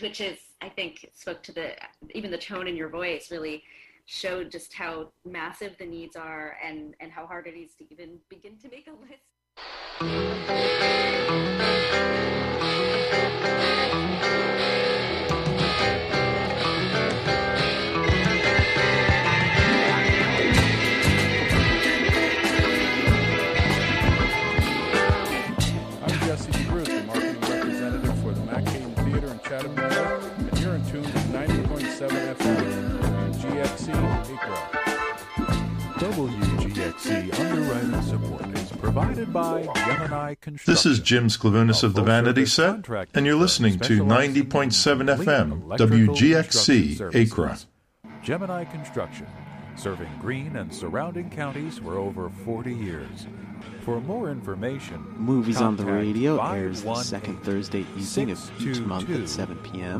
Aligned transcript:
which 0.00 0.20
is 0.20 0.38
I 0.60 0.68
think 0.68 1.08
spoke 1.14 1.42
to 1.44 1.52
the 1.52 1.72
even 2.14 2.30
the 2.30 2.38
tone 2.38 2.66
in 2.66 2.76
your 2.76 2.88
voice 2.88 3.30
really 3.30 3.62
showed 4.06 4.50
just 4.50 4.74
how 4.74 5.10
massive 5.24 5.76
the 5.78 5.86
needs 5.86 6.16
are 6.16 6.56
and 6.64 6.94
and 7.00 7.10
how 7.10 7.26
hard 7.26 7.46
it 7.46 7.58
is 7.58 7.74
to 7.76 7.92
even 7.92 8.18
begin 8.28 8.58
to 8.58 8.68
make 8.68 8.88
a 8.88 8.92
list. 8.92 9.22
Theater 29.54 29.70
in 29.70 29.76
Chatham, 29.76 29.76
New 29.76 29.94
York, 29.94 30.22
and 30.38 30.60
you're 30.60 30.74
in 30.74 30.84
tune 30.86 31.02
to 31.04 31.10
90.7 31.10 32.34
FM, 32.34 33.32
WGXC 33.34 33.88
Acra. 34.34 34.58
WGXC 35.98 37.40
underwriting 37.40 38.02
support 38.02 38.58
is 38.58 38.72
provided 38.72 39.32
by 39.32 39.62
Gemini 39.74 40.34
Construction. 40.34 40.72
This 40.72 40.86
is 40.86 40.98
Jim 40.98 41.28
Sklevunis 41.28 41.84
of 41.84 41.94
the 41.94 42.02
Vanity 42.02 42.46
Set, 42.46 42.88
and 43.14 43.26
you're 43.26 43.36
listening 43.36 43.78
to 43.80 44.02
90.7 44.02 45.24
FM, 45.24 45.62
WGXC 45.78 47.14
Acra. 47.14 47.58
Gemini 48.22 48.64
Construction, 48.64 49.26
serving 49.76 50.10
Greene 50.20 50.56
and 50.56 50.74
surrounding 50.74 51.30
counties 51.30 51.78
for 51.78 51.96
over 51.96 52.28
40 52.44 52.74
years. 52.74 53.26
For 53.84 54.00
more 54.00 54.30
information, 54.30 55.04
Movies 55.18 55.60
on 55.60 55.76
the 55.76 55.84
Radio 55.84 56.38
airs 56.42 56.80
the 56.82 56.94
518 56.94 57.04
second 57.04 57.44
Thursday 57.44 57.80
evening 57.96 58.30
of 58.30 58.62
each 58.62 58.80
month 58.80 59.10
at 59.10 59.28
7 59.28 59.58
p.m. 59.58 59.98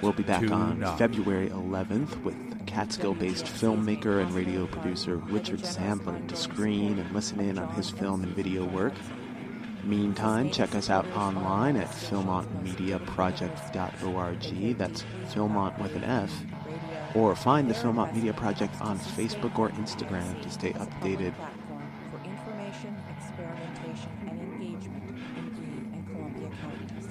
We'll 0.00 0.12
be 0.12 0.22
back 0.22 0.50
on 0.50 0.80
February 0.96 1.50
11th 1.50 2.22
with 2.22 2.34
Catskill 2.66 3.12
based 3.14 3.44
filmmaker 3.44 4.22
and 4.22 4.32
radio 4.32 4.66
producer 4.66 5.16
Richard 5.16 5.60
Sandler 5.60 6.26
to 6.28 6.36
screen 6.36 6.98
and 6.98 7.12
listen 7.12 7.40
in 7.40 7.58
on 7.58 7.68
his 7.74 7.90
film 7.90 8.22
and 8.22 8.34
video 8.34 8.64
work. 8.64 8.94
Meantime, 9.84 10.48
check 10.50 10.74
us 10.74 10.88
out 10.88 11.04
online 11.16 11.76
at 11.76 11.88
FilmontMediaProject.org. 11.88 14.78
That's 14.78 15.04
Filmont 15.26 15.78
with 15.82 15.96
an 15.96 16.04
F. 16.04 16.32
Or 17.14 17.34
find 17.34 17.68
the 17.68 17.74
Filmont 17.74 18.14
Media 18.14 18.32
Project 18.32 18.80
on 18.80 18.98
Facebook 18.98 19.58
or 19.58 19.68
Instagram 19.70 20.40
to 20.42 20.50
stay 20.50 20.72
updated. 20.74 21.34
platform 21.34 21.82
for 22.10 22.18
information, 22.24 22.96
experimentation, 23.18 24.10
and 24.28 24.40
engagement 24.40 25.04
in 25.36 25.48
Greene 25.50 25.90
and 25.94 26.06
Columbia 26.10 26.48
counties. 26.62 27.08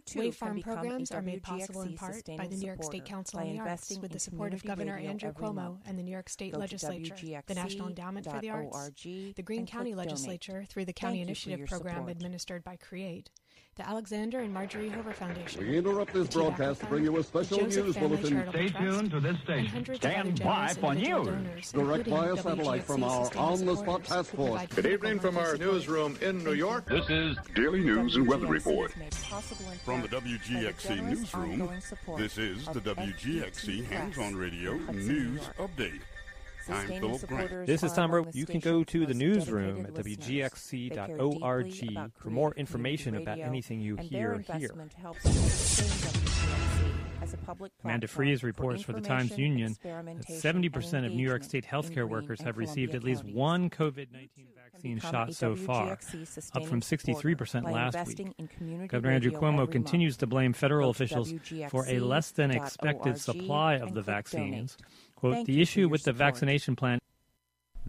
You 0.00 0.12
too 0.12 0.18
Wave 0.20 0.34
Farm 0.34 0.60
programs 0.62 1.12
are 1.12 1.20
made 1.20 1.42
possible 1.42 1.82
in 1.82 1.94
part 1.94 2.24
by 2.38 2.46
the 2.46 2.56
New 2.56 2.66
York 2.66 2.82
State 2.82 3.04
Council 3.04 3.40
on 3.40 3.52
the 3.52 3.58
Arts 3.58 3.68
investing 3.70 4.00
with 4.00 4.12
the 4.12 4.18
support 4.18 4.54
of 4.54 4.64
Governor 4.64 4.96
Andrew 4.96 5.32
Cuomo 5.32 5.78
and 5.86 5.98
the 5.98 6.02
New 6.02 6.10
York 6.10 6.28
State 6.30 6.56
Legislature, 6.56 7.42
the 7.46 7.54
National 7.54 7.88
Endowment 7.88 8.26
for 8.26 8.40
the 8.40 8.50
Arts, 8.50 8.94
the 9.02 9.42
Greene 9.44 9.66
County. 9.66 9.94
Legislature 9.94 10.64
through 10.68 10.84
the 10.84 10.92
County 10.92 11.20
Initiative 11.20 11.68
Program 11.68 12.08
administered 12.08 12.64
by 12.64 12.76
CREATE, 12.76 13.28
the 13.80 13.88
Alexander 13.88 14.40
and 14.40 14.52
Marjorie 14.52 14.90
Hoover 14.90 15.12
Foundation. 15.12 15.66
We 15.66 15.78
interrupt 15.78 16.12
this 16.12 16.26
the 16.28 16.32
Tobacco 16.32 16.50
broadcast 16.50 16.80
to 16.80 16.86
bring 16.86 17.04
you 17.04 17.16
a 17.16 17.22
special 17.22 17.58
Joseph 17.58 17.86
news 17.86 17.94
Family 17.94 18.16
bulletin. 18.16 18.30
Charitable 18.30 18.52
Stay 18.52 18.68
Trust, 18.68 18.98
tuned 18.98 19.10
to 19.10 19.20
this 19.20 19.40
station. 19.40 19.66
hundreds 19.66 20.04
of 20.04 20.10
other 20.10 20.36
Stand 20.36 20.40
by 20.42 20.74
for 20.74 20.94
news. 20.94 21.26
donors, 21.26 21.72
Direct 21.72 22.06
via 22.06 22.36
satellite 22.36 22.84
from 22.84 23.04
our 23.04 23.30
on-the-spot 23.36 24.06
supporters 24.06 24.08
task 24.08 24.34
force. 24.34 24.66
Good 24.74 24.86
evening 24.86 25.18
from 25.18 25.38
our 25.38 25.56
newsroom 25.56 26.18
in 26.20 26.44
New 26.44 26.52
York. 26.52 26.86
This 26.88 27.08
is 27.08 27.36
Daily 27.54 27.80
News 27.80 28.16
and 28.16 28.28
Weather 28.28 28.46
Report. 28.46 28.90
is 28.90 28.96
made 28.98 29.16
possible 29.22 29.70
in 29.70 29.78
From 29.78 30.02
the 30.02 30.08
part 30.08 30.24
WGXC 30.24 31.02
newsroom, 31.02 31.70
this 32.18 32.36
is 32.36 32.66
the 32.66 32.80
WGXC 32.80 33.86
Hands 33.86 34.18
on 34.18 34.36
Radio 34.36 34.74
News 34.92 35.40
Update. 35.58 36.00
I'm 36.68 36.76
Sustaining 36.76 37.00
Philip 37.00 37.26
Grant. 37.28 37.42
supporters 37.48 37.66
This 37.66 37.82
is 37.82 37.92
are 37.92 37.96
Tom 37.96 38.04
among 38.10 38.24
Rowe. 38.26 38.30
the 38.30 38.38
You 38.38 38.46
can 38.46 38.60
go 38.60 38.84
to 38.84 39.06
the 39.06 39.14
newsroom 39.14 39.86
at 39.86 39.94
listeners. 39.94 40.16
They 40.16 40.16
care 40.16 40.50
wgxc.org 40.50 42.12
for 42.16 42.30
more 42.30 42.52
information 42.54 43.16
about 43.16 43.38
anything 43.38 43.80
you 43.80 43.96
hear 43.96 44.38
here. 44.38 44.70
investment 44.70 44.92
helps 44.94 45.24
us 45.26 45.36
sustain 45.36 46.12
WGXC 46.12 47.22
as 47.22 47.34
a 47.34 47.36
public 47.38 47.72
Amanda 47.84 48.06
platform 48.06 48.26
Fries 48.26 48.40
for 48.40 48.46
reports 48.46 48.82
for 48.82 48.92
the 48.92 49.00
Times 49.00 49.36
Union 49.38 49.76
that 49.82 50.04
70% 50.28 51.06
of 51.06 51.12
New 51.12 51.26
York 51.26 51.44
State 51.44 51.64
healthcare 51.66 52.08
workers 52.08 52.40
have 52.40 52.58
received 52.58 52.94
at 52.94 53.04
least 53.04 53.24
one 53.24 53.70
COVID 53.70 54.12
19 54.12 54.46
vaccine 54.72 54.98
shot 55.00 55.34
so 55.34 55.54
far, 55.56 55.92
up 55.92 56.66
from 56.66 56.80
63% 56.80 57.70
last 57.70 58.06
week. 58.06 58.88
Governor 58.88 59.14
Andrew 59.14 59.32
Cuomo 59.32 59.70
continues 59.70 60.14
month. 60.14 60.18
to 60.20 60.26
blame 60.26 60.52
federal 60.52 60.90
officials 60.90 61.32
for 61.68 61.86
a 61.88 61.98
less 62.00 62.30
than 62.30 62.50
expected 62.50 63.18
supply 63.18 63.74
of 63.74 63.94
the 63.94 64.02
vaccines. 64.02 64.76
donate. 64.76 65.09
Quote, 65.20 65.34
Thank 65.34 65.46
the 65.48 65.60
issue 65.60 65.80
your 65.80 65.88
with 65.90 66.00
the 66.00 66.12
support. 66.12 66.16
vaccination 66.16 66.76
plan 66.76 66.98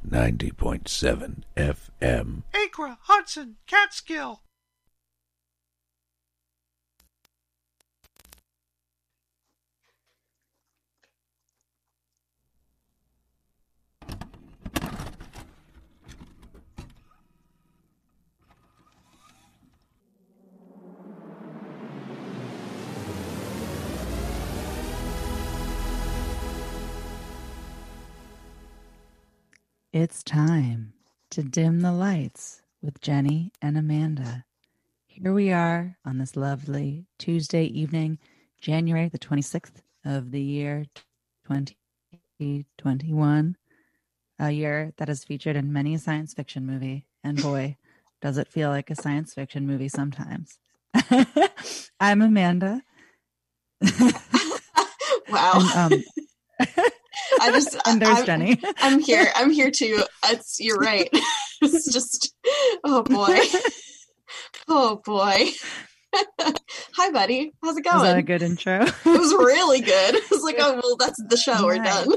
90.7 0.05 1.43
FM. 1.55 2.43
Acra, 2.53 2.97
Hudson, 3.03 3.55
Catskill. 3.67 4.41
It's 29.93 30.23
time 30.23 30.93
to 31.31 31.43
dim 31.43 31.81
the 31.81 31.91
lights 31.91 32.61
with 32.81 33.01
Jenny 33.01 33.51
and 33.61 33.77
Amanda. 33.77 34.45
Here 35.07 35.33
we 35.33 35.51
are 35.51 35.97
on 36.05 36.17
this 36.17 36.37
lovely 36.37 37.07
Tuesday 37.19 37.65
evening, 37.65 38.17
January 38.61 39.09
the 39.09 39.19
26th 39.19 39.81
of 40.05 40.31
the 40.31 40.41
year 40.41 40.85
2021, 41.45 43.57
a 44.39 44.51
year 44.51 44.93
that 44.97 45.09
is 45.09 45.23
featured 45.25 45.55
in 45.57 45.73
many 45.73 45.95
a 45.95 45.99
science 45.99 46.33
fiction 46.33 46.65
movie. 46.65 47.07
And 47.23 47.41
boy, 47.41 47.75
does 48.21 48.37
it 48.37 48.47
feel 48.47 48.69
like 48.69 48.89
a 48.91 48.95
science 48.95 49.33
fiction 49.33 49.67
movie 49.67 49.89
sometimes. 49.89 50.59
I'm 51.99 52.21
Amanda. 52.21 52.81
Wow. 55.29 55.53
And, 55.61 55.93
um, 55.93 56.03
I 57.39 57.51
just 57.51 57.77
and 57.85 58.01
there's 58.01 58.19
I'm, 58.19 58.25
Jenny. 58.25 58.61
I'm 58.77 58.99
here. 58.99 59.27
I'm 59.35 59.51
here 59.51 59.71
too. 59.71 60.03
It's 60.25 60.59
you're 60.59 60.77
right. 60.77 61.09
it's 61.61 61.91
just 61.91 62.33
oh 62.83 63.03
boy. 63.03 63.39
Oh 64.67 65.01
boy. 65.05 65.49
Hi 66.95 67.11
buddy. 67.11 67.53
How's 67.63 67.77
it 67.77 67.83
going? 67.83 67.99
Was 67.99 68.03
that 68.03 68.17
a 68.17 68.23
good 68.23 68.41
intro? 68.41 68.83
it 68.83 69.05
was 69.05 69.33
really 69.33 69.81
good. 69.81 70.15
I 70.15 70.21
was 70.29 70.43
like, 70.43 70.57
oh 70.59 70.79
well 70.81 70.95
that's 70.97 71.21
the 71.27 71.37
show. 71.37 71.65
We're 71.65 71.77
done. 71.77 72.13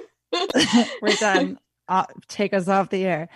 We're 1.02 1.16
done. 1.16 1.58
Uh, 1.88 2.06
take 2.28 2.54
us 2.54 2.68
off 2.68 2.90
the 2.90 3.04
air. 3.04 3.28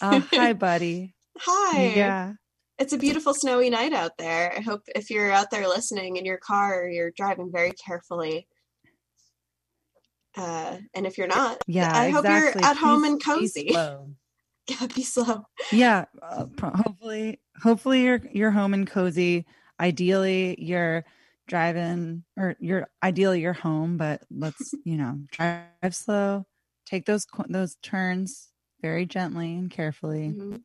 Uh, 0.00 0.20
hi, 0.32 0.52
buddy. 0.52 1.14
Hi. 1.38 1.92
Yeah. 1.94 2.32
It's 2.78 2.92
a 2.92 2.98
beautiful 2.98 3.34
snowy 3.34 3.70
night 3.70 3.92
out 3.92 4.18
there. 4.18 4.52
I 4.56 4.60
hope 4.60 4.82
if 4.94 5.10
you're 5.10 5.32
out 5.32 5.50
there 5.50 5.66
listening 5.66 6.16
in 6.16 6.24
your 6.24 6.38
car, 6.38 6.88
you're 6.88 7.10
driving 7.10 7.50
very 7.50 7.72
carefully. 7.72 8.46
Uh, 10.38 10.78
and 10.94 11.06
if 11.06 11.18
you're 11.18 11.26
not, 11.26 11.62
Yeah. 11.66 11.90
I 11.94 12.10
hope 12.10 12.24
exactly. 12.24 12.60
you're 12.62 12.70
at 12.70 12.76
home 12.76 13.04
and 13.04 13.18
be 13.18 13.24
cozy. 13.24 13.68
slow. 13.70 14.10
Yeah, 14.68 14.86
be 14.94 15.02
slow. 15.02 15.44
Yeah. 15.72 16.04
Uh, 16.20 16.44
hopefully, 16.62 17.40
hopefully 17.62 18.02
you're 18.02 18.20
you're 18.32 18.50
home 18.50 18.74
and 18.74 18.86
cozy. 18.86 19.46
Ideally, 19.80 20.56
you're 20.62 21.06
driving, 21.46 22.24
or 22.36 22.54
you're 22.60 22.86
ideally 23.02 23.40
you're 23.40 23.54
home, 23.54 23.96
but 23.96 24.22
let's 24.30 24.74
you 24.84 24.98
know 24.98 25.20
drive 25.32 25.64
slow. 25.94 26.44
Take 26.84 27.06
those 27.06 27.26
those 27.48 27.76
turns 27.82 28.48
very 28.82 29.06
gently 29.06 29.54
and 29.54 29.70
carefully. 29.70 30.34
Mhm. 30.36 30.60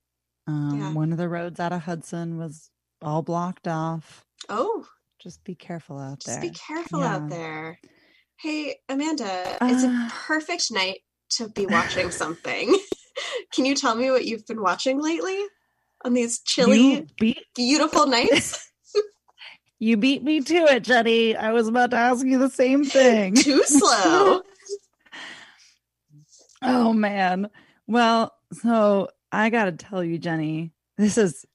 Um, 0.48 0.80
Yeah. 0.82 0.92
One 0.94 1.14
of 1.14 1.18
the 1.18 1.30
roads 1.30 1.62
out 1.62 1.72
of 1.72 1.84
Hudson 1.84 2.38
was 2.38 2.70
all 3.02 3.22
blocked 3.22 3.70
off. 3.70 4.26
Oh, 4.50 4.86
Just 5.20 5.46
be 5.46 5.56
careful 5.56 5.98
out 5.98 6.22
there. 6.26 6.36
just 6.36 6.42
there. 6.42 6.52
be 6.52 6.58
careful 6.58 7.00
Yeah. 7.00 7.16
out 7.16 7.30
there. 7.30 7.80
Hey, 8.40 8.76
Amanda, 8.90 9.58
it's 9.62 9.84
a 9.84 9.88
Uh. 9.88 10.10
perfect 10.10 10.72
night 10.72 11.00
to 11.32 11.50
be 11.50 11.66
watching 11.66 12.12
something. 12.12 12.76
Can 13.54 13.66
you 13.66 13.76
tell 13.76 13.96
me 13.96 14.10
what 14.12 14.26
you've 14.26 14.46
been 14.46 14.62
watching 14.62 15.02
lately 15.02 15.40
on 16.04 16.14
these 16.14 16.40
chilly, 16.42 17.08
beat 17.20 17.40
beautiful 17.56 18.08
nights? 18.08 18.70
you 19.80 19.98
beat 19.98 20.24
me 20.24 20.42
to 20.42 20.56
it, 20.56 20.84
Jenny. 20.84 21.36
I 21.36 21.52
was 21.52 21.68
about 21.68 21.92
to 21.92 21.98
ask 21.98 22.26
you 22.26 22.38
the 22.38 22.50
same 22.50 22.84
thing. 22.84 23.36
Too 23.36 23.64
slow. 23.64 24.42
Oh 26.66 26.94
man. 26.94 27.50
Well, 27.88 28.34
so 28.54 29.10
I 29.34 29.50
got 29.50 29.66
to 29.66 29.74
tell 29.74 30.02
you, 30.02 30.18
Jenny, 30.18 30.72
this 30.98 31.18
is 31.18 31.46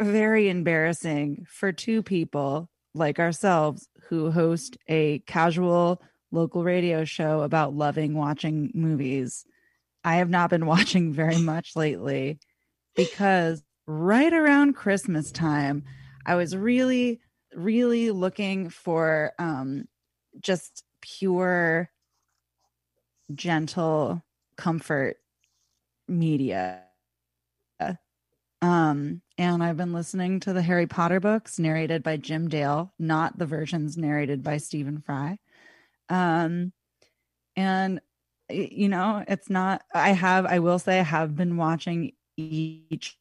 very 0.00 0.48
embarrassing 0.48 1.46
for 1.48 1.72
two 1.72 2.00
people 2.00 2.70
like 2.94 3.18
ourselves 3.18 3.88
who 4.08 4.30
host 4.30 4.76
a 4.86 5.18
casual 5.20 6.00
local 6.32 6.64
radio 6.64 7.04
show 7.04 7.42
about 7.42 7.74
loving 7.74 8.14
watching 8.14 8.70
movies. 8.74 9.44
I 10.02 10.16
have 10.16 10.30
not 10.30 10.50
been 10.50 10.66
watching 10.74 11.12
very 11.12 11.38
much 11.38 11.76
lately 11.76 12.40
because 12.96 13.62
right 13.86 14.32
around 14.32 14.74
Christmas 14.74 15.30
time, 15.30 15.84
I 16.26 16.34
was 16.34 16.56
really, 16.56 17.20
really 17.54 18.10
looking 18.10 18.70
for 18.70 19.32
um, 19.38 19.86
just 20.40 20.84
pure, 21.00 21.90
gentle 23.34 24.22
comfort 24.56 25.16
media. 26.08 26.82
Um, 28.60 29.22
and 29.38 29.62
I've 29.62 29.76
been 29.76 29.92
listening 29.92 30.38
to 30.40 30.52
the 30.52 30.62
Harry 30.62 30.86
Potter 30.86 31.18
books 31.18 31.58
narrated 31.58 32.04
by 32.04 32.16
Jim 32.16 32.48
Dale, 32.48 32.92
not 32.96 33.36
the 33.36 33.46
versions 33.46 33.96
narrated 33.96 34.44
by 34.44 34.58
Stephen 34.58 35.00
Fry. 35.00 35.38
Um, 36.12 36.72
and 37.56 38.00
you 38.50 38.88
know, 38.88 39.24
it's 39.28 39.50
not, 39.50 39.82
I 39.94 40.10
have, 40.10 40.46
I 40.46 40.58
will 40.60 40.78
say, 40.78 41.00
I 41.00 41.04
have 41.04 41.36
been 41.36 41.56
watching 41.56 42.12
each 42.36 43.18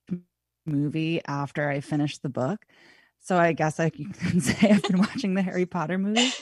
movie 0.66 1.22
after 1.26 1.70
I 1.70 1.80
finish 1.80 2.18
the 2.18 2.30
book. 2.30 2.66
So 3.22 3.38
I 3.38 3.54
guess 3.54 3.80
I 3.80 3.90
can 3.92 4.14
say 4.42 4.72
I've 4.72 4.84
been 4.84 5.00
watching 5.00 5.36
the 5.36 5.42
Harry 5.42 5.66
Potter 5.66 5.98
movies. 5.98 6.42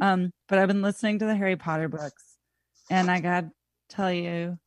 Um, 0.00 0.32
but 0.48 0.58
I've 0.58 0.68
been 0.68 0.82
listening 0.82 1.18
to 1.18 1.26
the 1.26 1.36
Harry 1.36 1.56
Potter 1.56 1.88
books, 1.88 2.24
and 2.90 3.10
I 3.10 3.20
got 3.20 3.42
to 3.42 3.50
tell 3.90 4.12
you, 4.12 4.58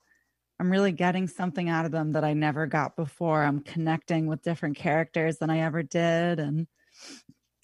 I'm 0.59 0.71
really 0.71 0.91
getting 0.91 1.27
something 1.27 1.69
out 1.69 1.85
of 1.85 1.91
them 1.91 2.13
that 2.13 2.23
I 2.23 2.33
never 2.33 2.67
got 2.67 2.95
before. 2.95 3.43
I'm 3.43 3.61
connecting 3.61 4.27
with 4.27 4.43
different 4.43 4.77
characters 4.77 5.39
than 5.39 5.49
I 5.49 5.61
ever 5.61 5.83
did, 5.83 6.39
and 6.39 6.67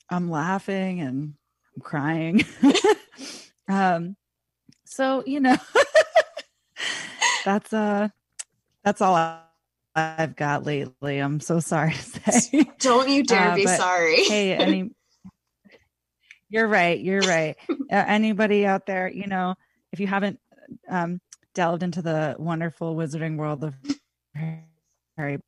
I'm 0.10 0.30
laughing 0.30 1.01
and 1.01 1.33
I'm 1.75 1.81
crying. 1.81 2.44
um, 3.69 4.16
so 4.86 5.24
you 5.25 5.39
know, 5.39 5.57
that's 7.45 7.71
uh, 7.71 8.10
that's 8.83 9.01
all 9.01 9.16
I 9.16 9.39
I've 9.95 10.36
got 10.36 10.66
lately. 10.66 11.19
I'm 11.19 11.39
so 11.39 11.60
sorry 11.60 11.94
to 11.94 12.31
say. 12.31 12.66
Don't 12.80 13.10
you 13.10 13.24
dare 13.24 13.51
uh, 13.51 13.56
be 13.56 13.66
sorry. 13.66 14.24
hey, 14.24 14.54
any 14.54 14.92
You're 16.50 16.68
right. 16.68 17.00
You're 17.00 17.21
right. 17.21 17.56
uh, 17.69 17.75
anybody 17.89 18.66
out 18.66 18.86
there, 18.86 19.10
you 19.10 19.27
know, 19.27 19.56
if 19.92 20.00
you 20.00 20.07
haven't 20.07 20.39
um, 20.88 21.19
delved 21.54 21.83
into 21.83 22.01
the 22.01 22.36
wonderful 22.39 22.95
wizarding 22.95 23.38
world 23.38 23.63
of 23.63 23.75
Harry 25.18 25.39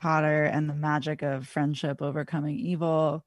Potter 0.00 0.44
and 0.44 0.68
the 0.68 0.74
magic 0.74 1.22
of 1.22 1.48
friendship 1.48 2.02
overcoming 2.02 2.58
evil, 2.58 3.24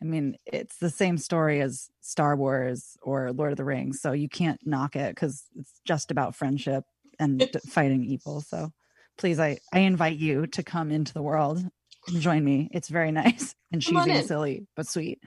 I 0.00 0.04
mean, 0.04 0.36
it's 0.44 0.76
the 0.76 0.90
same 0.90 1.16
story 1.18 1.60
as 1.60 1.88
Star 2.00 2.36
Wars 2.36 2.96
or 3.02 3.32
Lord 3.32 3.52
of 3.52 3.56
the 3.56 3.64
Rings. 3.64 4.00
So 4.00 4.12
you 4.12 4.28
can't 4.28 4.60
knock 4.66 4.94
it 4.94 5.14
because 5.14 5.44
it's 5.56 5.80
just 5.86 6.10
about 6.10 6.34
friendship 6.34 6.84
and 7.18 7.48
fighting 7.66 8.04
evil. 8.04 8.42
So 8.42 8.72
please 9.18 9.40
I, 9.40 9.58
I 9.72 9.80
invite 9.80 10.16
you 10.16 10.46
to 10.48 10.62
come 10.62 10.90
into 10.90 11.12
the 11.12 11.22
world 11.22 11.62
and 12.08 12.20
join 12.20 12.44
me 12.44 12.68
it's 12.72 12.88
very 12.88 13.12
nice 13.12 13.54
and 13.72 13.82
cheesy 13.82 14.10
and 14.10 14.26
silly 14.26 14.66
but 14.76 14.86
sweet 14.86 15.20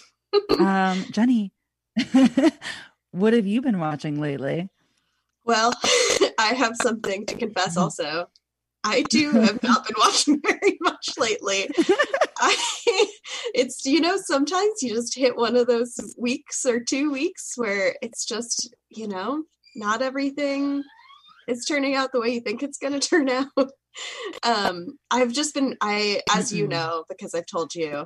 um 0.58 1.04
jenny 1.10 1.52
what 3.10 3.32
have 3.32 3.46
you 3.46 3.60
been 3.60 3.78
watching 3.78 4.20
lately 4.20 4.68
well 5.44 5.72
i 6.38 6.54
have 6.54 6.76
something 6.82 7.26
to 7.26 7.34
confess 7.34 7.76
also 7.76 8.28
i 8.84 9.02
too 9.10 9.30
have 9.32 9.62
not 9.62 9.86
been 9.86 9.96
watching 9.98 10.40
very 10.46 10.78
much 10.80 11.10
lately 11.18 11.68
I, 12.38 13.06
it's 13.54 13.84
you 13.84 14.00
know 14.00 14.16
sometimes 14.16 14.82
you 14.82 14.94
just 14.94 15.16
hit 15.16 15.36
one 15.36 15.56
of 15.56 15.66
those 15.66 15.98
weeks 16.16 16.64
or 16.64 16.80
two 16.80 17.10
weeks 17.10 17.54
where 17.56 17.96
it's 18.02 18.24
just 18.24 18.74
you 18.90 19.08
know 19.08 19.44
not 19.74 20.02
everything 20.02 20.82
it's 21.48 21.64
turning 21.64 21.96
out 21.96 22.12
the 22.12 22.20
way 22.20 22.28
you 22.28 22.40
think 22.40 22.62
it's 22.62 22.78
going 22.78 22.92
to 22.98 23.00
turn 23.00 23.28
out. 23.28 23.70
um, 24.44 24.98
I've 25.10 25.32
just 25.32 25.54
been, 25.54 25.76
I, 25.80 26.20
as 26.32 26.52
you 26.52 26.68
know, 26.68 27.04
because 27.08 27.34
I've 27.34 27.46
told 27.46 27.74
you, 27.74 28.04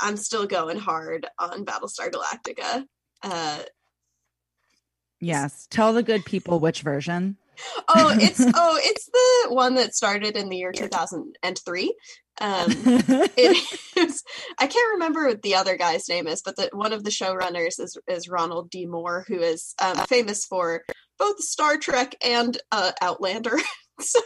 I'm 0.00 0.16
still 0.16 0.46
going 0.46 0.78
hard 0.78 1.26
on 1.38 1.64
Battlestar 1.64 2.10
Galactica. 2.10 2.84
Uh, 3.22 3.58
yes, 5.20 5.68
tell 5.70 5.92
the 5.92 6.02
good 6.02 6.24
people 6.24 6.58
which 6.58 6.80
version. 6.80 7.36
Oh, 7.88 8.16
it's 8.20 8.40
oh, 8.54 8.80
it's 8.82 9.06
the 9.06 9.54
one 9.54 9.74
that 9.74 9.94
started 9.94 10.36
in 10.36 10.48
the 10.48 10.56
year 10.56 10.72
2003. 10.72 11.94
Um, 12.38 12.66
it 12.68 13.78
is, 13.96 14.22
I 14.58 14.66
can't 14.66 14.92
remember 14.94 15.26
what 15.26 15.42
the 15.42 15.54
other 15.54 15.76
guy's 15.76 16.08
name 16.08 16.26
is, 16.26 16.42
but 16.42 16.56
the, 16.56 16.68
one 16.72 16.92
of 16.92 17.04
the 17.04 17.10
showrunners 17.10 17.80
is 17.80 17.98
is 18.08 18.28
Ronald 18.28 18.70
D. 18.70 18.86
Moore, 18.86 19.24
who 19.28 19.38
is 19.38 19.74
um, 19.80 19.96
famous 20.06 20.44
for 20.44 20.82
both 21.18 21.40
Star 21.40 21.76
Trek 21.78 22.14
and 22.24 22.56
uh, 22.72 22.92
Outlander. 23.00 23.58
so 24.00 24.20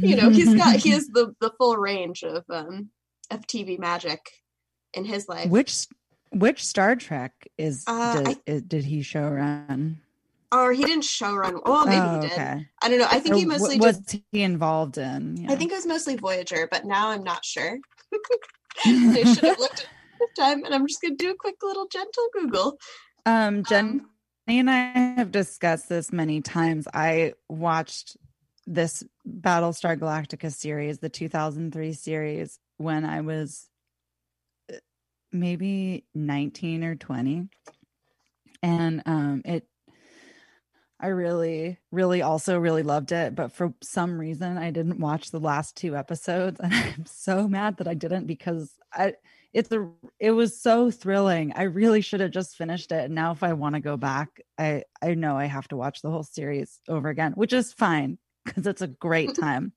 you 0.00 0.16
know 0.16 0.30
he's 0.30 0.54
got 0.54 0.76
he 0.76 0.90
has 0.90 1.06
the 1.06 1.32
the 1.40 1.52
full 1.58 1.76
range 1.76 2.24
of 2.24 2.44
um 2.50 2.90
of 3.30 3.46
TV 3.46 3.78
magic 3.78 4.20
in 4.94 5.04
his 5.04 5.28
life. 5.28 5.48
Which 5.48 5.86
which 6.32 6.64
Star 6.64 6.96
Trek 6.96 7.32
is 7.56 7.84
uh, 7.86 8.22
did, 8.22 8.38
I, 8.48 8.58
did 8.66 8.84
he 8.84 9.02
show 9.02 9.28
run? 9.28 10.00
Or 10.50 10.72
he 10.72 10.82
didn't 10.82 11.04
show 11.04 11.34
run. 11.34 11.60
Well, 11.64 11.84
maybe 11.84 12.00
oh, 12.00 12.14
he 12.14 12.20
did. 12.20 12.32
Okay. 12.32 12.66
I 12.82 12.88
don't 12.88 12.98
know. 12.98 13.08
I 13.10 13.20
think 13.20 13.34
or 13.34 13.38
he 13.38 13.44
mostly 13.44 13.78
was 13.78 13.98
just, 13.98 14.22
he 14.32 14.42
involved 14.42 14.96
in. 14.96 15.36
Yeah. 15.36 15.52
I 15.52 15.56
think 15.56 15.72
it 15.72 15.74
was 15.74 15.86
mostly 15.86 16.16
Voyager, 16.16 16.66
but 16.70 16.86
now 16.86 17.10
I'm 17.10 17.22
not 17.22 17.44
sure. 17.44 17.78
I 18.84 19.24
should 19.24 19.44
have 19.44 19.58
looked 19.58 19.80
at 19.80 20.18
the 20.18 20.28
time, 20.42 20.64
and 20.64 20.74
I'm 20.74 20.86
just 20.86 21.02
going 21.02 21.16
to 21.16 21.22
do 21.22 21.30
a 21.30 21.34
quick 21.34 21.56
little 21.62 21.86
gentle 21.88 22.28
Google. 22.32 22.78
Um, 23.26 23.62
Jen 23.64 23.86
um, 23.86 24.10
and 24.46 24.70
I 24.70 24.76
have 25.16 25.30
discussed 25.30 25.90
this 25.90 26.12
many 26.12 26.40
times. 26.40 26.88
I 26.94 27.34
watched 27.50 28.16
this 28.66 29.04
Battlestar 29.26 29.98
Galactica 29.98 30.52
series, 30.52 30.98
the 30.98 31.10
2003 31.10 31.92
series, 31.92 32.58
when 32.78 33.04
I 33.04 33.20
was 33.20 33.68
uh, 34.72 34.76
maybe 35.32 36.04
19 36.14 36.84
or 36.84 36.94
20. 36.94 37.48
And 38.62 39.02
um, 39.04 39.42
it 39.44 39.66
I 41.00 41.08
really, 41.08 41.78
really 41.92 42.22
also 42.22 42.58
really 42.58 42.82
loved 42.82 43.12
it. 43.12 43.34
But 43.34 43.52
for 43.52 43.72
some 43.82 44.18
reason, 44.18 44.58
I 44.58 44.70
didn't 44.70 44.98
watch 44.98 45.30
the 45.30 45.38
last 45.40 45.76
two 45.76 45.96
episodes. 45.96 46.60
And 46.62 46.74
I'm 46.74 47.06
so 47.06 47.46
mad 47.48 47.76
that 47.76 47.88
I 47.88 47.94
didn't 47.94 48.26
because 48.26 48.74
I 48.92 49.14
it's 49.52 49.70
a 49.72 49.88
it 50.18 50.32
was 50.32 50.60
so 50.60 50.90
thrilling. 50.90 51.52
I 51.54 51.62
really 51.62 52.00
should 52.00 52.20
have 52.20 52.32
just 52.32 52.56
finished 52.56 52.92
it. 52.92 53.04
And 53.04 53.14
now 53.14 53.32
if 53.32 53.42
I 53.42 53.52
want 53.52 53.74
to 53.76 53.80
go 53.80 53.96
back, 53.96 54.40
I 54.58 54.84
I 55.02 55.14
know 55.14 55.36
I 55.36 55.46
have 55.46 55.68
to 55.68 55.76
watch 55.76 56.02
the 56.02 56.10
whole 56.10 56.24
series 56.24 56.80
over 56.88 57.08
again, 57.08 57.32
which 57.32 57.52
is 57.52 57.72
fine 57.72 58.18
because 58.44 58.66
it's 58.66 58.82
a 58.82 58.88
great 58.88 59.34
time 59.40 59.72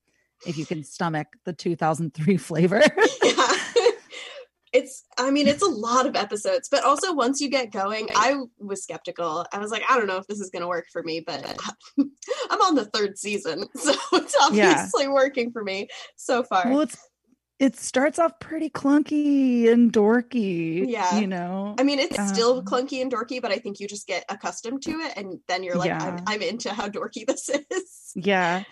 if 0.46 0.58
you 0.58 0.66
can 0.66 0.82
stomach 0.82 1.28
the 1.44 1.52
2003 1.52 2.36
flavor. 2.36 2.82
yeah 3.22 3.56
it's 4.72 5.04
i 5.18 5.30
mean 5.30 5.46
it's 5.46 5.62
a 5.62 5.66
lot 5.66 6.06
of 6.06 6.16
episodes 6.16 6.68
but 6.70 6.84
also 6.84 7.12
once 7.12 7.40
you 7.40 7.48
get 7.48 7.70
going 7.70 8.08
i 8.14 8.36
was 8.58 8.82
skeptical. 8.82 9.44
I 9.52 9.58
was 9.58 9.70
like 9.70 9.82
i 9.88 9.98
don't 9.98 10.06
know 10.06 10.16
if 10.16 10.26
this 10.26 10.40
is 10.40 10.50
going 10.50 10.62
to 10.62 10.68
work 10.68 10.86
for 10.92 11.02
me 11.02 11.20
but 11.20 11.44
i'm 11.98 12.60
on 12.60 12.74
the 12.74 12.86
third 12.86 13.18
season 13.18 13.66
so 13.76 13.94
it's 14.14 14.36
obviously 14.40 15.04
yeah. 15.04 15.12
working 15.12 15.52
for 15.52 15.62
me 15.62 15.88
so 16.16 16.42
far. 16.42 16.68
Well 16.68 16.80
it's 16.80 16.96
it 17.58 17.78
starts 17.78 18.18
off 18.18 18.40
pretty 18.40 18.70
clunky 18.70 19.70
and 19.70 19.92
dorky 19.92 20.88
yeah. 20.88 21.20
you 21.20 21.28
know? 21.28 21.76
I 21.78 21.84
mean 21.84 22.00
it's 22.00 22.18
um, 22.18 22.26
still 22.26 22.62
clunky 22.62 23.00
and 23.02 23.12
dorky 23.12 23.40
but 23.40 23.52
i 23.52 23.58
think 23.58 23.78
you 23.78 23.86
just 23.86 24.06
get 24.06 24.24
accustomed 24.28 24.82
to 24.82 24.90
it 24.92 25.12
and 25.16 25.38
then 25.48 25.62
you're 25.62 25.76
like 25.76 25.88
yeah. 25.88 26.02
I'm, 26.02 26.24
I'm 26.26 26.42
into 26.42 26.72
how 26.72 26.88
dorky 26.88 27.26
this 27.26 27.48
is. 27.48 28.12
Yeah. 28.14 28.64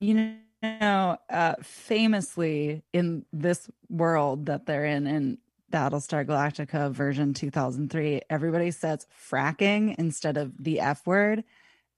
You 0.00 0.14
know 0.14 0.34
know, 0.62 1.18
uh, 1.30 1.54
famously 1.62 2.82
in 2.92 3.24
this 3.32 3.68
world 3.88 4.46
that 4.46 4.66
they're 4.66 4.84
in, 4.84 5.06
in 5.06 5.38
Battlestar 5.72 6.24
Galactica 6.26 6.90
version 6.90 7.34
2003, 7.34 8.22
everybody 8.30 8.70
says 8.70 9.06
fracking 9.30 9.94
instead 9.98 10.36
of 10.36 10.52
the 10.58 10.80
F 10.80 11.06
word. 11.06 11.44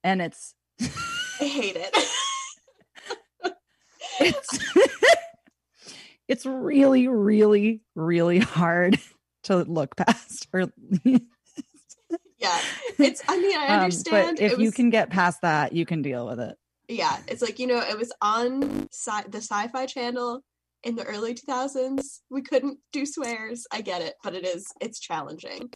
And 0.02 0.20
it's. 0.20 0.54
I 0.80 1.44
hate 1.44 1.76
it. 1.76 1.96
it's. 4.20 4.58
it's 6.28 6.46
really, 6.46 7.08
really, 7.08 7.82
really 7.94 8.38
hard 8.38 8.98
to 9.44 9.58
look 9.58 9.96
past 9.96 10.48
or. 10.52 10.72
yeah. 11.04 12.58
It's, 12.98 13.22
I 13.28 13.40
mean, 13.40 13.56
I 13.56 13.66
understand. 13.68 14.28
Um, 14.28 14.34
but 14.34 14.42
if 14.42 14.52
was... 14.52 14.60
you 14.60 14.72
can 14.72 14.90
get 14.90 15.10
past 15.10 15.42
that, 15.42 15.72
you 15.72 15.86
can 15.86 16.02
deal 16.02 16.26
with 16.26 16.40
it 16.40 16.58
yeah, 16.90 17.18
it's 17.28 17.42
like 17.42 17.58
you 17.58 17.66
know, 17.66 17.80
it 17.80 17.98
was 17.98 18.12
on 18.20 18.88
sci- 18.90 19.28
the 19.28 19.38
Sci-Fi 19.38 19.86
Channel 19.86 20.42
in 20.82 20.96
the 20.96 21.04
early 21.04 21.34
2000s. 21.34 22.20
We 22.30 22.42
couldn't 22.42 22.78
do 22.92 23.06
swears. 23.06 23.66
I 23.72 23.80
get 23.80 24.02
it, 24.02 24.14
but 24.22 24.34
it 24.34 24.44
is 24.44 24.66
it's 24.80 24.98
challenging. 24.98 25.70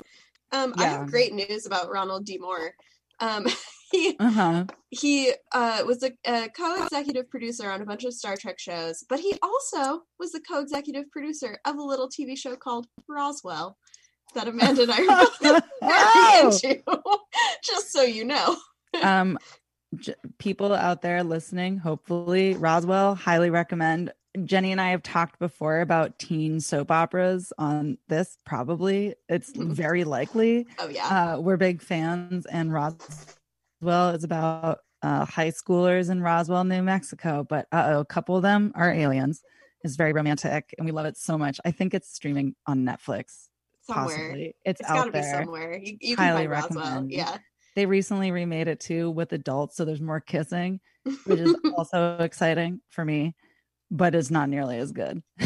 Um, 0.52 0.75
yeah. 0.78 0.85
I 0.85 0.88
have 0.88 1.11
great 1.11 1.33
news 1.33 1.66
about 1.66 1.90
Ronald 1.90 2.25
D. 2.25 2.38
Moore. 2.38 2.75
Um, 3.21 3.47
he 3.92 4.16
uh-huh. 4.18 4.64
he 4.90 5.33
uh, 5.52 5.83
was 5.87 6.02
a, 6.02 6.12
a, 6.26 6.49
co-executive 6.49 7.30
producer 7.30 7.71
on 7.71 7.80
a 7.80 7.87
bunch 7.87 8.04
of 8.04 8.14
Star 8.14 8.37
Trek 8.37 8.59
shows, 8.59 9.04
but 9.09 9.21
he 9.21 9.35
also 9.42 10.02
was 10.18 10.33
the 10.33 10.40
co-executive 10.40 11.11
producer 11.11 11.59
of 11.64 11.76
a 11.76 11.83
little 11.83 12.09
TV 12.09 12.37
show 12.37 12.56
called 12.56 12.87
Roswell. 13.09 13.76
that 14.35 14.49
Amanda 14.49 14.83
and 14.83 14.90
I 14.90 15.02
are 15.02 15.26
both 15.40 15.62
very 15.80 16.75
into. 16.75 16.83
Just 17.64 17.92
so 17.92 18.02
you 18.02 18.25
know. 18.25 18.56
um 19.02 19.38
j- 20.00 20.14
people 20.38 20.72
out 20.74 21.02
there 21.02 21.22
listening 21.22 21.78
hopefully 21.78 22.54
roswell 22.54 23.14
highly 23.14 23.50
recommend 23.50 24.12
jenny 24.44 24.72
and 24.72 24.80
i 24.80 24.90
have 24.90 25.02
talked 25.02 25.38
before 25.38 25.80
about 25.80 26.18
teen 26.18 26.60
soap 26.60 26.90
operas 26.90 27.52
on 27.58 27.96
this 28.08 28.36
probably 28.44 29.14
it's 29.28 29.52
very 29.54 30.04
likely 30.04 30.66
Oh 30.78 30.88
yeah. 30.88 31.34
uh, 31.34 31.40
we're 31.40 31.56
big 31.56 31.80
fans 31.82 32.46
and 32.46 32.72
roswell 32.72 34.10
is 34.10 34.24
about 34.24 34.80
uh, 35.02 35.24
high 35.24 35.50
schoolers 35.50 36.10
in 36.10 36.22
roswell 36.22 36.64
new 36.64 36.82
mexico 36.82 37.44
but 37.48 37.66
uh-oh 37.72 38.00
a 38.00 38.04
couple 38.04 38.36
of 38.36 38.42
them 38.42 38.72
are 38.74 38.92
aliens 38.92 39.42
it's 39.82 39.96
very 39.96 40.12
romantic 40.12 40.74
and 40.78 40.86
we 40.86 40.92
love 40.92 41.06
it 41.06 41.16
so 41.16 41.36
much 41.36 41.60
i 41.64 41.70
think 41.70 41.92
it's 41.94 42.12
streaming 42.12 42.54
on 42.66 42.80
netflix 42.84 43.48
somewhere. 43.82 44.06
possibly 44.16 44.54
it's, 44.64 44.80
it's 44.80 44.88
out 44.90 44.96
got 44.96 45.04
to 45.04 45.12
be 45.12 45.20
there 45.20 45.42
somewhere. 45.42 45.78
You, 45.78 45.96
you 46.00 46.16
can 46.16 46.24
Highly 46.24 46.46
find 46.46 46.50
Roswell. 46.50 46.84
recommend. 46.84 47.12
Yeah. 47.12 47.36
They 47.75 47.87
recently 47.87 48.31
remade 48.31 48.69
it 48.69 48.81
too 48.81 49.11
with 49.11 49.33
adults 49.33 49.76
so 49.76 49.85
there's 49.85 50.00
more 50.00 50.21
kissing 50.21 50.81
which 51.25 51.40
is 51.40 51.54
also 51.76 52.16
exciting 52.19 52.81
for 52.90 53.04
me 53.04 53.35
but 53.90 54.14
it's 54.14 54.31
not 54.31 54.49
nearly 54.49 54.78
as 54.78 54.93
good. 54.93 55.23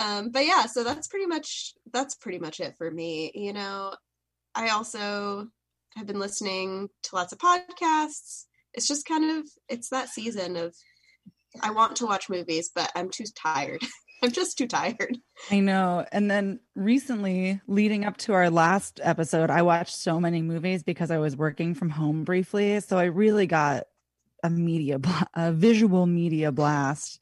Um 0.00 0.30
but 0.30 0.46
yeah 0.46 0.66
so 0.66 0.84
that's 0.84 1.08
pretty 1.08 1.26
much 1.26 1.74
that's 1.92 2.14
pretty 2.14 2.38
much 2.38 2.60
it 2.60 2.76
for 2.78 2.88
me 2.88 3.32
you 3.34 3.52
know. 3.52 3.92
I 4.54 4.68
also 4.68 5.48
have 5.96 6.06
been 6.06 6.20
listening 6.20 6.88
to 7.02 7.16
lots 7.16 7.32
of 7.32 7.38
podcasts. 7.38 8.44
It's 8.74 8.86
just 8.86 9.06
kind 9.06 9.38
of 9.38 9.48
it's 9.68 9.88
that 9.88 10.08
season 10.08 10.56
of 10.56 10.72
i 11.62 11.70
want 11.70 11.96
to 11.96 12.06
watch 12.06 12.28
movies 12.28 12.70
but 12.74 12.90
i'm 12.94 13.10
too 13.10 13.24
tired 13.34 13.80
i'm 14.22 14.32
just 14.32 14.58
too 14.58 14.66
tired. 14.66 15.18
I 15.50 15.60
know. 15.60 16.04
And 16.10 16.30
then 16.30 16.60
recently 16.74 17.60
leading 17.66 18.04
up 18.04 18.16
to 18.18 18.32
our 18.32 18.50
last 18.50 19.00
episode 19.02 19.50
i 19.50 19.62
watched 19.62 19.94
so 19.94 20.20
many 20.20 20.42
movies 20.42 20.82
because 20.82 21.10
i 21.10 21.18
was 21.18 21.36
working 21.36 21.74
from 21.74 21.90
home 21.90 22.24
briefly. 22.24 22.80
So 22.80 22.98
i 22.98 23.04
really 23.04 23.46
got 23.46 23.84
a 24.42 24.50
media 24.50 25.00
a 25.34 25.52
visual 25.52 26.06
media 26.06 26.52
blast. 26.52 27.20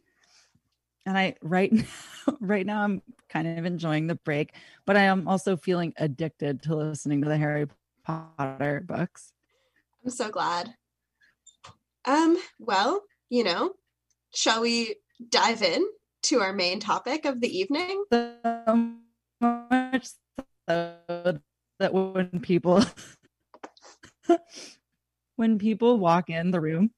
And 1.05 1.17
i 1.19 1.37
right 1.43 1.73
now 1.73 1.85
right 2.41 2.67
now 2.67 2.83
i'm 2.83 3.03
kind 3.29 3.59
of 3.59 3.65
enjoying 3.65 4.07
the 4.07 4.15
break 4.15 4.55
but 4.87 4.97
i 4.97 5.03
am 5.03 5.29
also 5.29 5.57
feeling 5.57 5.93
addicted 5.97 6.63
to 6.63 6.75
listening 6.77 7.23
to 7.23 7.29
the 7.29 7.37
harry 7.37 7.67
potter 8.05 8.83
books. 8.87 9.33
I'm 10.05 10.11
so 10.11 10.31
glad. 10.31 10.75
Um 12.05 12.39
well 12.59 13.03
you 13.29 13.45
know 13.45 13.73
shall 14.35 14.63
we 14.63 14.97
dive 15.31 15.63
in 15.63 15.85
to 16.27 16.41
our 16.41 16.53
main 16.53 16.81
topic 16.81 17.25
of 17.25 17.41
the 17.41 17.59
evening. 17.59 18.05
So 18.13 18.95
much 19.41 20.09
so 20.69 20.97
that 21.79 21.95
when 21.95 22.41
people 22.41 22.83
when 25.37 25.59
people 25.59 25.99
walk 25.99 26.29
in 26.29 26.51
the 26.51 26.61
room 26.61 26.91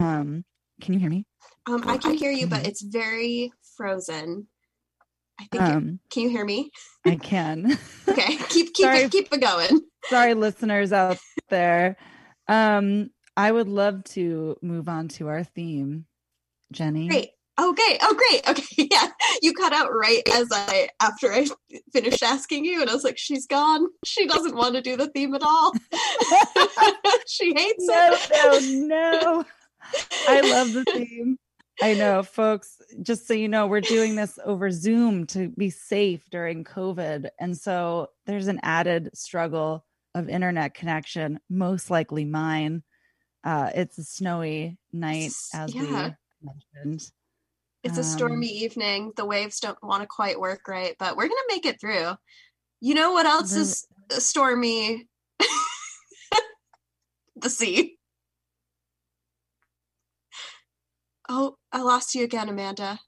um 0.00 0.44
can 0.80 0.94
you 0.94 1.00
hear 1.00 1.10
me? 1.10 1.24
Um 1.66 1.82
i 1.86 1.96
can 1.96 2.14
hear 2.14 2.30
you 2.30 2.46
but 2.46 2.66
it's 2.66 2.82
very 2.82 3.52
frozen. 3.76 4.48
I 5.40 5.46
think 5.50 5.62
um 5.62 6.00
can 6.10 6.24
you 6.24 6.28
hear 6.28 6.44
me? 6.44 6.70
I 7.06 7.16
can. 7.16 7.78
Okay 8.08 8.38
keep 8.48 8.72
keep 8.72 8.86
Sorry. 8.86 8.98
it 9.04 9.10
keep 9.10 9.32
it 9.32 9.40
going. 9.40 9.82
Sorry 10.04 10.34
listeners 10.34 10.92
out 10.92 11.18
there. 11.48 11.96
Um 12.46 13.10
i 13.36 13.50
would 13.50 13.68
love 13.68 14.04
to 14.04 14.56
move 14.60 14.88
on 14.88 15.08
to 15.08 15.28
our 15.28 15.44
theme 15.44 16.06
jenny. 16.72 17.08
Great 17.08 17.30
okay 17.58 17.98
oh 18.02 18.14
great 18.14 18.48
okay 18.48 18.88
yeah 18.92 19.08
you 19.42 19.52
cut 19.52 19.72
out 19.72 19.92
right 19.92 20.22
as 20.32 20.48
i 20.52 20.88
after 21.00 21.32
i 21.32 21.46
finished 21.92 22.22
asking 22.22 22.64
you 22.64 22.80
and 22.80 22.88
i 22.90 22.94
was 22.94 23.04
like 23.04 23.18
she's 23.18 23.46
gone 23.46 23.86
she 24.04 24.26
doesn't 24.26 24.56
want 24.56 24.74
to 24.74 24.80
do 24.80 24.96
the 24.96 25.08
theme 25.08 25.34
at 25.34 25.42
all 25.42 25.72
she 27.26 27.52
hates 27.54 27.86
no 27.86 28.10
it 28.12 28.86
no 28.86 28.86
no 28.86 29.44
i 30.28 30.40
love 30.40 30.72
the 30.72 30.84
theme 30.92 31.38
I 31.80 31.94
know, 31.94 32.24
folks. 32.24 32.82
Just 33.02 33.28
so 33.28 33.34
you 33.34 33.48
know, 33.48 33.68
we're 33.68 33.80
doing 33.80 34.16
this 34.16 34.36
over 34.44 34.68
Zoom 34.72 35.28
to 35.28 35.48
be 35.50 35.70
safe 35.70 36.24
during 36.28 36.64
COVID. 36.64 37.28
And 37.38 37.56
so 37.56 38.08
there's 38.26 38.48
an 38.48 38.58
added 38.64 39.10
struggle 39.14 39.84
of 40.12 40.28
internet 40.28 40.74
connection, 40.74 41.38
most 41.48 41.88
likely 41.88 42.24
mine. 42.24 42.82
Uh, 43.44 43.70
it's 43.76 43.96
a 43.96 44.02
snowy 44.02 44.76
night, 44.92 45.30
as 45.54 45.72
Yeah. 45.72 46.10
we 46.42 46.50
mentioned. 46.82 47.12
It's 47.84 47.96
a 47.96 48.00
Um, 48.02 48.06
stormy 48.06 48.48
evening. 48.48 49.12
The 49.16 49.24
waves 49.24 49.60
don't 49.60 49.80
want 49.82 50.02
to 50.02 50.06
quite 50.08 50.38
work 50.40 50.66
right, 50.68 50.94
but 50.98 51.16
we're 51.16 51.28
gonna 51.28 51.40
make 51.48 51.64
it 51.66 51.80
through. 51.80 52.14
You 52.80 52.94
know 52.94 53.12
what 53.12 53.26
else 53.26 53.52
The- 53.52 53.60
is 53.60 53.86
stormy? 54.24 55.08
the 57.36 57.50
sea. 57.50 57.98
Oh, 61.28 61.56
I 61.70 61.82
lost 61.82 62.14
you 62.14 62.24
again, 62.24 62.48
Amanda. 62.48 63.00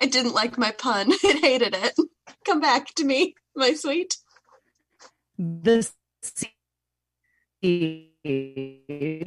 It 0.00 0.12
didn't 0.12 0.34
like 0.34 0.56
my 0.58 0.70
pun. 0.72 1.12
It 1.24 1.40
hated 1.40 1.74
it. 1.74 1.94
Come 2.44 2.60
back 2.60 2.94
to 2.94 3.04
me, 3.04 3.34
my 3.54 3.74
sweet. 3.74 4.16
The 5.38 5.88
seas. 6.22 6.50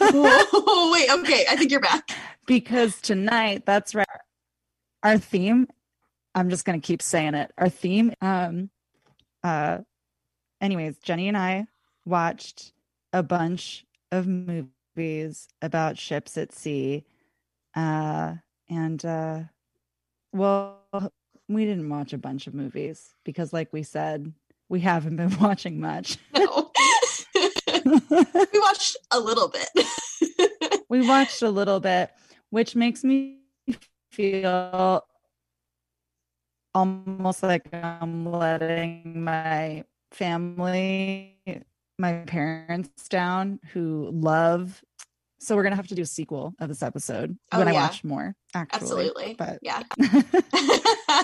oh, 0.00 0.90
wait, 0.92 1.10
okay. 1.20 1.44
I 1.50 1.56
think 1.56 1.70
you're 1.70 1.80
back. 1.80 2.08
Because 2.46 3.00
tonight 3.00 3.64
that's 3.66 3.94
right 3.94 4.06
our 5.02 5.18
theme 5.18 5.68
i'm 6.34 6.50
just 6.50 6.64
going 6.64 6.80
to 6.80 6.86
keep 6.86 7.02
saying 7.02 7.34
it 7.34 7.50
our 7.58 7.68
theme 7.68 8.12
um 8.20 8.70
uh 9.44 9.78
anyways 10.60 10.98
jenny 10.98 11.28
and 11.28 11.36
i 11.36 11.66
watched 12.04 12.72
a 13.12 13.22
bunch 13.22 13.84
of 14.12 14.26
movies 14.26 15.48
about 15.62 15.98
ships 15.98 16.36
at 16.36 16.52
sea 16.52 17.04
uh 17.74 18.34
and 18.68 19.04
uh 19.04 19.40
well 20.32 20.78
we 21.48 21.64
didn't 21.64 21.88
watch 21.88 22.12
a 22.12 22.18
bunch 22.18 22.46
of 22.46 22.54
movies 22.54 23.14
because 23.24 23.52
like 23.52 23.72
we 23.72 23.82
said 23.82 24.32
we 24.68 24.80
haven't 24.80 25.16
been 25.16 25.36
watching 25.40 25.80
much 25.80 26.18
No. 26.36 26.70
we 27.34 28.58
watched 28.60 28.96
a 29.10 29.20
little 29.20 29.48
bit. 29.48 29.68
we 30.88 31.06
watched 31.06 31.42
a 31.42 31.50
little 31.50 31.80
bit, 31.80 32.10
which 32.50 32.76
makes 32.76 33.02
me 33.04 33.38
feel 34.10 35.04
almost 36.74 37.42
like 37.42 37.72
I'm 37.72 38.30
letting 38.30 39.24
my 39.24 39.84
family, 40.12 41.38
my 41.98 42.12
parents 42.26 43.08
down 43.08 43.60
who 43.72 44.10
love. 44.12 44.82
So 45.40 45.56
we're 45.56 45.62
gonna 45.62 45.76
have 45.76 45.88
to 45.88 45.94
do 45.94 46.02
a 46.02 46.06
sequel 46.06 46.54
of 46.60 46.68
this 46.68 46.82
episode 46.82 47.36
Oh, 47.52 47.58
when 47.58 47.68
I 47.68 47.72
watch 47.72 48.04
more. 48.04 48.34
Actually, 48.54 48.76
Absolutely. 48.82 49.34
But 49.38 49.58
Yeah. 49.62 49.82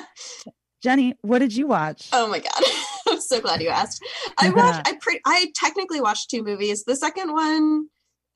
Jenny, 0.82 1.14
what 1.22 1.40
did 1.40 1.54
you 1.54 1.66
watch? 1.66 2.08
Oh 2.12 2.28
my 2.28 2.38
god. 2.38 2.62
I'm 3.08 3.20
so 3.20 3.40
glad 3.40 3.62
you 3.62 3.68
asked. 3.68 4.04
I 4.38 4.50
watched 4.50 4.88
I 4.88 4.98
pre- 5.00 5.20
I 5.24 5.52
technically 5.54 6.00
watched 6.00 6.30
two 6.30 6.42
movies. 6.42 6.84
The 6.84 6.96
second 6.96 7.32
one 7.32 7.88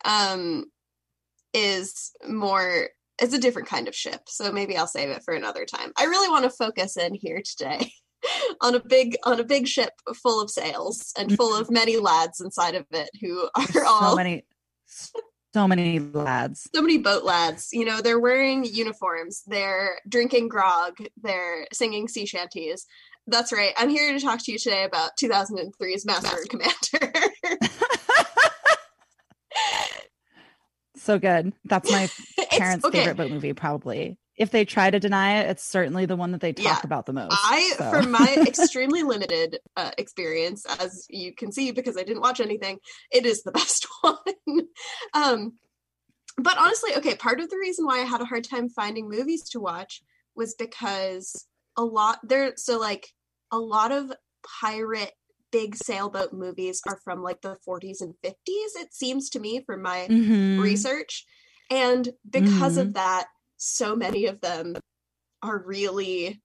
um 0.04 0.64
is 1.54 2.12
more 2.28 2.88
it's 3.20 3.34
a 3.34 3.38
different 3.38 3.68
kind 3.68 3.86
of 3.86 3.94
ship. 3.94 4.22
So 4.28 4.50
maybe 4.50 4.76
I'll 4.76 4.86
save 4.86 5.10
it 5.10 5.22
for 5.22 5.34
another 5.34 5.66
time. 5.66 5.92
I 5.98 6.04
really 6.04 6.30
want 6.30 6.44
to 6.44 6.50
focus 6.50 6.96
in 6.96 7.14
here 7.14 7.42
today 7.44 7.92
on 8.60 8.74
a 8.74 8.80
big 8.80 9.16
on 9.24 9.40
a 9.40 9.44
big 9.44 9.66
ship 9.66 9.92
full 10.22 10.40
of 10.40 10.50
sails 10.50 11.12
and 11.18 11.36
full 11.36 11.54
of 11.54 11.70
many 11.70 11.98
lads 11.98 12.40
inside 12.40 12.74
of 12.74 12.86
it 12.90 13.10
who 13.20 13.48
are 13.56 13.84
all 13.84 14.10
so 14.10 14.16
many, 14.16 14.44
so 15.54 15.68
many 15.68 15.98
lads. 15.98 16.68
so 16.74 16.82
many 16.82 16.98
boat 16.98 17.24
lads 17.24 17.68
you 17.72 17.84
know 17.84 18.00
they're 18.00 18.20
wearing 18.20 18.64
uniforms 18.64 19.42
they're 19.46 19.98
drinking 20.08 20.48
grog 20.48 20.96
they're 21.22 21.66
singing 21.72 22.08
sea 22.08 22.26
shanties 22.26 22.86
that's 23.26 23.52
right 23.52 23.72
i'm 23.76 23.88
here 23.88 24.12
to 24.12 24.20
talk 24.20 24.42
to 24.42 24.52
you 24.52 24.58
today 24.58 24.84
about 24.84 25.12
2003's 25.20 26.04
master 26.04 26.36
and 26.36 26.48
commander 26.48 27.12
So 31.00 31.18
good. 31.18 31.52
That's 31.64 31.90
my 31.90 32.08
parents' 32.50 32.84
okay. 32.84 32.98
favorite 32.98 33.16
boat 33.16 33.30
movie, 33.30 33.52
probably. 33.52 34.18
If 34.36 34.50
they 34.50 34.64
try 34.64 34.90
to 34.90 34.98
deny 34.98 35.40
it, 35.40 35.50
it's 35.50 35.62
certainly 35.64 36.06
the 36.06 36.16
one 36.16 36.32
that 36.32 36.40
they 36.40 36.52
talk 36.52 36.64
Yeah. 36.64 36.80
about 36.82 37.04
the 37.06 37.12
most. 37.12 37.32
i 37.32 37.74
so. 37.76 37.90
from 37.90 38.10
my 38.10 38.34
extremely 38.46 39.02
limited 39.02 39.58
uh, 39.76 39.90
experience 39.98 40.64
as 40.80 41.06
you 41.10 41.34
can 41.34 41.52
see 41.52 41.72
because 41.72 41.96
i 41.98 42.02
didn't 42.02 42.22
watch 42.22 42.40
anything 42.40 42.78
it 43.12 43.26
is 43.26 43.42
the 43.42 43.52
best 43.60 43.86
one 44.00 44.16
um 45.14 45.52
but 46.38 46.56
honestly 46.58 46.90
okay 46.96 47.14
part 47.16 47.40
of 47.40 47.50
the 47.50 47.58
reason 47.58 47.84
why 47.84 47.98
i 48.00 48.04
had 48.04 48.20
a 48.22 48.24
hard 48.24 48.44
time 48.44 48.68
finding 48.70 49.08
movies 49.10 49.42
to 49.50 49.60
watch 49.60 50.02
was 50.34 50.54
because 50.54 51.46
a 51.76 51.84
lot 51.84 52.18
there 52.22 52.52
so 52.56 52.78
like 52.78 53.08
a 53.52 53.58
lot 53.58 53.92
of 53.92 54.10
pirate 54.60 55.12
big 55.52 55.76
sailboat 55.76 56.32
movies 56.32 56.80
are 56.88 56.98
from 57.04 57.22
like 57.22 57.40
the 57.42 57.56
40s 57.66 58.00
and 58.00 58.14
50s 58.24 58.36
it 58.76 58.94
seems 58.94 59.30
to 59.30 59.40
me 59.40 59.62
from 59.66 59.82
my 59.82 60.06
Mhm. 60.08 60.60
research 60.60 61.24
and 61.70 62.10
because 62.28 62.76
Mhm. 62.76 62.82
of 62.82 62.94
that 62.94 63.28
so 63.56 63.94
many 63.94 64.26
of 64.26 64.40
them 64.40 64.76
are 65.42 65.62
really 65.66 66.40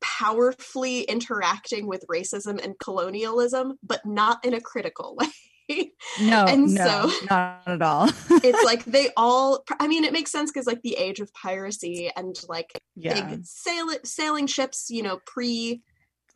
powerfully 0.00 1.02
interacting 1.02 1.86
with 1.86 2.04
racism 2.10 2.62
and 2.62 2.78
colonialism, 2.78 3.78
but 3.82 4.04
not 4.04 4.44
in 4.44 4.54
a 4.54 4.60
critical 4.60 5.16
way. 5.68 5.92
No, 6.20 6.46
and 6.46 6.74
no, 6.74 7.08
so 7.08 7.26
not 7.30 7.62
at 7.66 7.80
all. 7.82 8.08
it's 8.44 8.64
like 8.64 8.84
they 8.84 9.08
all 9.16 9.64
i 9.80 9.88
mean 9.88 10.04
it 10.04 10.12
makes 10.12 10.30
sense 10.30 10.50
because 10.52 10.66
like 10.66 10.82
the 10.82 10.94
age 10.96 11.20
of 11.20 11.32
piracy 11.32 12.10
and 12.16 12.38
like 12.48 12.70
Yeah. 12.96 13.14
big 13.14 13.40
sail- 13.44 13.98
sailing 14.04 14.46
ships 14.46 14.90
you 14.90 15.02
know 15.02 15.20
pre 15.24 15.82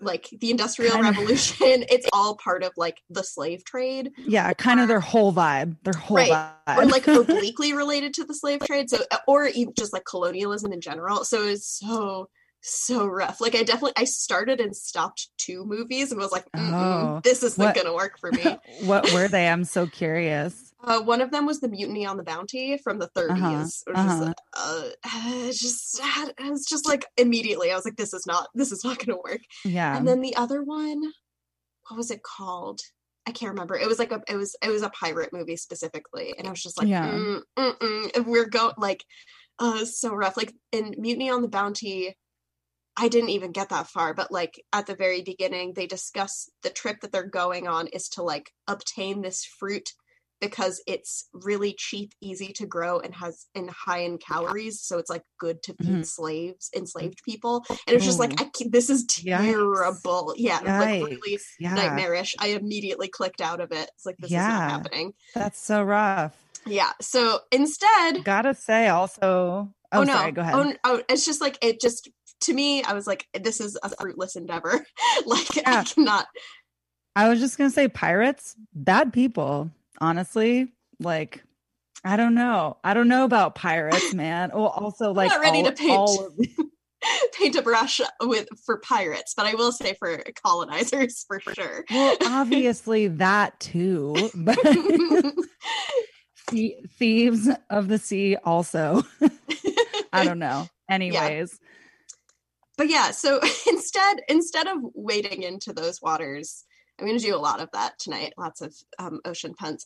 like 0.00 0.28
the 0.40 0.50
industrial 0.50 0.92
Kinda- 0.92 1.10
revolution 1.10 1.84
it's 1.90 2.06
all 2.12 2.36
part 2.36 2.62
of 2.62 2.72
like 2.76 3.00
the 3.10 3.24
slave 3.24 3.64
trade 3.64 4.12
yeah, 4.26 4.52
kind 4.52 4.78
of 4.80 4.84
uh, 4.84 4.86
their 4.86 5.00
whole 5.00 5.32
vibe. 5.32 5.76
Their 5.82 5.94
whole 5.94 6.16
right 6.18 6.30
vibe. 6.68 6.76
or 6.78 6.86
like 6.86 7.06
obliquely 7.08 7.72
related 7.72 8.14
to 8.14 8.24
the 8.24 8.34
slave 8.34 8.60
trade 8.64 8.90
so 8.90 8.98
uh, 9.10 9.16
or 9.26 9.46
even 9.46 9.74
just 9.76 9.92
like 9.92 10.04
colonialism 10.04 10.72
in 10.72 10.80
general 10.80 11.24
so 11.24 11.42
it's 11.46 11.66
so 11.80 12.28
so 12.60 13.06
rough 13.06 13.40
like 13.40 13.54
i 13.54 13.62
definitely 13.62 13.92
i 13.96 14.04
started 14.04 14.60
and 14.60 14.74
stopped 14.76 15.28
two 15.38 15.64
movies 15.64 16.10
and 16.12 16.20
was 16.20 16.32
like 16.32 16.44
Oh, 16.54 17.20
this 17.24 17.42
isn't 17.42 17.64
what- 17.64 17.74
gonna 17.74 17.94
work 17.94 18.18
for 18.18 18.30
me 18.32 18.44
what 18.84 19.12
were 19.12 19.28
they? 19.28 19.48
I'm 19.48 19.64
so 19.64 19.86
curious. 19.86 20.67
Uh, 20.82 21.00
one 21.00 21.20
of 21.20 21.32
them 21.32 21.44
was 21.44 21.60
the 21.60 21.68
Mutiny 21.68 22.06
on 22.06 22.16
the 22.16 22.22
Bounty 22.22 22.78
from 22.78 22.98
the 22.98 23.08
30s. 23.08 23.30
Uh-huh, 23.30 23.64
which 23.86 23.96
uh-huh. 23.96 24.32
uh, 24.54 24.90
it 25.48 25.52
just 25.52 26.00
it 26.00 26.50
was 26.50 26.64
just 26.66 26.86
like 26.86 27.04
immediately 27.16 27.72
I 27.72 27.74
was 27.74 27.84
like, 27.84 27.96
this 27.96 28.14
is 28.14 28.26
not 28.26 28.48
this 28.54 28.70
is 28.70 28.84
not 28.84 28.98
going 28.98 29.16
to 29.16 29.22
work. 29.22 29.40
Yeah. 29.64 29.96
And 29.96 30.06
then 30.06 30.20
the 30.20 30.36
other 30.36 30.62
one, 30.62 31.02
what 31.88 31.96
was 31.96 32.10
it 32.10 32.22
called? 32.22 32.80
I 33.26 33.32
can't 33.32 33.50
remember. 33.50 33.76
It 33.76 33.88
was 33.88 33.98
like 33.98 34.12
a 34.12 34.22
it 34.28 34.36
was 34.36 34.54
it 34.62 34.70
was 34.70 34.82
a 34.82 34.90
pirate 34.90 35.32
movie 35.32 35.56
specifically, 35.56 36.34
and 36.38 36.46
I 36.46 36.50
was 36.50 36.62
just 36.62 36.78
like, 36.78 36.88
Yeah. 36.88 37.10
mm. 37.10 38.24
We're 38.24 38.48
going 38.48 38.74
like, 38.78 39.04
oh, 39.58 39.84
so 39.84 40.14
rough. 40.14 40.36
Like 40.36 40.54
in 40.72 40.94
Mutiny 40.98 41.30
on 41.30 41.42
the 41.42 41.48
Bounty. 41.48 42.16
I 43.00 43.06
didn't 43.06 43.28
even 43.28 43.52
get 43.52 43.68
that 43.68 43.86
far, 43.86 44.12
but 44.12 44.32
like 44.32 44.60
at 44.72 44.86
the 44.86 44.96
very 44.96 45.22
beginning, 45.22 45.72
they 45.72 45.86
discuss 45.86 46.50
the 46.64 46.70
trip 46.70 46.96
that 47.02 47.12
they're 47.12 47.22
going 47.28 47.68
on 47.68 47.86
is 47.86 48.08
to 48.10 48.24
like 48.24 48.50
obtain 48.66 49.22
this 49.22 49.44
fruit 49.44 49.90
because 50.40 50.82
it's 50.86 51.28
really 51.32 51.74
cheap, 51.78 52.12
easy 52.20 52.52
to 52.54 52.66
grow, 52.66 53.00
and 53.00 53.14
has 53.14 53.46
and 53.54 53.70
high 53.70 54.00
in 54.00 54.18
calories. 54.18 54.80
So 54.80 54.98
it's 54.98 55.10
like 55.10 55.22
good 55.38 55.62
to 55.64 55.74
feed 55.74 55.88
Mhm. 55.88 56.06
slaves, 56.06 56.70
enslaved 56.74 57.22
people. 57.24 57.64
And 57.86 57.96
it's 57.96 58.04
just 58.04 58.18
like 58.18 58.40
I 58.40 58.44
can't, 58.44 58.70
this 58.72 58.90
is 58.90 59.06
Yikes. 59.06 59.50
terrible. 59.52 60.34
Yeah, 60.36 60.60
like 60.60 61.02
really 61.02 61.38
Yeah. 61.58 61.74
nightmarish. 61.74 62.36
I 62.38 62.48
immediately 62.48 63.08
clicked 63.08 63.40
out 63.40 63.60
of 63.60 63.72
it. 63.72 63.90
It's 63.96 64.06
like 64.06 64.16
this 64.18 64.30
is 64.30 64.36
not 64.36 64.70
happening. 64.70 65.14
That's 65.34 65.58
so 65.60 65.82
rough. 65.82 66.36
Yeah. 66.66 66.92
So 67.00 67.40
instead, 67.50 68.24
Gotta 68.24 68.54
say, 68.54 68.88
also. 68.88 69.72
Oh, 69.90 70.00
oh, 70.00 70.02
no, 70.04 70.12
sorry. 70.12 70.32
Go 70.32 70.42
ahead. 70.42 70.54
Oh, 70.54 70.72
oh, 70.84 71.02
it's 71.08 71.24
just 71.24 71.40
like 71.40 71.56
it 71.62 71.80
just 71.80 72.08
to 72.42 72.52
me. 72.52 72.82
I 72.84 72.92
was 72.92 73.06
like, 73.06 73.26
this 73.32 73.60
is 73.60 73.78
a 73.82 73.88
fruitless 73.88 74.36
endeavor. 74.36 74.84
like 75.26 75.66
I 75.66 75.82
cannot. 75.84 76.26
I 77.16 77.28
was 77.28 77.40
just 77.40 77.56
gonna 77.58 77.70
say 77.70 77.88
pirates, 77.88 78.54
bad 78.74 79.12
people. 79.12 79.70
Honestly, 80.00 80.68
like 81.00 81.42
I 82.04 82.16
don't 82.16 82.34
know. 82.34 82.76
I 82.84 82.94
don't 82.94 83.08
know 83.08 83.24
about 83.24 83.54
pirates, 83.54 84.14
man. 84.14 84.50
Well, 84.54 84.66
also 84.76 85.12
like 85.12 85.32
I'm 85.32 85.40
not 85.40 85.44
ready 85.44 85.58
all, 85.90 86.16
to 86.16 86.30
paint. 86.32 86.70
paint 87.32 87.56
a 87.56 87.62
brush 87.62 88.00
with 88.20 88.48
for 88.64 88.78
pirates, 88.80 89.34
but 89.36 89.46
I 89.46 89.54
will 89.54 89.72
say 89.72 89.94
for 89.98 90.22
colonizers 90.44 91.24
for 91.28 91.40
sure. 91.40 91.84
well, 91.90 92.16
obviously 92.24 93.08
that 93.08 93.58
too, 93.60 94.14
but 94.34 94.58
thieves 96.98 97.48
of 97.70 97.88
the 97.88 97.98
sea 97.98 98.36
also. 98.44 99.02
I 100.12 100.24
don't 100.24 100.38
know. 100.38 100.68
Anyways, 100.90 101.60
but 102.78 102.88
yeah 102.88 103.10
so 103.10 103.40
instead 103.66 104.22
instead 104.28 104.66
of 104.66 104.78
wading 104.94 105.42
into 105.42 105.74
those 105.74 106.00
waters 106.00 106.64
i'm 106.98 107.06
going 107.06 107.18
to 107.18 107.24
do 107.24 107.34
a 107.34 107.38
lot 107.38 107.60
of 107.60 107.68
that 107.72 107.98
tonight 107.98 108.32
lots 108.36 108.60
of 108.60 108.74
um, 108.98 109.20
ocean 109.24 109.54
puns 109.54 109.84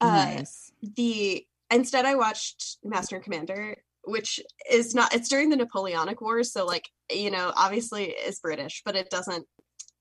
uh, 0.00 0.06
nice. 0.06 0.72
the 0.96 1.44
instead 1.70 2.04
i 2.04 2.14
watched 2.14 2.76
master 2.84 3.16
and 3.16 3.24
commander 3.24 3.76
which 4.04 4.40
is 4.70 4.94
not 4.94 5.14
it's 5.14 5.28
during 5.28 5.48
the 5.48 5.56
napoleonic 5.56 6.20
wars 6.20 6.52
so 6.52 6.64
like 6.66 6.88
you 7.10 7.30
know 7.30 7.52
obviously 7.56 8.06
is 8.06 8.40
british 8.40 8.82
but 8.84 8.96
it 8.96 9.08
doesn't 9.10 9.46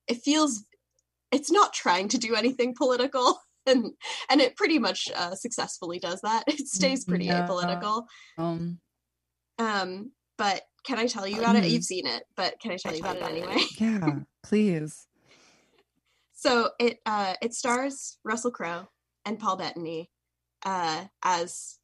it 0.08 0.18
feels 0.24 0.66
it's 1.32 1.52
not 1.52 1.72
trying 1.72 2.08
to 2.10 2.18
do 2.18 2.36
anything 2.36 2.74
political 2.76 3.40
and 3.68 3.92
and 4.30 4.42
it 4.42 4.56
pretty 4.56 4.80
much 4.80 5.08
uh, 5.16 5.36
successfully 5.36 6.00
does 6.00 6.20
that 6.22 6.44
it 6.48 6.68
stays 6.68 7.06
pretty 7.06 7.28
No. 7.28 7.42
apolitical 7.44 8.04
Um, 8.38 8.80
um 9.60 10.12
but 10.38 10.64
can 10.84 10.98
i 10.98 11.06
tell 11.06 11.28
you 11.28 11.40
about 11.40 11.56
it 11.56 11.64
Mhm. 11.66 11.70
you've 11.72 11.84
seen 11.84 12.08
it 12.08 12.24
but 12.36 12.60
can 12.60 12.72
i 12.72 12.78
tell 12.78 12.94
you 12.94 13.02
about 13.02 13.18
it 13.18 13.24
anyway 13.24 13.58
yeah, 13.78 14.20
please. 14.44 15.08
So 16.42 16.72
it 16.80 16.98
uh 17.06 17.36
it 17.40 17.54
stars 17.54 18.18
Russell 18.24 18.50
Crowe 18.50 18.88
and 19.26 19.38
Paul 19.38 19.58
Bettany 19.58 20.10
uh 20.66 21.06
as 21.24 21.78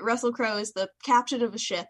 Russell 0.00 0.32
Crowe 0.32 0.56
is 0.56 0.72
the 0.72 0.88
captain 1.04 1.42
of 1.42 1.54
a 1.54 1.58
ship 1.58 1.88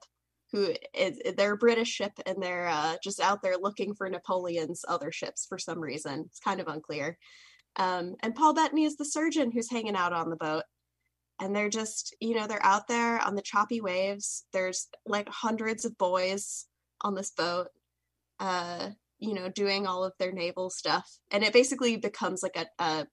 who 0.51 0.75
is 0.95 1.21
they're 1.37 1.55
a 1.55 1.57
British 1.57 1.91
ship 1.91 2.11
and 2.27 2.43
they're 2.43 2.67
uh 2.67 2.97
just 3.05 3.21
out 3.21 3.41
there 3.41 3.55
looking 3.57 3.95
for 3.95 4.11
Napoleon's 4.11 4.85
other 4.89 5.13
ships 5.13 5.47
for 5.49 5.59
some 5.61 5.79
reason. 5.79 6.25
It's 6.27 6.41
kind 6.41 6.61
of 6.61 6.67
unclear. 6.67 7.19
Um 7.77 8.17
and 8.21 8.35
Paul 8.35 8.55
Bettany 8.55 8.85
is 8.85 8.97
the 8.97 9.05
surgeon 9.05 9.53
who's 9.53 9.71
hanging 9.71 9.95
out 9.95 10.13
on 10.13 10.29
the 10.29 10.35
boat. 10.37 10.65
And 11.41 11.55
they're 11.55 11.71
just, 11.71 12.17
you 12.21 12.35
know, 12.35 12.49
they're 12.49 12.67
out 12.67 12.89
there 12.89 13.21
on 13.21 13.37
the 13.37 13.43
choppy 13.43 13.81
waves. 13.81 14.45
There's 14.53 14.89
like 15.07 15.29
hundreds 15.29 15.85
of 15.85 15.97
boys 15.99 16.67
on 17.03 17.15
this 17.15 17.31
boat. 17.31 17.69
Uh 18.41 18.91
you 19.23 19.35
know 19.35 19.49
doing 19.49 19.87
all 19.87 20.05
of 20.05 20.13
their 20.19 20.33
naval 20.33 20.69
stuff 20.69 21.09
and 21.31 21.45
it 21.45 21.53
basically 21.53 21.97
becomes 21.97 22.43
like 22.43 22.57
a 22.57 22.67
a, 22.83 23.07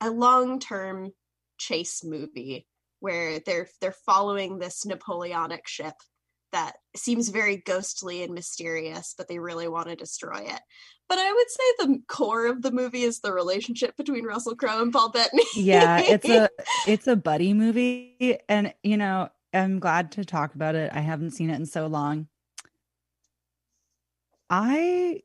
a 0.00 0.10
long-term 0.10 1.10
chase 1.58 2.04
movie 2.04 2.66
where 3.00 3.40
they're 3.46 3.68
they're 3.80 3.94
following 4.06 4.58
this 4.58 4.84
napoleonic 4.84 5.66
ship 5.66 5.94
that 6.52 6.74
seems 6.94 7.30
very 7.30 7.56
ghostly 7.56 8.22
and 8.22 8.32
mysterious 8.34 9.14
but 9.16 9.26
they 9.26 9.38
really 9.38 9.66
want 9.66 9.88
to 9.88 9.96
destroy 9.96 10.38
it. 10.38 10.60
But 11.08 11.18
i 11.18 11.32
would 11.32 11.50
say 11.50 11.64
the 11.78 11.98
core 12.08 12.46
of 12.46 12.62
the 12.62 12.70
movie 12.70 13.02
is 13.02 13.20
the 13.20 13.32
relationship 13.32 13.96
between 13.96 14.24
russell 14.24 14.56
crowe 14.56 14.82
and 14.82 14.92
paul 14.92 15.10
bettany. 15.10 15.44
Yeah 15.54 16.00
it's 16.04 16.28
a 16.28 16.48
it's 16.86 17.06
a 17.06 17.16
buddy 17.16 17.54
movie 17.54 18.38
and 18.48 18.74
you 18.82 18.96
know 18.96 19.30
i'm 19.54 19.80
glad 19.80 20.12
to 20.12 20.24
talk 20.24 20.54
about 20.54 20.74
it. 20.74 20.90
I 20.92 21.00
haven't 21.00 21.30
seen 21.30 21.48
it 21.50 21.56
in 21.56 21.66
so 21.66 21.86
long. 21.86 22.28
I 24.50 25.22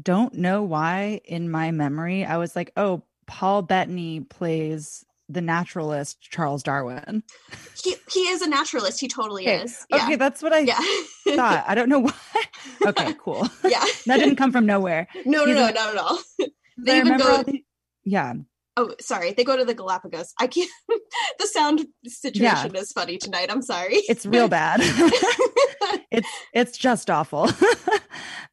don't 0.00 0.34
know 0.34 0.62
why 0.62 1.20
in 1.24 1.50
my 1.50 1.70
memory 1.70 2.24
i 2.24 2.36
was 2.36 2.54
like 2.54 2.70
oh 2.76 3.02
paul 3.26 3.62
bettany 3.62 4.20
plays 4.20 5.04
the 5.28 5.40
naturalist 5.40 6.20
charles 6.20 6.62
darwin. 6.62 7.22
He 7.82 7.94
he 8.12 8.20
is 8.28 8.42
a 8.42 8.48
naturalist. 8.48 9.00
He 9.00 9.06
totally 9.06 9.44
okay, 9.46 9.62
is. 9.62 9.86
Yeah. 9.88 10.04
okay 10.04 10.16
that's 10.16 10.42
what 10.42 10.52
i 10.52 10.58
yeah. 10.60 10.80
thought. 11.36 11.64
I 11.66 11.74
don't 11.74 11.88
know 11.88 12.00
why. 12.00 12.12
Okay 12.86 13.14
cool. 13.18 13.46
Yeah. 13.62 13.84
That 14.06 14.18
didn't 14.18 14.36
come 14.36 14.52
from 14.52 14.66
nowhere. 14.66 15.06
No 15.24 15.44
no 15.44 15.46
He's 15.46 15.54
no 15.54 15.70
not 15.70 15.76
at 15.76 15.96
all. 15.96 16.18
They 16.78 16.98
even 16.98 17.18
go 17.18 17.42
the- 17.42 17.62
yeah 18.04 18.34
Oh, 18.80 18.94
sorry. 19.00 19.32
They 19.32 19.44
go 19.44 19.56
to 19.56 19.64
the 19.64 19.74
Galapagos. 19.74 20.32
I 20.40 20.46
can't. 20.46 20.70
the 21.38 21.46
sound 21.46 21.84
situation 22.06 22.74
is 22.76 22.92
funny 22.92 23.18
tonight. 23.18 23.50
I'm 23.50 23.62
sorry. 23.62 23.96
it's 24.08 24.24
real 24.26 24.48
bad 24.60 24.80
it's 26.10 26.28
it's 26.54 26.76
just 26.78 27.10
awful 27.10 27.48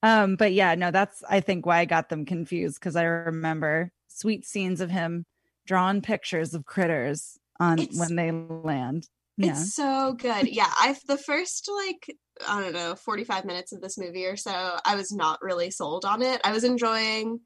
um 0.03 0.35
but 0.35 0.53
yeah 0.53 0.75
no 0.75 0.91
that's 0.91 1.23
i 1.29 1.39
think 1.39 1.65
why 1.65 1.79
i 1.79 1.85
got 1.85 2.09
them 2.09 2.25
confused 2.25 2.79
because 2.79 2.95
i 2.95 3.03
remember 3.03 3.91
sweet 4.07 4.45
scenes 4.45 4.81
of 4.81 4.89
him 4.89 5.25
drawing 5.65 6.01
pictures 6.01 6.53
of 6.53 6.65
critters 6.65 7.37
on 7.59 7.79
It's- 7.79 7.97
when 7.97 8.15
they 8.15 8.31
land 8.31 9.07
yeah 9.37 9.51
It's 9.51 9.75
so 9.75 10.13
good. 10.13 10.47
Yeah, 10.47 10.71
I've 10.81 10.99
the 11.07 11.17
first 11.17 11.69
like 11.85 12.15
I 12.47 12.61
don't 12.61 12.73
know, 12.73 12.95
45 12.95 13.45
minutes 13.45 13.71
of 13.71 13.81
this 13.81 13.97
movie 13.97 14.25
or 14.25 14.35
so, 14.35 14.77
I 14.85 14.95
was 14.95 15.11
not 15.11 15.41
really 15.41 15.71
sold 15.71 16.05
on 16.05 16.21
it. 16.21 16.39
I 16.43 16.51
was 16.53 16.63
enjoying 16.63 17.39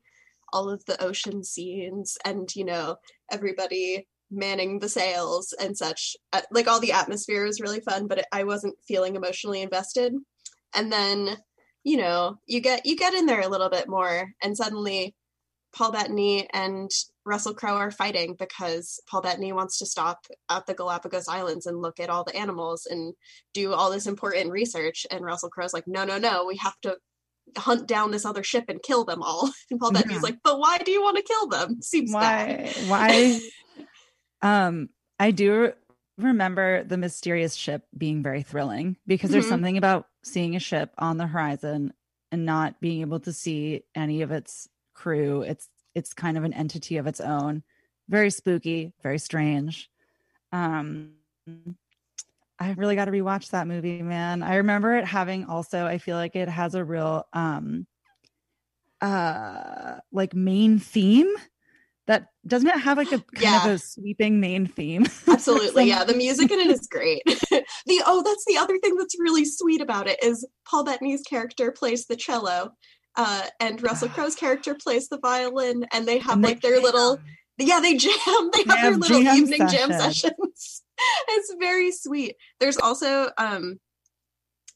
all 0.54 0.70
of 0.70 0.84
the 0.86 1.02
ocean 1.04 1.44
scenes 1.44 2.18
and, 2.26 2.54
you 2.56 2.66
know, 2.66 2.98
everybody 3.32 4.08
manning 4.30 4.80
the 4.80 4.90
sails 4.90 5.54
and 5.60 5.78
such. 5.78 6.16
Uh, 6.32 6.42
Like 6.52 6.68
all 6.68 6.80
the 6.80 6.94
atmosphere 6.94 7.46
was 7.46 7.62
really 7.62 7.82
fun, 7.82 8.08
but 8.08 8.20
it, 8.20 8.26
I 8.32 8.44
wasn't 8.44 8.76
feeling 8.88 9.16
emotionally 9.16 9.62
invested. 9.62 10.14
And 10.74 10.92
then, 10.92 11.38
you 11.84 11.98
know, 11.98 12.40
you 12.46 12.62
get 12.62 12.86
you 12.86 12.96
get 12.96 13.14
in 13.14 13.26
there 13.26 13.42
a 13.42 13.50
little 13.50 13.70
bit 13.70 13.90
more 13.90 14.32
and 14.42 14.56
suddenly 14.56 15.16
Paul 15.74 15.92
Bettany 15.92 16.50
and 16.54 16.92
Russell 17.26 17.54
Crowe 17.54 17.78
are 17.78 17.92
fighting 17.92 18.36
because 18.38 19.00
Paul 19.10 19.22
Bettany 19.22 19.54
wants 19.54 19.80
to 19.80 19.86
stop 19.86 20.26
at 20.50 20.66
the 20.66 20.74
Galapagos 20.74 21.28
Islands 21.28 21.66
and 21.66 21.82
look 21.82 22.00
at 22.00 22.10
all 22.10 22.24
the 22.24 22.36
animals 22.36 22.88
and 22.90 23.14
do 23.54 23.74
all 23.74 23.90
this 23.90 24.08
important 24.08 24.52
research. 24.52 25.06
And 25.10 25.24
Russell 25.24 25.50
Crowe's 25.50 25.74
like, 25.74 25.88
no, 25.88 26.04
no, 26.04 26.18
no, 26.18 26.46
we 26.46 26.58
have 26.58 26.80
to 26.82 26.98
hunt 27.58 27.88
down 27.88 28.12
this 28.12 28.26
other 28.26 28.44
ship 28.44 28.66
and 28.68 28.82
kill 28.84 29.04
them 29.06 29.22
all. 29.22 29.52
And 29.72 29.80
Paul 29.80 29.92
Bettany's 29.92 30.18
Yeah. 30.18 30.22
like, 30.22 30.38
but 30.44 30.60
why 30.60 30.78
do 30.80 30.92
you 30.92 31.02
want 31.02 31.18
to 31.18 31.24
kill 31.24 31.48
them? 31.48 31.82
Seems 31.82 32.12
why 32.12 32.22
bad. 32.22 32.74
why 32.88 33.40
um 34.42 34.90
i 35.20 35.32
do 35.32 35.74
remember 36.18 36.84
the 36.84 36.98
mysterious 36.98 37.56
ship 37.56 37.84
being 37.98 38.22
very 38.22 38.44
thrilling 38.44 38.98
because 39.08 39.32
there's 39.32 39.46
Mhm. 39.46 39.50
something 39.50 39.78
about 39.78 40.08
seeing 40.24 40.56
a 40.56 40.60
ship 40.60 40.92
on 40.98 41.18
the 41.18 41.28
horizon 41.28 41.94
and 42.32 42.46
not 42.46 42.80
being 42.80 43.02
able 43.02 43.20
to 43.22 43.34
see 43.34 43.84
any 43.96 44.22
of 44.22 44.32
its 44.32 44.70
crew. 44.94 45.42
It's 45.42 45.68
it's 45.96 46.14
kind 46.14 46.38
of 46.38 46.44
an 46.44 46.54
entity 46.54 46.98
of 46.98 47.08
its 47.08 47.20
own. 47.20 47.64
Very 48.08 48.30
spooky, 48.30 48.94
very 49.02 49.18
strange. 49.20 49.90
Um 50.52 51.14
I 52.62 52.74
really 52.78 52.96
got 52.96 53.06
to 53.06 53.12
rewatch 53.12 53.50
that 53.50 53.68
movie, 53.68 54.04
man. 54.04 54.44
I 54.44 54.56
remember 54.58 54.96
it 54.96 55.06
having 55.06 55.46
also 55.46 55.86
I 55.86 55.98
feel 55.98 56.16
like 56.16 56.36
it 56.36 56.48
has 56.48 56.76
a 56.76 56.84
real 56.86 57.26
um 57.34 57.88
uh 59.02 59.96
like 60.12 60.36
main 60.36 60.78
theme 60.78 61.34
that 62.06 62.28
doesn't 62.46 62.70
it 62.70 62.80
have 62.80 62.98
like 62.98 63.12
a 63.12 63.20
kind 63.36 63.42
Yeah. 63.42 63.66
of 63.66 63.72
a 63.72 63.78
sweeping 63.80 64.40
main 64.40 64.68
theme 64.68 65.06
Absolutely, 65.28 65.86
yeah. 65.86 66.04
The 66.04 66.14
music 66.14 66.52
in 66.52 66.60
it 66.60 66.68
is 66.70 66.88
great. 66.88 67.24
the 67.26 68.02
oh, 68.06 68.22
that's 68.24 68.46
the 68.46 68.58
other 68.58 68.78
thing 68.78 68.96
that's 68.96 69.20
really 69.20 69.46
sweet 69.46 69.82
about 69.82 70.08
it 70.08 70.24
is 70.24 70.46
Paul 70.68 70.84
Bettany's 70.84 71.24
character 71.24 71.72
plays 71.72 72.06
the 72.06 72.16
cello, 72.16 72.74
uh, 73.16 73.44
and 73.60 73.82
Russell 73.82 74.10
Crowe's 74.16 74.36
character 74.36 74.76
plays 74.76 75.10
the 75.10 75.18
violin, 75.20 75.86
and 75.92 76.08
they 76.08 76.20
have 76.20 76.34
And 76.36 76.44
they 76.44 76.50
like 76.50 76.62
their 76.62 76.80
little 76.80 77.20
yeah, 77.58 77.80
they 77.80 77.96
jam. 77.96 78.12
They 78.54 78.60
have 78.60 78.68
their 78.68 78.78
have 78.92 78.98
little 78.98 79.22
jam 79.22 79.36
evening 79.36 79.68
jam 79.68 79.90
sessions. 79.92 80.84
it's 81.30 81.54
very 81.60 81.92
sweet. 81.92 82.36
There's 82.60 82.78
also 82.78 83.30
um 83.38 83.78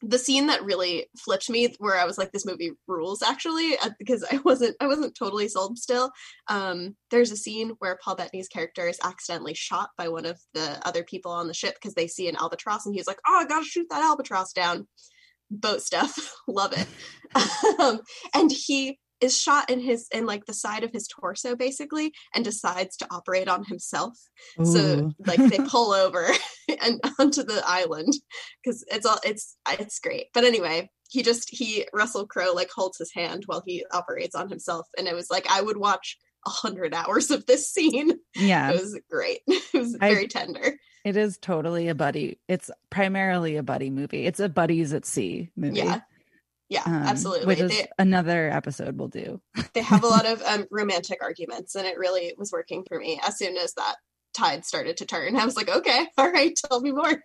the 0.02 0.18
scene 0.18 0.48
that 0.48 0.64
really 0.64 1.06
flipped 1.16 1.48
me 1.48 1.74
where 1.78 1.98
I 1.98 2.04
was 2.04 2.18
like, 2.18 2.30
this 2.30 2.44
movie 2.44 2.72
rules 2.86 3.22
actually, 3.22 3.78
uh, 3.78 3.90
because 3.98 4.24
I 4.30 4.38
wasn't 4.44 4.76
I 4.80 4.86
wasn't 4.86 5.14
totally 5.14 5.48
sold 5.48 5.78
still. 5.78 6.10
Um, 6.48 6.96
there's 7.10 7.30
a 7.30 7.36
scene 7.36 7.72
where 7.78 7.98
Paul 8.02 8.16
Bettany's 8.16 8.48
character 8.48 8.86
is 8.88 9.00
accidentally 9.02 9.54
shot 9.54 9.90
by 9.96 10.08
one 10.08 10.26
of 10.26 10.38
the 10.54 10.80
other 10.86 11.02
people 11.02 11.32
on 11.32 11.48
the 11.48 11.54
ship 11.54 11.74
because 11.74 11.94
they 11.94 12.06
see 12.06 12.28
an 12.28 12.36
albatross 12.36 12.86
and 12.86 12.94
he's 12.94 13.06
like, 13.06 13.18
Oh, 13.26 13.38
I 13.38 13.46
gotta 13.46 13.64
shoot 13.64 13.86
that 13.90 14.02
albatross 14.02 14.52
down. 14.52 14.86
Boat 15.50 15.80
stuff. 15.80 16.34
Love 16.48 16.74
it. 16.76 16.86
um, 17.80 18.00
and 18.34 18.50
he 18.50 18.98
is 19.20 19.36
shot 19.40 19.70
in 19.70 19.80
his 19.80 20.06
in 20.12 20.26
like 20.26 20.44
the 20.46 20.52
side 20.54 20.84
of 20.84 20.90
his 20.92 21.06
torso 21.06 21.56
basically 21.56 22.12
and 22.34 22.44
decides 22.44 22.96
to 22.96 23.06
operate 23.10 23.48
on 23.48 23.64
himself 23.64 24.12
so 24.64 25.10
like 25.26 25.38
they 25.50 25.58
pull 25.68 25.92
over 25.92 26.28
and 26.82 27.00
onto 27.18 27.42
the 27.42 27.62
island 27.66 28.12
because 28.62 28.84
it's 28.88 29.06
all 29.06 29.18
it's 29.24 29.56
it's 29.78 29.98
great 29.98 30.26
but 30.34 30.44
anyway 30.44 30.88
he 31.08 31.22
just 31.22 31.48
he 31.50 31.86
russell 31.94 32.26
crowe 32.26 32.52
like 32.54 32.70
holds 32.70 32.98
his 32.98 33.12
hand 33.14 33.44
while 33.46 33.62
he 33.66 33.84
operates 33.92 34.34
on 34.34 34.48
himself 34.48 34.86
and 34.98 35.06
it 35.08 35.14
was 35.14 35.30
like 35.30 35.46
i 35.50 35.60
would 35.62 35.76
watch 35.76 36.18
a 36.46 36.50
hundred 36.50 36.94
hours 36.94 37.30
of 37.30 37.46
this 37.46 37.68
scene 37.70 38.12
Yeah. 38.36 38.70
it 38.70 38.80
was 38.80 38.98
great 39.10 39.40
it 39.46 39.72
was 39.72 39.96
I- 40.00 40.12
very 40.14 40.28
tender 40.28 40.76
It 41.04 41.16
is 41.16 41.38
totally 41.38 41.86
a 41.86 41.94
buddy. 41.94 42.40
It's 42.48 42.68
primarily 42.90 43.54
a 43.54 43.62
buddy 43.62 43.90
movie. 43.90 44.26
It's 44.26 44.40
a 44.40 44.48
buddies 44.48 44.92
at 44.92 45.04
sea 45.06 45.50
movie. 45.54 45.78
yeah 45.78 46.00
yeah 46.68 46.82
um, 46.84 46.94
absolutely 46.94 47.46
Which 47.46 47.60
is 47.60 47.70
they, 47.70 47.86
another 47.98 48.50
episode 48.50 48.98
we'll 48.98 49.08
do. 49.08 49.40
they 49.74 49.82
have 49.82 50.04
a 50.04 50.08
lot 50.08 50.26
of 50.26 50.42
um, 50.42 50.66
romantic 50.70 51.22
arguments 51.22 51.74
and 51.74 51.86
it 51.86 51.98
really 51.98 52.34
was 52.36 52.52
working 52.52 52.84
for 52.88 52.98
me 52.98 53.20
as 53.26 53.38
soon 53.38 53.56
as 53.56 53.74
that 53.74 53.96
tide 54.34 54.66
started 54.66 54.98
to 54.98 55.06
turn 55.06 55.36
i 55.36 55.44
was 55.44 55.56
like 55.56 55.68
okay 55.68 56.06
all 56.18 56.30
right 56.30 56.56
tell 56.56 56.80
me 56.80 56.92
more 56.92 57.22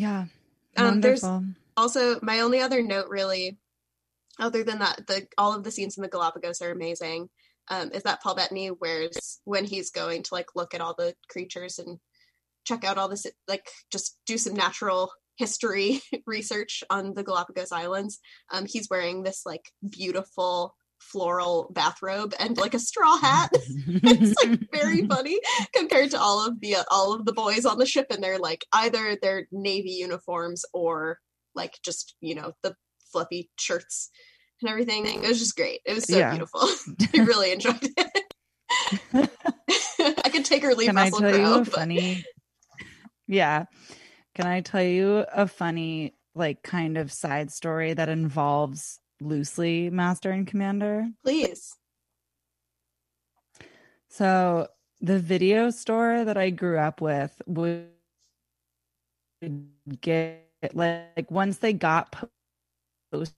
Yeah. 0.00 0.26
Um, 0.76 1.02
there's 1.02 1.24
also 1.76 2.18
my 2.22 2.40
only 2.40 2.60
other 2.60 2.82
note 2.82 3.08
really 3.10 3.58
other 4.38 4.64
than 4.64 4.78
that 4.78 5.06
the 5.06 5.26
all 5.36 5.54
of 5.54 5.62
the 5.62 5.70
scenes 5.70 5.98
in 5.98 6.02
the 6.02 6.08
galapagos 6.08 6.62
are 6.62 6.70
amazing 6.70 7.28
um, 7.68 7.90
is 7.92 8.04
that 8.04 8.22
paul 8.22 8.34
bettany 8.34 8.70
wears 8.70 9.40
when 9.44 9.64
he's 9.64 9.90
going 9.90 10.22
to 10.22 10.34
like 10.34 10.54
look 10.54 10.74
at 10.74 10.80
all 10.80 10.94
the 10.96 11.14
creatures 11.28 11.78
and 11.78 11.98
check 12.64 12.84
out 12.84 12.96
all 12.96 13.08
this 13.08 13.26
like 13.46 13.68
just 13.90 14.18
do 14.26 14.38
some 14.38 14.54
natural 14.54 15.10
history 15.40 16.00
research 16.26 16.84
on 16.90 17.14
the 17.14 17.24
galapagos 17.24 17.72
islands 17.72 18.20
um, 18.52 18.64
he's 18.66 18.88
wearing 18.90 19.22
this 19.22 19.40
like 19.46 19.64
beautiful 19.98 20.74
floral 21.00 21.70
bathrobe 21.74 22.34
and 22.38 22.58
like 22.58 22.74
a 22.74 22.78
straw 22.78 23.16
hat 23.16 23.48
it's 23.54 24.34
like 24.44 24.60
very 24.70 25.06
funny 25.14 25.38
compared 25.74 26.10
to 26.10 26.20
all 26.20 26.46
of 26.46 26.60
the 26.60 26.74
uh, 26.76 26.84
all 26.90 27.14
of 27.14 27.24
the 27.24 27.32
boys 27.32 27.64
on 27.64 27.78
the 27.78 27.86
ship 27.86 28.06
and 28.10 28.22
they're 28.22 28.38
like 28.50 28.66
either 28.74 29.16
their 29.22 29.46
navy 29.50 29.92
uniforms 30.06 30.62
or 30.74 31.18
like 31.54 31.72
just 31.82 32.14
you 32.20 32.34
know 32.34 32.52
the 32.62 32.74
fluffy 33.10 33.50
shirts 33.58 34.10
and 34.60 34.68
everything 34.70 35.06
it 35.06 35.26
was 35.26 35.38
just 35.38 35.56
great 35.56 35.80
it 35.86 35.94
was 35.94 36.04
so 36.04 36.18
Yeah. 36.18 36.30
beautiful 36.32 36.60
i 37.14 37.18
really 37.30 37.50
enjoyed 37.52 37.78
it 37.82 38.20
i 40.24 40.28
could 40.30 40.44
take 40.44 40.62
or 40.64 40.74
leave 40.74 40.88
Can 40.88 40.98
I 40.98 41.04
russell 41.04 41.20
tell 41.20 41.30
you 41.36 41.44
crowe 41.46 41.58
but- 41.64 41.72
funny? 41.72 42.24
Yeah. 43.26 43.66
Can 44.40 44.48
I 44.48 44.62
tell 44.62 44.82
you 44.82 45.26
a 45.34 45.46
funny, 45.46 46.14
like, 46.34 46.62
kind 46.62 46.96
of 46.96 47.12
side 47.12 47.52
story 47.52 47.92
that 47.92 48.08
involves 48.08 48.98
loosely 49.20 49.90
Master 49.90 50.30
and 50.30 50.46
Commander? 50.46 51.08
please 51.22 51.76
So 54.08 54.68
the 55.02 55.18
video 55.18 55.68
store 55.68 56.24
that 56.24 56.38
I 56.38 56.48
grew 56.48 56.78
up 56.78 57.02
with 57.02 57.42
would 57.44 57.88
get 60.00 60.48
like 60.72 61.30
once 61.30 61.58
they 61.58 61.74
got 61.74 62.30
posters 63.12 63.34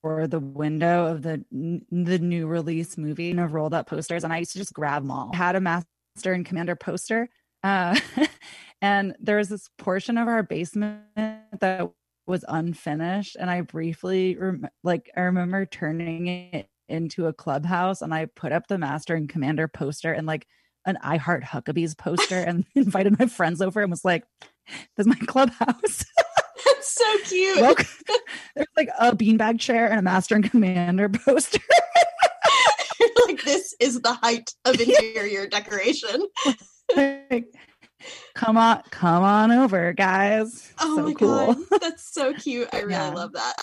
for 0.00 0.28
the 0.28 0.38
window 0.38 1.06
of 1.06 1.22
the 1.22 1.44
the 1.50 2.20
new 2.20 2.46
release 2.46 2.96
movie 2.96 3.32
and 3.32 3.52
rolled 3.52 3.74
up 3.74 3.88
posters, 3.88 4.22
and 4.22 4.32
I 4.32 4.38
used 4.38 4.52
to 4.52 4.58
just 4.58 4.72
grab 4.72 5.02
them 5.02 5.10
all. 5.10 5.30
I 5.32 5.36
had 5.36 5.56
a 5.56 5.60
Master 5.60 6.32
and 6.32 6.46
Commander 6.46 6.76
poster, 6.76 7.28
uh, 7.64 7.98
and 8.82 9.16
there 9.18 9.38
was 9.38 9.48
this 9.48 9.68
portion 9.78 10.18
of 10.18 10.28
our 10.28 10.42
basement 10.42 11.00
that 11.16 11.90
was 12.26 12.44
unfinished, 12.46 13.36
and 13.40 13.50
I 13.50 13.62
briefly 13.62 14.36
rem- 14.36 14.68
like 14.84 15.10
I 15.16 15.22
remember 15.22 15.66
turning 15.66 16.26
it 16.26 16.68
into 16.88 17.26
a 17.26 17.32
clubhouse, 17.32 18.02
and 18.02 18.14
I 18.14 18.26
put 18.26 18.52
up 18.52 18.68
the 18.68 18.78
Master 18.78 19.14
and 19.14 19.28
Commander 19.28 19.66
poster 19.66 20.12
and 20.12 20.26
like 20.26 20.46
an 20.86 20.98
I 21.02 21.16
Heart 21.16 21.44
Huckabees 21.44 21.96
poster, 21.96 22.38
and 22.46 22.66
invited 22.74 23.18
my 23.18 23.26
friends 23.26 23.60
over 23.62 23.80
and 23.80 23.90
was 23.90 24.04
like, 24.04 24.24
"This 24.96 25.06
is 25.06 25.06
my 25.06 25.18
clubhouse." 25.26 26.04
that's 26.66 26.94
so 26.94 27.18
cute 27.24 27.60
Welcome. 27.60 27.86
There's 28.54 28.68
like 28.76 28.88
a 28.98 29.16
beanbag 29.16 29.58
chair 29.58 29.88
and 29.90 29.98
a 29.98 30.02
Master 30.02 30.34
and 30.34 30.50
Commander 30.50 31.08
poster. 31.08 31.60
like 33.26 33.42
this 33.42 33.74
is 33.80 34.00
the 34.02 34.12
height 34.12 34.52
of 34.66 34.78
interior 34.80 35.46
decoration 35.46 36.26
Like, 36.96 37.54
come 38.34 38.56
on, 38.56 38.82
come 38.90 39.22
on 39.22 39.50
over, 39.52 39.92
guys. 39.92 40.72
oh 40.80 40.96
so 40.96 41.02
my 41.02 41.14
cool. 41.14 41.46
god 41.46 41.56
that's 41.80 42.12
so 42.12 42.32
cute 42.34 42.68
i 42.72 42.80
really 42.80 42.92
Yeah. 42.92 43.14
love 43.14 43.32
that 43.32 43.54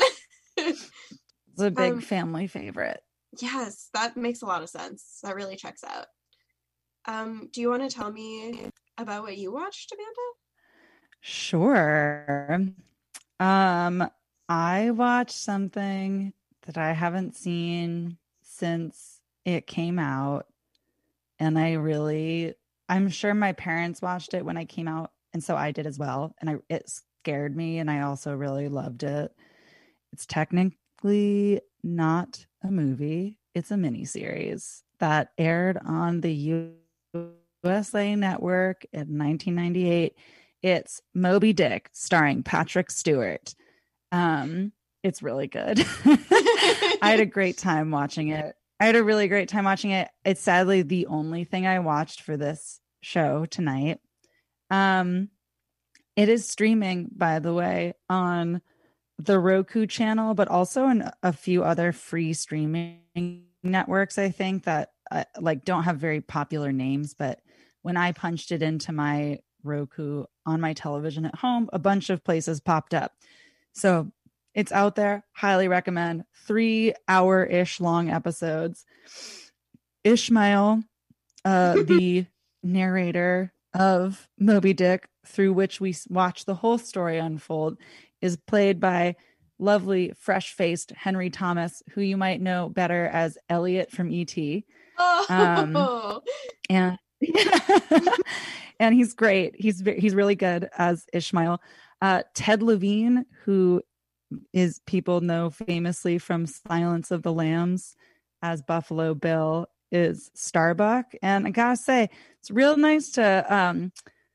It's 1.53 1.61
a 1.61 1.71
big 1.71 1.93
Um, 1.93 2.01
family 2.01 2.47
favorite. 2.47 3.01
Yes, 3.39 3.89
that 3.93 4.17
makes 4.17 4.41
a 4.41 4.45
lot 4.45 4.61
of 4.63 4.69
sense. 4.69 5.19
That 5.23 5.35
really 5.35 5.55
checks 5.55 5.83
out. 5.83 6.07
Um, 7.07 7.49
do 7.51 7.61
you 7.61 7.69
want 7.69 7.89
to 7.89 7.95
tell 7.95 8.11
me 8.11 8.67
about 8.97 9.23
what 9.23 9.37
you 9.37 9.51
watched, 9.51 9.91
Amanda? 9.93 10.27
Sure. 11.21 12.61
Um, 13.39 14.09
I 14.49 14.91
watched 14.91 15.35
something 15.35 16.33
that 16.65 16.77
I 16.77 16.91
haven't 16.93 17.35
seen 17.35 18.17
since 18.41 19.21
it 19.45 19.67
came 19.67 19.99
out. 19.99 20.47
And 21.39 21.57
I 21.57 21.73
really 21.73 22.53
I'm 22.91 23.07
sure 23.07 23.33
my 23.33 23.53
parents 23.53 24.01
watched 24.01 24.33
it 24.33 24.43
when 24.43 24.57
I 24.57 24.65
came 24.65 24.89
out, 24.89 25.11
and 25.33 25.41
so 25.41 25.55
I 25.55 25.71
did 25.71 25.87
as 25.87 25.97
well. 25.97 26.35
And 26.41 26.49
I 26.49 26.55
it 26.69 26.91
scared 27.23 27.55
me, 27.55 27.79
and 27.79 27.89
I 27.89 28.01
also 28.01 28.35
really 28.35 28.67
loved 28.67 29.03
it. 29.03 29.31
It's 30.11 30.25
technically 30.25 31.61
not 31.83 32.45
a 32.61 32.69
movie, 32.69 33.37
it's 33.55 33.71
a 33.71 33.75
miniseries 33.75 34.81
that 34.99 35.31
aired 35.37 35.79
on 35.85 36.19
the 36.19 36.73
USA 37.13 38.15
Network 38.15 38.85
in 38.91 39.17
1998. 39.17 40.13
It's 40.61 41.01
Moby 41.13 41.53
Dick, 41.53 41.89
starring 41.93 42.43
Patrick 42.43 42.91
Stewart. 42.91 43.55
Um, 44.11 44.73
it's 45.01 45.23
really 45.23 45.47
good. 45.47 45.79
I 46.05 46.97
had 47.09 47.21
a 47.21 47.25
great 47.25 47.57
time 47.57 47.89
watching 47.89 48.29
it. 48.29 48.53
I 48.81 48.85
had 48.85 48.95
a 48.95 49.03
really 49.03 49.27
great 49.27 49.47
time 49.47 49.65
watching 49.65 49.91
it. 49.91 50.09
It's 50.25 50.41
sadly 50.41 50.81
the 50.81 51.05
only 51.05 51.43
thing 51.43 51.67
I 51.67 51.77
watched 51.77 52.23
for 52.23 52.35
this 52.35 52.79
show 53.03 53.45
tonight. 53.45 53.99
Um, 54.71 55.29
it 56.15 56.29
is 56.29 56.49
streaming, 56.49 57.11
by 57.15 57.37
the 57.37 57.53
way, 57.53 57.93
on 58.09 58.59
the 59.19 59.37
Roku 59.37 59.85
channel, 59.85 60.33
but 60.33 60.47
also 60.47 60.87
in 60.87 61.07
a 61.21 61.31
few 61.31 61.63
other 61.63 61.91
free 61.91 62.33
streaming 62.33 63.43
networks. 63.61 64.17
I 64.17 64.31
think 64.31 64.63
that 64.63 64.89
uh, 65.11 65.25
like 65.39 65.63
don't 65.63 65.83
have 65.83 65.97
very 65.97 66.19
popular 66.19 66.71
names, 66.71 67.13
but 67.13 67.39
when 67.83 67.97
I 67.97 68.13
punched 68.13 68.51
it 68.51 68.63
into 68.63 68.91
my 68.91 69.41
Roku 69.63 70.23
on 70.47 70.59
my 70.59 70.73
television 70.73 71.27
at 71.27 71.35
home, 71.35 71.69
a 71.71 71.77
bunch 71.77 72.09
of 72.09 72.23
places 72.23 72.59
popped 72.59 72.95
up. 72.95 73.11
So 73.73 74.11
it's 74.53 74.71
out 74.71 74.95
there. 74.95 75.23
Highly 75.33 75.67
recommend. 75.67 76.23
Three 76.45 76.93
hour 77.07 77.43
ish 77.43 77.79
long 77.79 78.09
episodes. 78.09 78.85
Ishmael, 80.03 80.83
uh, 81.45 81.73
the 81.85 82.25
narrator, 82.63 83.53
of 83.73 84.27
Moby 84.37 84.73
Dick, 84.73 85.07
through 85.25 85.53
which 85.53 85.79
we 85.79 85.95
watch 86.09 86.45
the 86.45 86.55
whole 86.55 86.77
story 86.77 87.17
unfold, 87.17 87.77
is 88.21 88.35
played 88.35 88.79
by 88.79 89.15
lovely, 89.59 90.13
fresh 90.17 90.53
faced 90.53 90.91
Henry 90.91 91.29
Thomas, 91.29 91.81
who 91.91 92.01
you 92.01 92.17
might 92.17 92.41
know 92.41 92.69
better 92.69 93.05
as 93.07 93.37
Elliott 93.49 93.91
from 93.91 94.11
E.T. 94.11 94.65
Oh. 94.97 95.25
Um, 95.29 96.21
and 96.69 96.97
and 98.79 98.95
he's 98.95 99.13
great. 99.13 99.55
He's 99.57 99.81
he's 99.97 100.15
really 100.15 100.35
good 100.35 100.69
as 100.77 101.05
Ishmael. 101.13 101.61
Uh, 102.01 102.23
Ted 102.33 102.63
Levine, 102.63 103.25
who 103.45 103.81
is 104.53 104.79
people 104.85 105.21
know 105.21 105.49
famously 105.49 106.17
from 106.17 106.45
Silence 106.45 107.11
of 107.11 107.23
the 107.23 107.33
Lambs 107.33 107.95
as 108.41 108.61
Buffalo 108.61 109.13
Bill, 109.13 109.67
is 109.91 110.31
Starbuck. 110.33 111.13
And 111.21 111.45
I 111.45 111.51
gotta 111.51 111.75
say, 111.75 112.09
it's 112.39 112.51
real 112.51 112.77
nice 112.77 113.11
to 113.11 113.45
um, 113.53 113.91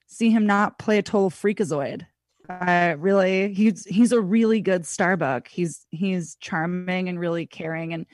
see 0.07 0.31
him 0.31 0.47
not 0.47 0.79
play 0.79 0.99
a 0.99 1.03
total 1.03 1.31
freakazoid. 1.31 2.07
I 2.49 2.91
really 2.93 3.53
he's 3.55 3.85
he's 3.87 4.13
a 4.13 4.21
really 4.21 4.61
good 4.61 4.87
Starbuck. 4.87 5.49
He's 5.49 5.87
he's 5.91 6.37
charming 6.37 7.09
and 7.09 7.19
really 7.19 7.47
caring 7.47 7.93
and 7.93 8.07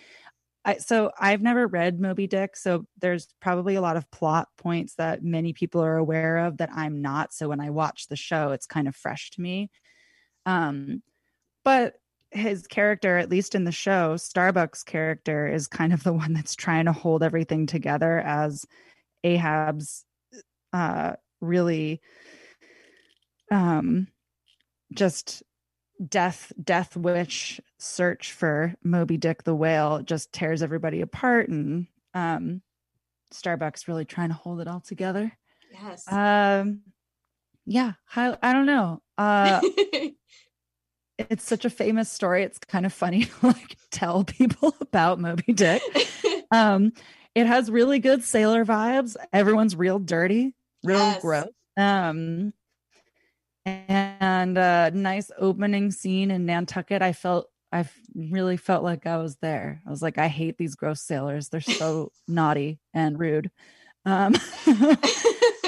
I, 0.65 0.77
so 0.77 1.11
I've 1.19 1.43
never 1.43 1.67
read 1.67 2.01
Moby 2.01 2.29
Dick, 2.29 2.57
so 2.57 2.87
there's 3.01 3.27
probably 3.41 3.75
a 3.75 3.81
lot 3.81 3.97
of 3.97 4.09
plot 4.13 4.47
points 4.57 4.95
that 4.95 5.25
many 5.25 5.53
people 5.53 5.83
are 5.83 5.97
aware 5.97 6.39
of 6.39 6.59
that 6.59 6.71
I'm 6.73 7.03
not. 7.03 7.35
So 7.35 7.49
when 7.49 7.61
I 7.61 7.71
watch 7.71 8.07
the 8.07 8.15
show, 8.15 8.53
it's 8.53 8.67
kind 8.67 8.87
of 8.87 8.95
fresh 8.95 9.31
to 9.33 9.41
me. 9.41 9.71
Um, 10.47 11.03
but 11.65 11.95
his 12.31 12.67
character, 12.67 13.19
at 13.19 13.29
least 13.29 13.55
in 13.55 13.65
the 13.65 13.73
show, 13.73 14.17
Starbuck's 14.17 14.83
character 14.83 15.47
is 15.47 15.67
kind 15.69 15.93
of 15.93 16.03
the 16.03 16.13
one 16.13 16.33
that's 16.33 16.55
trying 16.55 16.87
to 16.87 16.93
hold 16.93 17.23
everything 17.23 17.67
together 17.67 18.19
as 18.19 18.65
Ahab's 19.23 20.05
uh, 20.73 21.15
really 21.41 22.01
um, 23.51 24.09
just 24.95 25.43
death 26.09 26.53
death 26.63 26.97
witch 26.97 27.61
search 27.79 28.33
for 28.33 28.75
Moby 28.83 29.17
Dick 29.17 29.45
the 29.45 29.55
whale 29.55 30.03
just 30.03 30.33
tears 30.33 30.63
everybody 30.63 31.01
apart 31.01 31.49
and 31.49 31.87
um 32.15 32.63
Starbucks 33.33 33.89
really 33.89 34.05
trying 34.05 34.29
to 34.29 34.35
hold 34.35 34.61
it 34.61 34.69
all 34.69 34.81
together. 34.81 35.33
Yes. 35.73 36.11
Um 36.11 36.81
yeah, 37.65 37.93
I, 38.17 38.37
I 38.43 38.53
don't 38.53 38.67
know. 38.67 39.01
Uh 39.17 39.61
it's 41.19 41.45
such 41.45 41.65
a 41.65 41.71
famous 41.71 42.11
story. 42.11 42.43
It's 42.43 42.59
kind 42.59 42.87
of 42.87 42.93
funny 42.93 43.25
to 43.41 43.47
like 43.47 43.77
tell 43.91 44.25
people 44.25 44.75
about 44.81 45.21
Moby 45.21 45.53
Dick. 45.53 45.83
um 46.51 46.93
it 47.35 47.47
has 47.47 47.71
really 47.71 47.99
good 47.99 48.23
sailor 48.23 48.65
vibes. 48.65 49.17
Everyone's 49.33 49.75
real 49.75 49.99
dirty, 49.99 50.55
real 50.85 50.99
Yes. 50.99 51.23
gross. 51.23 51.49
Um 51.77 52.53
and 53.65 54.59
a 54.59 54.91
nice 54.93 55.31
opening 55.39 55.93
scene 55.93 56.31
in 56.31 56.47
Nantucket. 56.47 57.01
I 57.01 57.13
felt 57.13 57.49
I 57.73 57.87
really 58.15 58.59
felt 58.59 58.85
like 58.85 59.07
I 59.07 59.17
was 59.17 59.37
there. 59.37 59.81
I 59.87 59.91
was 59.91 60.03
like, 60.03 60.19
I 60.19 60.29
hate 60.29 60.59
these 60.59 60.75
gross 60.75 61.01
sailors. 61.01 61.49
They're 61.49 61.63
so 61.63 62.13
naughty 62.29 62.81
and 62.93 63.19
rude. 63.19 63.51
Um, 64.05 64.35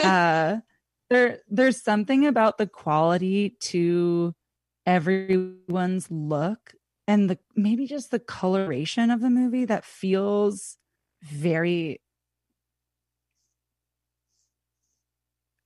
uh, 0.02 0.58
there, 1.08 1.38
there's 1.48 1.82
something 1.82 2.26
about 2.26 2.58
the 2.58 2.66
quality 2.66 3.56
to 3.60 4.34
everyone's 4.86 6.10
look 6.10 6.74
and 7.06 7.28
the 7.30 7.38
maybe 7.54 7.86
just 7.86 8.10
the 8.10 8.18
coloration 8.18 9.10
of 9.10 9.20
the 9.20 9.30
movie 9.30 9.64
that 9.64 9.84
feels 9.84 10.76
very 11.22 12.00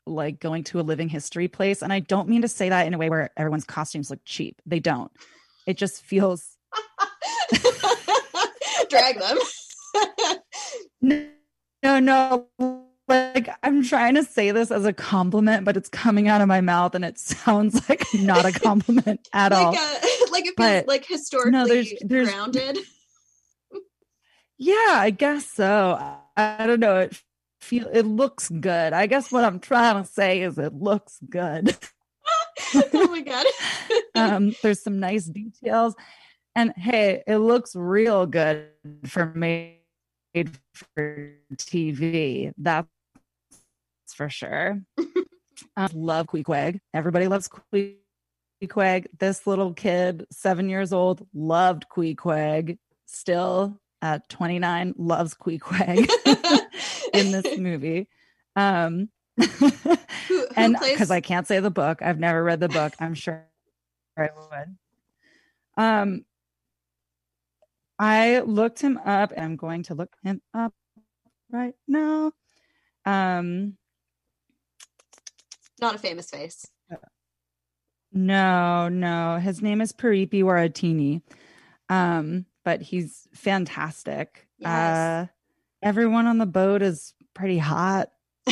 like 0.07 0.40
going 0.40 0.64
to 0.64 0.81
a 0.81 0.83
living 0.83 1.09
history 1.09 1.48
place. 1.48 1.83
And 1.83 1.92
I 1.92 2.00
don't 2.00 2.28
mean 2.28 2.42
to 2.42 2.48
say 2.48 2.68
that 2.68 2.87
in 2.87 2.94
a 2.94 2.98
way 2.98 3.11
where 3.11 3.31
everyone's 3.37 3.64
costumes 3.64 4.11
look 4.11 4.20
cheap. 4.24 4.61
They 4.66 4.81
don't. 4.81 5.12
It 5.66 5.76
just 5.76 6.02
feels 6.02 6.57
Drag 8.90 9.18
them. 9.18 9.38
no, 11.83 12.00
no. 12.00 12.46
Like 13.08 13.48
I'm 13.62 13.82
trying 13.82 14.14
to 14.16 14.24
say 14.24 14.50
this 14.50 14.70
as 14.70 14.84
a 14.84 14.92
compliment, 14.92 15.64
but 15.64 15.76
it's 15.76 15.88
coming 15.88 16.28
out 16.28 16.40
of 16.42 16.48
my 16.48 16.60
mouth 16.60 16.94
and 16.94 17.04
it 17.04 17.18
sounds 17.18 17.88
like 17.88 18.04
not 18.14 18.44
a 18.44 18.52
compliment 18.52 19.26
at 19.32 19.52
all. 19.52 19.72
like, 19.72 19.80
uh, 19.80 19.98
like 20.32 20.46
it 20.46 20.54
feels 20.56 20.86
like 20.86 21.06
historically 21.06 21.68
there's- 21.68 21.92
there's- 22.02 22.30
grounded. 22.30 22.78
Yeah, 24.60 24.74
I 24.90 25.10
guess 25.10 25.46
so. 25.46 25.96
I, 26.36 26.64
I 26.64 26.66
don't 26.66 26.80
know. 26.80 26.98
It 26.98 27.22
feel 27.60 27.88
it 27.92 28.04
looks 28.06 28.48
good. 28.48 28.92
I 28.92 29.06
guess 29.06 29.30
what 29.30 29.44
I'm 29.44 29.60
trying 29.60 30.02
to 30.02 30.08
say 30.08 30.42
is 30.42 30.58
it 30.58 30.74
looks 30.74 31.18
good. 31.30 31.76
oh 32.74 33.08
my 33.08 33.20
god. 33.20 33.46
um, 34.16 34.54
there's 34.62 34.82
some 34.82 34.98
nice 34.98 35.26
details, 35.26 35.94
and 36.56 36.72
hey, 36.76 37.22
it 37.26 37.36
looks 37.38 37.76
real 37.76 38.26
good 38.26 38.66
for 39.06 39.26
made 39.26 39.76
for 40.74 41.32
TV. 41.54 42.52
That's 42.58 42.88
for 44.18 44.28
sure. 44.28 44.83
I 45.76 45.88
love 45.94 46.26
Queequeg. 46.26 46.81
Everybody 46.92 47.28
loves 47.28 47.48
Queequeg. 47.72 49.07
This 49.18 49.46
little 49.46 49.72
kid, 49.72 50.26
seven 50.31 50.68
years 50.68 50.92
old, 50.92 51.26
loved 51.33 51.87
Queequeg. 51.88 52.78
Still 53.07 53.81
at 54.02 54.28
29, 54.28 54.94
loves 54.98 55.35
Queequeg 55.35 56.11
in 57.14 57.31
this 57.31 57.57
movie. 57.59 58.09
Um, 58.57 59.09
and 60.57 60.76
plays- 60.76 60.92
because 60.92 61.12
I 61.12 61.20
can't 61.20 61.46
say 61.46 61.61
the 61.61 61.70
book, 61.70 62.02
I've 62.02 62.18
never 62.18 62.42
read 62.42 62.59
the 62.61 62.68
book. 62.68 62.94
I'm 62.98 63.14
sure 63.14 63.46
I 64.18 64.31
would. 64.37 64.76
Um, 65.83 66.24
I 68.00 68.40
looked 68.40 68.81
him 68.81 68.98
up, 68.98 69.33
and 69.35 69.44
I'm 69.44 69.57
going 69.57 69.85
to 69.85 69.94
look 69.94 70.11
him 70.24 70.42
up 70.52 70.74
right 71.52 71.74
now. 71.87 72.33
Um, 73.04 73.76
Not 75.80 75.94
a 75.94 75.98
famous 75.98 76.30
face. 76.30 76.66
no, 78.12 78.88
no, 78.88 79.38
his 79.38 79.62
name 79.62 79.80
is 79.80 79.92
Piripi 79.92 80.42
Waititi. 80.42 81.22
Um, 81.88 82.46
but 82.64 82.82
he's 82.82 83.28
fantastic. 83.34 84.46
Yes. 84.58 84.70
Uh, 84.70 85.26
everyone 85.82 86.26
on 86.26 86.38
the 86.38 86.46
boat 86.46 86.82
is 86.82 87.14
pretty 87.34 87.58
hot. 87.58 88.08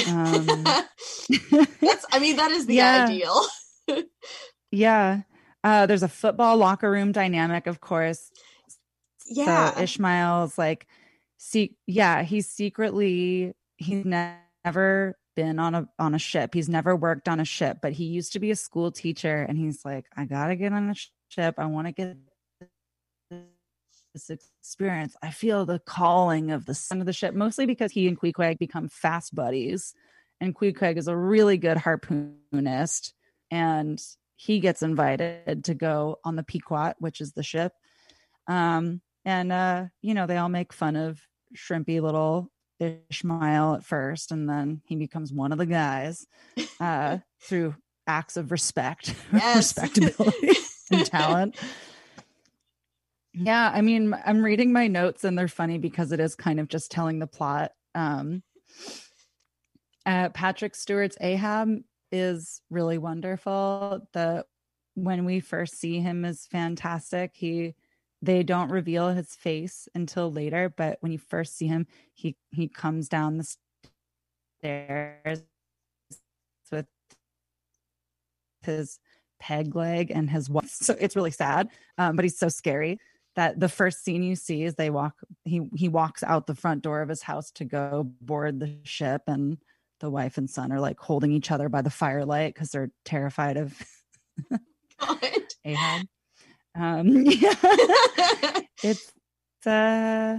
Um, 0.08 0.46
That's 0.64 2.06
I 2.12 2.18
mean 2.20 2.36
that 2.36 2.50
is 2.52 2.66
the 2.66 2.74
Yeah. 2.76 3.06
ideal. 3.06 3.42
yeah. 4.70 5.22
Uh, 5.64 5.86
there's 5.86 6.02
a 6.02 6.08
football 6.08 6.56
locker 6.58 6.90
room 6.90 7.12
dynamic, 7.12 7.66
of 7.66 7.80
course. 7.80 8.30
Yeah. 9.26 9.74
So 9.74 9.82
Ishmael's 9.82 10.56
like, 10.58 10.86
see, 11.38 11.76
yeah, 11.86 12.22
he's 12.22 12.48
secretly 12.48 13.54
he's 13.78 14.04
never 14.04 15.18
been 15.36 15.58
on 15.58 15.74
a 15.74 15.88
on 15.98 16.14
a 16.14 16.18
ship. 16.18 16.54
He's 16.54 16.68
never 16.68 16.96
worked 16.96 17.28
on 17.28 17.38
a 17.38 17.44
ship, 17.44 17.78
but 17.80 17.92
he 17.92 18.04
used 18.04 18.32
to 18.32 18.40
be 18.40 18.50
a 18.50 18.56
school 18.56 18.90
teacher, 18.90 19.42
and 19.48 19.56
he's 19.56 19.84
like, 19.84 20.06
I 20.16 20.24
gotta 20.24 20.56
get 20.56 20.72
on 20.72 20.90
a 20.90 20.94
ship. 21.28 21.54
I 21.58 21.66
want 21.66 21.86
to 21.86 21.92
get 21.92 22.16
this 24.14 24.30
experience. 24.30 25.14
I 25.22 25.30
feel 25.30 25.66
the 25.66 25.78
calling 25.78 26.50
of 26.50 26.64
the 26.64 26.74
son 26.74 27.00
of 27.00 27.06
the 27.06 27.12
ship, 27.12 27.34
mostly 27.34 27.66
because 27.66 27.92
he 27.92 28.08
and 28.08 28.18
Queequeg 28.18 28.58
become 28.58 28.88
fast 28.88 29.34
buddies, 29.34 29.94
and 30.40 30.54
Queequeg 30.54 30.96
is 30.96 31.06
a 31.06 31.16
really 31.16 31.58
good 31.58 31.76
harpoonist, 31.76 33.12
and 33.50 34.02
he 34.36 34.60
gets 34.60 34.82
invited 34.82 35.64
to 35.64 35.74
go 35.74 36.18
on 36.24 36.36
the 36.36 36.42
Pequod, 36.42 36.94
which 36.98 37.20
is 37.20 37.32
the 37.32 37.42
ship. 37.42 37.72
Um, 38.48 39.00
and 39.24 39.52
uh, 39.52 39.86
you 40.02 40.14
know, 40.14 40.26
they 40.26 40.38
all 40.38 40.48
make 40.48 40.72
fun 40.72 40.96
of 40.96 41.20
shrimpy 41.54 42.00
little 42.00 42.50
Ishmael 42.80 43.74
at 43.74 43.84
first, 43.84 44.32
and 44.32 44.48
then 44.48 44.82
he 44.86 44.96
becomes 44.96 45.32
one 45.32 45.52
of 45.52 45.58
the 45.58 45.66
guys 45.66 46.26
uh, 46.80 47.18
through 47.42 47.74
acts 48.06 48.36
of 48.36 48.50
respect, 48.50 49.14
Yes. 49.32 49.56
respectability, 49.56 50.52
and 50.90 51.04
talent. 51.06 51.56
Yeah, 53.32 53.70
I 53.72 53.82
mean, 53.82 54.14
I'm 54.24 54.42
reading 54.42 54.72
my 54.72 54.86
notes, 54.88 55.24
and 55.24 55.38
they're 55.38 55.48
funny 55.48 55.78
because 55.78 56.12
it 56.12 56.20
is 56.20 56.34
kind 56.34 56.58
of 56.58 56.68
just 56.68 56.90
telling 56.90 57.18
the 57.18 57.26
plot. 57.26 57.72
Um, 57.94 58.42
uh, 60.06 60.30
Patrick 60.30 60.74
Stewart's 60.74 61.18
Ahab 61.20 61.80
is 62.12 62.60
really 62.70 62.98
wonderful. 62.98 64.06
The 64.12 64.44
when 64.94 65.26
we 65.26 65.40
first 65.40 65.78
see 65.78 66.00
him 66.00 66.24
is 66.24 66.46
fantastic. 66.46 67.32
He 67.34 67.74
they 68.22 68.42
don't 68.42 68.70
reveal 68.70 69.10
his 69.10 69.34
face 69.34 69.88
until 69.94 70.32
later, 70.32 70.72
but 70.74 70.98
when 71.00 71.12
you 71.12 71.18
first 71.18 71.56
see 71.56 71.66
him, 71.66 71.86
he 72.14 72.36
he 72.50 72.68
comes 72.68 73.08
down 73.08 73.38
the 73.38 73.56
stairs 74.60 75.42
with 76.72 76.86
his 78.62 78.98
peg 79.38 79.74
leg 79.76 80.10
and 80.10 80.30
his 80.30 80.48
wife. 80.48 80.70
So 80.70 80.96
it's 80.98 81.16
really 81.16 81.30
sad, 81.30 81.68
um, 81.98 82.16
but 82.16 82.24
he's 82.24 82.38
so 82.38 82.48
scary 82.48 82.98
that 83.36 83.60
the 83.60 83.68
first 83.68 84.02
scene 84.02 84.22
you 84.22 84.34
see 84.34 84.64
is 84.64 84.74
they 84.74 84.90
walk. 84.90 85.14
He 85.44 85.62
he 85.76 85.88
walks 85.88 86.22
out 86.22 86.46
the 86.46 86.54
front 86.54 86.82
door 86.82 87.02
of 87.02 87.08
his 87.08 87.22
house 87.22 87.50
to 87.52 87.64
go 87.64 88.10
board 88.20 88.60
the 88.60 88.78
ship, 88.84 89.22
and 89.26 89.58
the 90.00 90.10
wife 90.10 90.38
and 90.38 90.48
son 90.48 90.72
are 90.72 90.80
like 90.80 90.98
holding 90.98 91.32
each 91.32 91.50
other 91.50 91.68
by 91.68 91.82
the 91.82 91.90
firelight 91.90 92.54
because 92.54 92.70
they're 92.70 92.90
terrified 93.04 93.56
of 93.56 93.80
Ahab. 95.64 96.06
Um, 96.76 97.08
yeah, 97.26 97.54
it's 98.82 99.12
uh, 99.66 100.38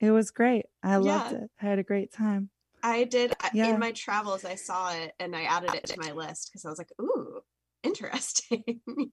it 0.00 0.10
was 0.10 0.30
great. 0.30 0.66
I 0.82 0.96
loved 0.96 1.32
Yeah. 1.32 1.38
it. 1.44 1.50
I 1.60 1.64
had 1.64 1.78
a 1.78 1.82
great 1.82 2.12
time. 2.12 2.50
I 2.82 3.04
did 3.04 3.34
Yeah. 3.54 3.72
in 3.72 3.78
my 3.80 3.92
travels. 3.92 4.44
I 4.44 4.54
saw 4.56 4.92
it 4.92 5.14
and 5.18 5.34
I 5.34 5.42
added 5.44 5.74
it 5.74 5.86
to 5.86 5.98
my 5.98 6.12
list 6.12 6.50
because 6.50 6.64
I 6.64 6.68
was 6.68 6.78
like, 6.78 6.92
"Ooh, 7.00 7.40
interesting." 7.82 8.80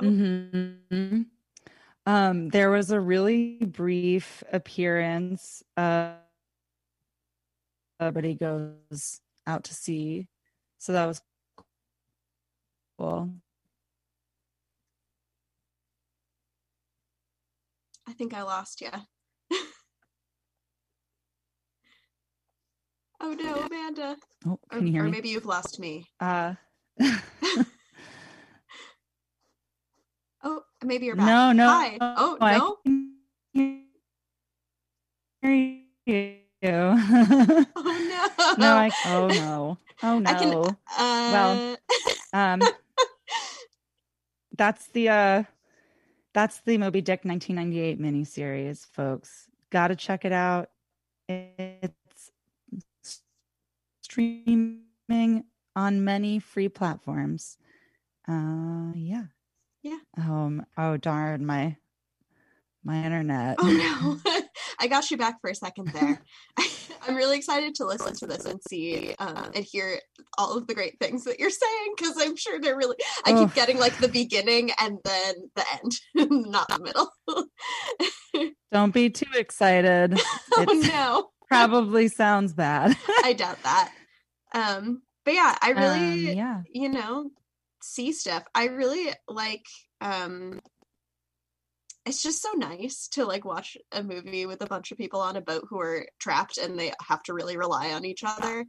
hmm 0.00 1.22
Um, 2.06 2.48
there 2.50 2.70
was 2.70 2.92
a 2.92 3.00
really 3.00 3.56
brief 3.58 4.44
appearance. 4.52 5.64
Uh, 5.76 6.14
but 7.98 8.24
he 8.24 8.34
goes 8.34 9.20
out 9.46 9.64
to 9.64 9.74
sea, 9.74 10.28
so 10.78 10.92
that 10.92 11.06
was 11.06 11.20
cool. 12.98 13.30
I 18.08 18.12
think 18.12 18.34
I 18.34 18.42
lost 18.42 18.80
you. 18.80 18.90
oh 23.20 23.32
no, 23.32 23.62
Amanda. 23.62 24.16
Oh, 24.46 24.58
Or, 24.72 24.78
you 24.78 24.92
hear 24.92 25.02
or 25.02 25.06
me? 25.06 25.10
maybe 25.12 25.28
you've 25.30 25.46
lost 25.46 25.78
me. 25.80 26.04
Uh, 26.20 26.54
Oh, 30.48 30.62
maybe 30.84 31.06
you're 31.06 31.16
back. 31.16 31.26
no, 31.26 31.50
no. 31.52 31.66
Hi. 31.68 31.98
Oh 32.00 32.36
I 32.40 32.58
no. 32.58 32.76
can 32.84 33.16
hear 35.42 35.82
you. 36.06 36.36
Oh 37.78 38.56
no. 38.58 38.66
no, 38.66 38.76
I, 38.76 38.90
oh 39.06 39.28
no. 39.28 39.78
Oh 40.02 40.18
no. 40.18 40.34
Can. 40.34 40.54
Uh, 40.54 40.76
well, 41.32 41.76
um, 42.32 42.62
that's 44.56 44.88
the 44.88 45.08
uh, 45.08 45.42
that's 46.34 46.60
the 46.60 46.78
Moby 46.78 47.00
Dick 47.00 47.24
1998 47.24 48.00
miniseries, 48.00 48.86
folks. 48.86 49.48
Got 49.70 49.88
to 49.88 49.96
check 49.96 50.24
it 50.24 50.32
out. 50.32 50.70
It's 51.28 53.22
streaming 54.02 55.44
on 55.74 56.04
many 56.04 56.38
free 56.38 56.68
platforms. 56.68 57.58
Uh, 58.28 58.92
yeah. 58.94 59.24
Yeah. 59.82 59.98
Um. 60.16 60.64
Oh 60.76 60.96
darn 60.96 61.46
my 61.46 61.76
my 62.82 63.04
internet. 63.04 63.56
Oh 63.58 64.18
no. 64.24 64.40
I 64.80 64.86
got 64.88 65.10
you 65.10 65.16
back 65.16 65.40
for 65.40 65.50
a 65.50 65.54
second 65.54 65.88
there. 65.88 66.22
I'm 67.06 67.14
really 67.14 67.36
excited 67.36 67.74
to 67.76 67.84
listen 67.86 68.14
to 68.16 68.26
this 68.26 68.44
and 68.46 68.60
see 68.68 69.14
um, 69.18 69.50
and 69.54 69.64
hear 69.64 70.00
all 70.38 70.56
of 70.56 70.66
the 70.66 70.74
great 70.74 70.98
things 71.00 71.24
that 71.24 71.38
you're 71.38 71.50
saying 71.50 71.94
because 71.96 72.16
I'm 72.20 72.36
sure 72.36 72.58
they're 72.60 72.76
really. 72.76 72.96
I 73.24 73.30
keep 73.32 73.50
Oh. 73.50 73.52
getting 73.54 73.78
like 73.78 73.96
the 73.98 74.08
beginning 74.08 74.70
and 74.80 74.98
then 75.04 75.34
the 75.54 75.64
end, 75.72 75.92
not 76.52 76.68
the 76.68 76.78
middle. 76.80 77.10
Don't 78.72 78.92
be 78.92 79.10
too 79.10 79.30
excited. 79.36 80.18
oh 80.18 80.64
It's 80.68 80.88
no. 80.88 81.28
probably 81.48 82.08
sounds 82.08 82.52
bad. 82.52 82.96
I 83.24 83.32
doubt 83.32 83.62
that. 83.62 83.92
Um, 84.54 85.02
but 85.24 85.34
yeah, 85.34 85.56
I 85.62 85.70
really, 85.70 86.30
Um, 86.30 86.36
yeah. 86.36 86.60
you 86.72 86.88
know, 86.88 87.30
see 87.82 88.12
stuff. 88.12 88.44
I 88.54 88.66
really 88.66 89.12
like. 89.28 89.64
Um, 90.00 90.60
it's 92.06 92.22
just 92.22 92.40
so 92.40 92.52
nice 92.52 93.08
to 93.08 93.24
like 93.24 93.44
watch 93.44 93.76
a 93.92 94.02
movie 94.02 94.46
with 94.46 94.62
a 94.62 94.66
bunch 94.66 94.92
of 94.92 94.98
people 94.98 95.20
on 95.20 95.36
a 95.36 95.40
boat 95.40 95.64
who 95.68 95.80
are 95.80 96.06
trapped 96.20 96.56
and 96.56 96.78
they 96.78 96.92
have 97.06 97.22
to 97.24 97.34
really 97.34 97.56
rely 97.56 97.92
on 97.92 98.04
each 98.04 98.22
other. 98.24 98.64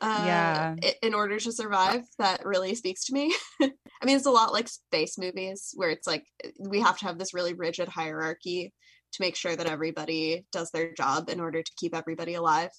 Uh, 0.00 0.22
Yeah. 0.24 0.76
In 1.02 1.14
order 1.14 1.38
to 1.38 1.52
survive, 1.52 2.02
that 2.18 2.44
really 2.44 2.74
speaks 2.74 3.04
to 3.06 3.14
me. 3.14 3.34
I 3.62 4.04
mean, 4.04 4.16
it's 4.16 4.26
a 4.26 4.30
lot 4.30 4.52
like 4.52 4.68
space 4.68 5.16
movies 5.16 5.72
where 5.74 5.90
it's 5.90 6.06
like 6.06 6.24
we 6.58 6.80
have 6.80 6.98
to 6.98 7.06
have 7.06 7.18
this 7.18 7.32
really 7.32 7.54
rigid 7.54 7.88
hierarchy 7.88 8.74
to 9.12 9.22
make 9.22 9.36
sure 9.36 9.54
that 9.54 9.66
everybody 9.66 10.44
does 10.52 10.70
their 10.70 10.92
job 10.92 11.30
in 11.30 11.40
order 11.40 11.62
to 11.62 11.72
keep 11.78 11.94
everybody 11.94 12.34
alive. 12.34 12.70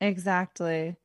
Exactly. 0.00 0.96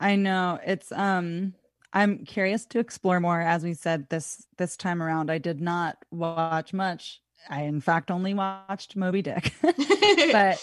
I 0.00 0.16
know. 0.16 0.60
It's 0.64 0.92
um 0.92 1.54
I'm 1.92 2.24
curious 2.24 2.66
to 2.66 2.78
explore 2.78 3.18
more 3.18 3.40
as 3.40 3.64
we 3.64 3.74
said 3.74 4.08
this 4.08 4.46
this 4.58 4.76
time 4.76 5.02
around. 5.02 5.30
I 5.30 5.38
did 5.38 5.60
not 5.60 6.04
watch 6.10 6.72
much. 6.72 7.20
I 7.48 7.62
in 7.62 7.80
fact 7.80 8.10
only 8.10 8.34
watched 8.34 8.96
Moby 8.96 9.22
Dick. 9.22 9.54
but 10.32 10.58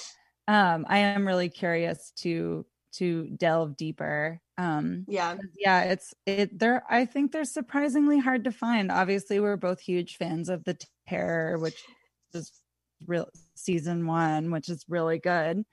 um 0.47 0.85
I 0.89 0.99
am 0.99 1.25
really 1.27 1.49
curious 1.49 2.11
to 2.17 2.65
to 2.93 3.29
delve 3.37 3.75
deeper. 3.77 4.41
Um 4.57 5.07
Yeah. 5.07 5.37
yeah, 5.57 5.83
it's 5.85 6.13
it 6.25 6.57
they're 6.59 6.83
I 6.89 7.05
think 7.05 7.31
they're 7.31 7.45
surprisingly 7.45 8.19
hard 8.19 8.43
to 8.45 8.51
find. 8.51 8.91
Obviously, 8.91 9.39
we're 9.39 9.57
both 9.57 9.79
huge 9.79 10.17
fans 10.17 10.49
of 10.49 10.63
the 10.65 10.77
terror, 11.07 11.57
which 11.59 11.83
is 12.33 12.51
real 13.07 13.29
season 13.55 14.07
one, 14.07 14.51
which 14.51 14.69
is 14.69 14.85
really 14.87 15.19
good. 15.19 15.65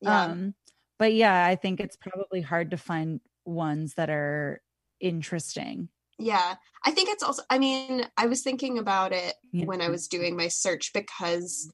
Yeah. 0.00 0.26
Um, 0.26 0.54
but 0.98 1.14
yeah, 1.14 1.46
I 1.46 1.56
think 1.56 1.80
it's 1.80 1.96
probably 1.96 2.40
hard 2.42 2.70
to 2.72 2.76
find 2.76 3.20
ones 3.44 3.94
that 3.94 4.10
are 4.10 4.62
interesting. 5.00 5.88
Yeah. 6.20 6.54
I 6.84 6.90
think 6.90 7.08
it's 7.08 7.22
also, 7.22 7.42
I 7.50 7.58
mean, 7.58 8.06
I 8.16 8.26
was 8.26 8.42
thinking 8.42 8.78
about 8.78 9.12
it 9.12 9.34
Yeah. 9.52 9.64
when 9.64 9.80
I 9.80 9.88
was 9.88 10.08
doing 10.08 10.36
my 10.36 10.48
search 10.48 10.92
because 10.92 11.70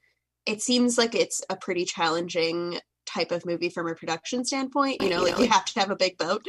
it 0.47 0.63
seems 0.63 0.97
like 0.97 1.15
it's 1.15 1.43
a 1.51 1.57
pretty 1.57 1.85
challenging 1.85 2.79
type 3.07 3.31
of 3.31 3.47
movie 3.47 3.69
from 3.69 3.89
a 3.89 3.95
production 3.95 4.45
standpoint. 4.45 5.03
You 5.03 5.11
know, 5.11 5.23
like 5.23 5.39
you 5.39 5.49
have 5.49 5.65
to 5.67 5.81
have 5.81 5.91
a 5.91 5.97
big 5.97 6.19
boat. 6.19 6.45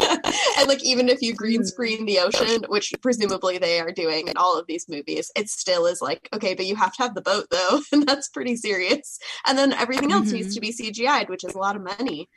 and 0.58 0.68
like 0.68 0.84
even 0.84 1.08
if 1.08 1.22
you 1.22 1.34
green 1.34 1.60
mm-hmm. 1.60 1.66
screen 1.66 2.06
the 2.06 2.18
ocean, 2.18 2.64
which 2.68 2.92
presumably 3.02 3.58
they 3.58 3.80
are 3.80 3.92
doing 3.92 4.28
in 4.28 4.36
all 4.36 4.58
of 4.58 4.66
these 4.66 4.88
movies, 4.88 5.30
it 5.36 5.48
still 5.48 5.86
is 5.86 6.02
like, 6.02 6.28
okay, 6.32 6.54
but 6.54 6.66
you 6.66 6.76
have 6.76 6.92
to 6.94 7.02
have 7.02 7.14
the 7.14 7.22
boat 7.22 7.46
though, 7.50 7.80
and 7.92 8.06
that's 8.06 8.28
pretty 8.28 8.56
serious. 8.56 9.18
And 9.46 9.56
then 9.56 9.72
everything 9.72 10.12
else 10.12 10.30
needs 10.30 10.56
mm-hmm. 10.56 10.76
to 10.76 10.82
be 10.82 10.92
CGI'd, 10.92 11.28
which 11.28 11.44
is 11.44 11.54
a 11.54 11.58
lot 11.58 11.76
of 11.76 11.82
money. 11.82 12.28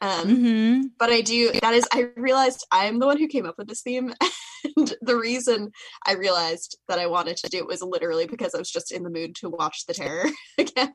Um, 0.00 0.28
Mm-hmm. 0.28 0.86
but 0.98 1.10
I 1.10 1.20
do 1.20 1.52
that 1.62 1.74
is 1.74 1.86
I 1.92 2.08
realized 2.16 2.66
I'm 2.72 2.98
the 2.98 3.06
one 3.06 3.18
who 3.18 3.28
came 3.28 3.46
up 3.46 3.56
with 3.58 3.68
this 3.68 3.82
theme 3.82 4.12
and 4.76 4.94
the 5.00 5.16
reason 5.16 5.70
I 6.06 6.14
realized 6.14 6.78
that 6.88 6.98
I 6.98 7.06
wanted 7.06 7.36
to 7.38 7.48
do 7.48 7.58
it 7.58 7.66
was 7.66 7.82
literally 7.82 8.26
because 8.26 8.54
I 8.54 8.58
was 8.58 8.70
just 8.70 8.92
in 8.92 9.02
the 9.02 9.10
mood 9.10 9.34
to 9.36 9.48
watch 9.48 9.86
the 9.86 9.94
terror 9.94 10.26
again 10.58 10.92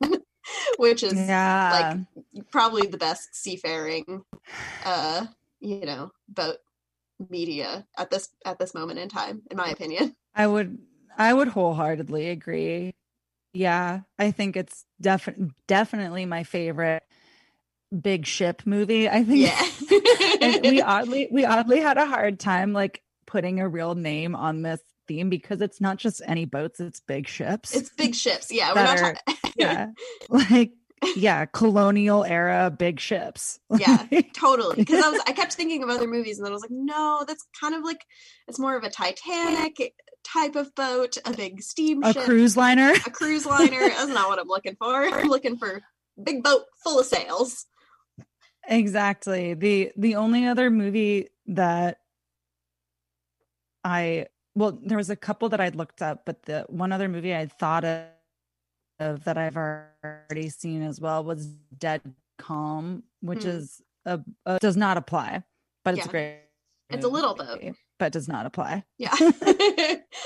which 0.78 1.04
is 1.04 1.14
Yeah. 1.16 1.70
like 1.72 2.46
probably 2.52 2.86
the 2.86 2.98
best 2.98 3.30
seafaring 3.34 4.24
uh 4.84 5.26
you 5.60 5.82
know 5.86 6.12
boat 6.28 6.58
media 7.30 7.86
at 7.98 8.10
this 8.12 8.30
at 8.46 8.60
this 8.60 8.74
moment 8.74 9.00
in 9.00 9.10
time 9.10 9.42
in 9.50 9.58
my 9.58 9.70
opinion 9.70 10.16
I 10.36 10.48
would 10.48 10.80
I 11.18 11.34
would 11.34 11.50
wholeheartedly 11.50 12.30
agree. 12.30 12.94
Yeah, 13.54 14.02
I 14.18 14.32
think 14.32 14.58
it's 14.58 14.86
definitely 15.00 15.52
definitely 15.68 16.26
my 16.26 16.44
favorite 16.44 17.04
big 18.02 18.26
ship 18.26 18.64
movie. 18.66 19.10
I 19.10 19.24
think 19.24 19.52
yeah 20.42 20.60
we 20.70 20.82
oddly 20.82 21.28
we 21.32 21.46
oddly 21.46 21.80
had 21.80 21.98
a 21.98 22.06
hard 22.06 22.40
time 22.40 22.74
like 22.74 23.02
putting 23.26 23.60
a 23.60 23.68
real 23.68 23.96
name 23.96 24.36
on 24.36 24.62
this 24.62 24.82
theme 25.08 25.30
because 25.30 25.62
it's 25.62 25.82
not 25.82 25.98
just 25.98 26.22
any 26.26 26.46
boats, 26.46 26.80
it's 26.80 27.00
big 27.00 27.28
ships. 27.28 27.76
it's 27.76 27.90
big 27.90 28.16
ships 28.16 28.52
yeah 28.52 28.74
we're 28.74 28.84
not 28.84 29.00
are- 29.02 29.36
yeah. 29.56 29.88
Like 30.30 30.72
yeah, 31.16 31.46
colonial 31.46 32.24
era 32.24 32.72
big 32.72 33.00
ships. 33.00 33.60
yeah 33.78 34.06
totally 34.34 34.78
because 34.78 35.04
i 35.04 35.10
was 35.10 35.22
i 35.28 35.34
kept 35.34 35.54
thinking 35.54 35.84
of 35.84 35.90
other 35.90 36.08
movies 36.08 36.38
and 36.38 36.46
then 36.46 36.52
i 36.52 36.56
was 36.56 36.62
like 36.62 36.72
no 36.72 37.26
that's 37.28 37.46
kind 37.60 37.76
of 37.76 37.84
like 37.84 38.06
it's 38.48 38.60
more 38.60 38.78
of 38.78 38.84
a 38.84 38.90
titanic 38.90 39.94
type 40.24 40.56
of 40.56 40.74
boat 40.76 41.18
a 41.26 41.34
big 41.34 41.60
a 41.60 41.62
steamship 41.62 42.24
cruise 42.24 42.56
liner. 42.56 42.94
a 43.06 43.12
cruise 43.12 43.46
liner 43.46 43.82
that's 43.90 44.08
not 44.08 44.30
what 44.30 44.40
i'm 44.40 44.48
looking 44.48 44.76
for 44.80 45.04
i'm 45.04 45.28
looking 45.28 45.58
for 45.58 45.82
big 46.24 46.42
boat 46.44 46.62
full 46.84 47.00
of 47.00 47.06
sails 47.06 47.66
Exactly. 48.68 49.54
The 49.54 49.92
the 49.98 50.16
only 50.16 50.46
other 50.48 50.70
movie 50.70 51.30
that 51.48 52.00
I 53.84 54.28
well, 54.56 54.78
there 54.84 54.98
was 54.98 55.10
a 55.10 55.16
couple 55.16 55.50
that 55.50 55.60
I'd 55.60 55.76
looked 55.76 56.02
up, 56.02 56.26
but 56.26 56.44
the 56.44 56.66
one 56.70 56.92
other 56.92 57.10
movie 57.10 57.34
I'd 57.34 57.52
thought 57.52 57.84
of, 57.84 58.06
of 59.00 59.24
that 59.26 59.38
I've 59.38 59.58
already 59.58 60.50
seen 60.50 60.84
as 60.84 61.02
well 61.02 61.24
was 61.24 61.48
Dead 61.78 62.02
Calm, 62.38 63.04
which 63.22 63.44
Hmm. 63.44 63.50
is 63.50 63.82
a, 64.06 64.20
a 64.46 64.60
does 64.60 64.78
not 64.78 64.98
apply, 64.98 65.44
but 65.84 65.96
it's 65.96 66.06
Yeah. 66.06 66.10
a 66.10 66.12
great. 66.12 66.40
It's 66.90 67.06
a 67.06 67.10
little 67.10 67.34
boat. 67.34 67.60
but 67.98 68.12
does 68.12 68.28
not 68.28 68.46
apply. 68.46 68.84
yeah 69.00 69.10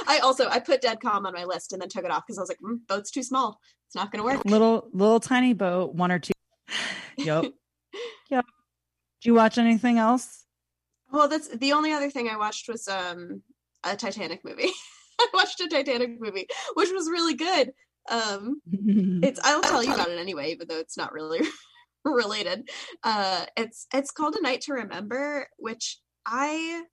i 0.07 0.19
also 0.21 0.49
i 0.49 0.59
put 0.59 0.81
dead 0.81 0.99
calm 0.99 1.25
on 1.25 1.33
my 1.33 1.45
list 1.45 1.71
and 1.71 1.81
then 1.81 1.88
took 1.88 2.03
it 2.03 2.11
off 2.11 2.23
because 2.27 2.38
i 2.38 2.41
was 2.41 2.49
like 2.49 2.59
mm, 2.59 2.79
boat's 2.88 3.09
too 3.11 3.23
small 3.23 3.59
it's 3.88 3.95
not 3.95 4.11
gonna 4.11 4.23
work 4.23 4.41
Little 4.45 4.89
little 4.91 5.19
tiny 5.21 5.53
boat, 5.53 5.93
one 5.95 6.11
or 6.11 6.19
two. 6.19 6.33
Yep. 7.17 7.45
Yep. 8.30 8.45
Do 9.21 9.30
you 9.30 9.34
watch 9.34 9.57
anything 9.57 9.97
else? 9.97 10.45
well 11.11 11.30
that's 11.30 11.47
the 11.47 11.71
only 11.71 11.93
other 11.93 12.09
thing 12.09 12.28
i 12.28 12.36
watched 12.36 12.67
was 12.67 12.86
um 12.89 13.41
a 13.86 13.95
titanic 13.95 14.43
movie 14.43 14.69
i 15.21 15.28
watched 15.34 15.59
a 15.61 15.67
titanic 15.69 16.19
movie 16.19 16.45
which 16.73 16.89
was 16.91 17.09
really 17.09 17.34
good 17.34 17.71
Um, 18.09 18.61
it's 19.23 19.39
I'll 19.43 19.61
tell 19.61 19.84
you 19.84 19.93
about 19.93 20.09
it 20.09 20.19
anyway, 20.19 20.51
even 20.51 20.67
though 20.67 20.80
it's 20.80 20.97
not 20.97 21.11
really 21.11 21.41
related. 22.05 22.69
Uh, 23.03 23.45
it's 23.57 23.88
it's 23.93 24.11
called 24.11 24.36
A 24.38 24.41
Night 24.41 24.61
to 24.61 24.73
Remember, 24.73 25.47
which 25.57 25.99
I 26.25 26.84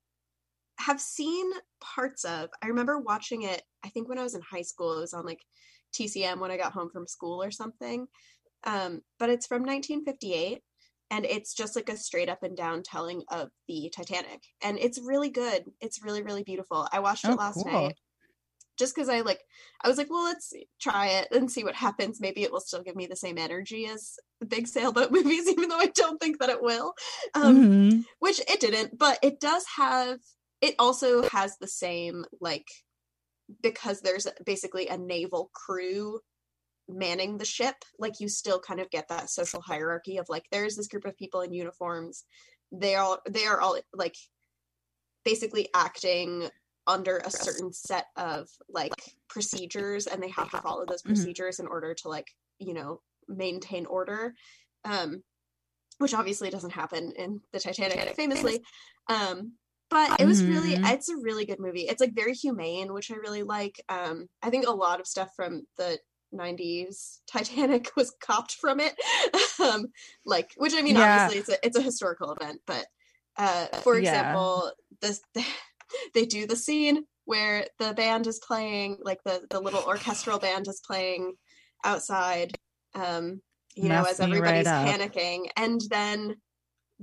have 0.79 0.99
seen 0.99 1.45
parts 1.79 2.25
of. 2.25 2.49
I 2.61 2.67
remember 2.67 2.99
watching 2.99 3.43
it. 3.43 3.61
I 3.85 3.89
think 3.89 4.09
when 4.09 4.19
I 4.19 4.23
was 4.23 4.35
in 4.35 4.41
high 4.41 4.63
school, 4.63 4.97
it 4.97 5.01
was 5.01 5.13
on 5.13 5.25
like 5.25 5.39
TCM 5.93 6.39
when 6.39 6.51
I 6.51 6.57
got 6.57 6.73
home 6.73 6.89
from 6.91 7.07
school 7.07 7.41
or 7.41 7.51
something. 7.51 8.07
Um, 8.65 9.01
but 9.19 9.29
it's 9.29 9.47
from 9.47 9.63
1958 9.63 10.61
and 11.11 11.25
it's 11.25 11.53
just 11.53 11.75
like 11.75 11.89
a 11.89 11.97
straight 11.97 12.29
up 12.29 12.43
and 12.43 12.57
down 12.57 12.83
telling 12.83 13.23
of 13.29 13.49
the 13.67 13.91
Titanic. 13.95 14.41
And 14.63 14.77
it's 14.79 14.99
really 14.99 15.29
good. 15.29 15.65
It's 15.79 16.03
really, 16.03 16.23
really 16.23 16.43
beautiful. 16.43 16.87
I 16.91 16.99
watched 16.99 17.25
it 17.25 17.31
Oh, 17.31 17.35
last 17.37 17.63
cool. 17.63 17.87
night 17.87 17.95
just 18.77 18.95
because 18.95 19.09
I 19.09 19.21
like, 19.21 19.41
I 19.81 19.87
was 19.87 19.97
like, 19.97 20.09
well, 20.09 20.23
let's 20.23 20.51
try 20.81 21.07
it 21.07 21.29
and 21.31 21.49
see 21.49 21.63
what 21.63 21.75
happens. 21.75 22.19
Maybe 22.19 22.43
it 22.43 22.51
will 22.51 22.59
still 22.59 22.83
give 22.83 22.95
me 22.95 23.07
the 23.07 23.15
same 23.15 23.37
energy 23.37 23.85
as 23.85 24.15
the 24.39 24.45
big 24.45 24.67
sailboat 24.67 25.11
movies, 25.13 25.47
even 25.47 25.69
though 25.69 25.79
I 25.79 25.87
don't 25.87 26.19
think 26.19 26.39
that 26.39 26.49
it 26.49 26.61
will. 26.61 26.93
Um, 27.33 27.63
Mhm. 27.63 28.03
which 28.19 28.39
it 28.47 28.59
didn't, 28.59 28.97
but 28.97 29.19
it 29.21 29.39
does 29.39 29.65
have, 29.77 30.19
it 30.61 30.75
also 30.79 31.23
has 31.29 31.57
the 31.57 31.67
same, 31.67 32.25
like, 32.41 32.67
because 33.61 34.01
there's 34.01 34.27
basically 34.45 34.87
a 34.87 34.97
naval 34.97 35.51
crew 35.53 36.19
manning 36.87 37.37
the 37.37 37.45
ship 37.45 37.75
like 37.99 38.19
you 38.19 38.27
still 38.29 38.59
kind 38.59 38.79
of 38.79 38.89
get 38.91 39.07
that 39.07 39.29
social 39.29 39.61
hierarchy 39.61 40.17
of 40.17 40.27
like 40.29 40.45
there's 40.51 40.75
this 40.75 40.87
group 40.87 41.05
of 41.05 41.17
people 41.17 41.41
in 41.41 41.53
uniforms. 41.53 42.25
They 42.71 42.95
all 42.95 43.19
they 43.27 43.45
are 43.45 43.59
all 43.59 43.79
like 43.93 44.15
basically 45.23 45.69
acting 45.73 46.49
under 46.87 47.17
a 47.17 47.31
certain 47.31 47.73
set 47.73 48.05
of 48.15 48.47
like 48.69 48.93
procedures 49.27 50.05
and 50.05 50.21
they 50.21 50.29
have 50.29 50.51
to 50.51 50.61
follow 50.61 50.85
those 50.85 51.01
Mhm. 51.01 51.07
procedures 51.07 51.59
in 51.59 51.67
order 51.67 51.95
to 51.95 52.09
like 52.09 52.27
you 52.59 52.73
know 52.73 53.01
maintain 53.27 53.85
order 53.87 54.35
um 54.83 55.23
which 55.97 56.13
obviously 56.13 56.49
doesn't 56.49 56.71
happen 56.73 57.11
in 57.13 57.41
the 57.51 57.59
titanic 57.59 58.15
famously. 58.15 58.63
Um 59.07 59.57
but 59.89 60.19
it 60.19 60.25
was 60.25 60.43
really 60.43 60.75
Mhm. 60.75 60.93
it's 60.93 61.09
a 61.09 61.17
really 61.17 61.45
good 61.45 61.59
movie. 61.59 61.87
It's 61.87 62.01
like 62.01 62.13
very 62.13 62.33
humane 62.33 62.93
which 62.93 63.09
i 63.11 63.15
really 63.15 63.43
like. 63.43 63.81
Um 63.89 64.29
i 64.43 64.49
think 64.51 64.67
a 64.67 64.71
lot 64.71 64.99
of 64.99 65.07
stuff 65.07 65.33
from 65.35 65.65
the 65.77 65.99
90s 66.35 67.19
titanic 67.27 67.91
was 67.95 68.13
copped 68.21 68.53
from 68.53 68.79
it 68.79 68.93
um 69.59 69.87
like 70.25 70.51
which 70.57 70.73
i 70.75 70.81
mean 70.81 70.97
Yeah. 70.97 71.15
obviously 71.17 71.39
it's 71.39 71.49
a 71.49 71.65
it's 71.65 71.77
a 71.77 71.81
historical 71.81 72.31
event 72.33 72.59
but 72.67 72.85
uh 73.37 73.67
for 73.81 73.95
Yeah. 73.95 74.01
example 74.01 74.71
this 75.01 75.21
they 76.13 76.25
do 76.25 76.45
the 76.47 76.55
scene 76.55 77.05
where 77.25 77.65
the 77.79 77.93
band 77.93 78.27
is 78.27 78.39
playing 78.39 78.97
like 79.01 79.19
the 79.25 79.41
the 79.49 79.59
little 79.59 79.83
orchestral 79.83 80.39
band 80.39 80.67
is 80.67 80.81
playing 80.85 81.33
outside 81.83 82.57
um 82.93 83.41
you 83.75 83.89
know 83.89 84.03
as 84.03 84.19
everybody's 84.19 84.65
right 84.67 84.89
up. 84.89 84.99
panicking 84.99 85.47
and 85.57 85.81
then 85.89 86.35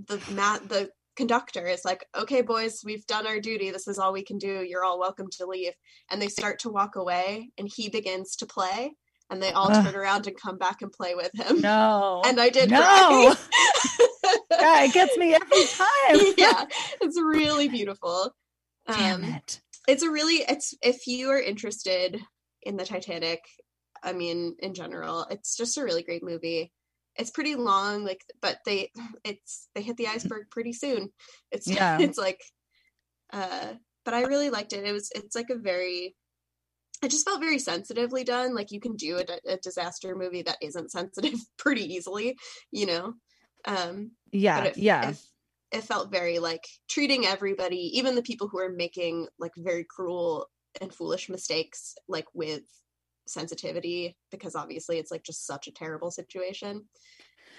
the 0.09 0.20
mat 0.33 0.68
the 0.68 0.91
conductor 1.16 1.66
is 1.66 1.85
like 1.85 2.07
okay 2.16 2.41
boys 2.41 2.80
we've 2.85 3.07
done 3.07 3.26
our 3.26 3.39
duty 3.39 3.70
this 3.70 3.87
is 3.87 3.99
all 3.99 4.12
we 4.12 4.24
can 4.24 4.39
do 4.39 4.64
you're 4.66 4.85
all 4.85 4.99
welcome 4.99 5.26
to 5.30 5.45
leave 5.47 5.74
and 6.11 6.22
they 6.22 6.28
start 6.28 6.59
to 6.59 6.70
walk 6.70 6.97
away 6.97 7.51
and 7.59 7.68
he 7.74 7.91
begins 7.91 8.35
to 8.37 8.47
play 8.47 8.95
and 9.33 9.43
they 9.43 9.51
all 9.53 9.70
Ugh. 9.72 9.85
turn 9.85 9.97
around 9.97 10.26
and 10.26 10.37
come 10.41 10.59
back 10.59 10.83
and 10.83 10.93
play 10.93 11.14
with 11.14 11.30
him 11.35 11.61
No. 11.61 12.22
and 12.26 12.39
i 12.41 12.49
did 12.51 12.70
No. 12.70 12.80
cry. 12.80 13.35
yeah, 14.53 14.85
it 14.85 14.93
gets 14.93 15.16
me 15.16 15.35
every 15.35 15.64
time. 15.66 16.35
yeah 16.39 16.64
it's 17.01 17.20
really 17.20 17.68
beautiful 17.68 18.35
Damn 18.87 19.24
Um, 19.24 19.35
it. 19.35 19.61
it's 19.89 20.03
a 20.03 20.11
really 20.11 20.37
it's 20.49 20.74
if 20.83 21.07
you 21.07 21.30
are 21.30 21.41
interested 21.41 22.20
in 22.62 22.76
the 22.76 22.85
titanic 22.85 23.41
i 24.05 24.12
mean 24.12 24.55
in 24.61 24.74
general 24.74 25.26
it's 25.30 25.57
just 25.57 25.76
a 25.78 25.83
really 25.85 26.03
great 26.03 26.22
movie 26.22 26.72
it's 27.16 27.30
pretty 27.30 27.55
long 27.57 28.05
like 28.05 28.20
but 28.41 28.59
they 28.66 28.91
it's 29.24 29.68
they 29.74 29.83
hit 29.83 29.97
the 29.97 30.09
iceberg 30.09 30.45
pretty 30.51 30.72
soon 30.72 31.11
it's 31.51 31.66
Yeah. 31.66 31.99
it's 32.01 32.18
like 32.18 32.41
uh 33.33 33.72
but 34.05 34.14
i 34.14 34.22
really 34.22 34.51
liked 34.51 34.72
it 34.72 34.85
it 34.85 34.93
was 34.93 35.11
it's 35.14 35.35
like 35.37 35.51
a 35.51 35.59
very 35.59 36.14
it 37.03 37.11
just 37.11 37.26
felt 37.26 37.40
very 37.40 37.59
sensitively 37.59 38.24
done 38.24 38.55
like 38.55 38.70
you 38.70 38.80
can 38.80 38.96
do 38.96 39.18
a, 39.18 39.24
a 39.46 39.57
disaster 39.59 40.14
movie 40.16 40.42
that 40.42 40.59
isn't 40.62 40.90
sensitive 40.92 41.38
pretty 41.59 41.82
easily 41.84 42.36
you 42.70 42.86
know 42.86 43.14
um 43.66 44.12
Yeah, 44.32 44.66
it, 44.66 44.76
yeah. 44.76 45.14
it, 45.14 45.16
it 45.72 45.82
felt 45.84 46.11
very 46.11 46.38
like 46.38 46.64
treating 46.88 47.24
everybody 47.24 47.76
even 47.94 48.14
the 48.14 48.22
people 48.22 48.48
who 48.48 48.59
are 48.59 48.70
making 48.72 49.28
like 49.38 49.53
very 49.57 49.84
cruel 49.88 50.48
and 50.80 50.94
foolish 50.94 51.28
mistakes 51.28 51.94
like 52.09 52.26
with 52.34 52.62
sensitivity 53.26 54.16
because 54.30 54.55
obviously 54.55 54.98
it's 54.98 55.11
like 55.11 55.22
just 55.22 55.46
such 55.46 55.68
a 55.68 55.72
terrible 55.72 56.11
situation 56.11 56.88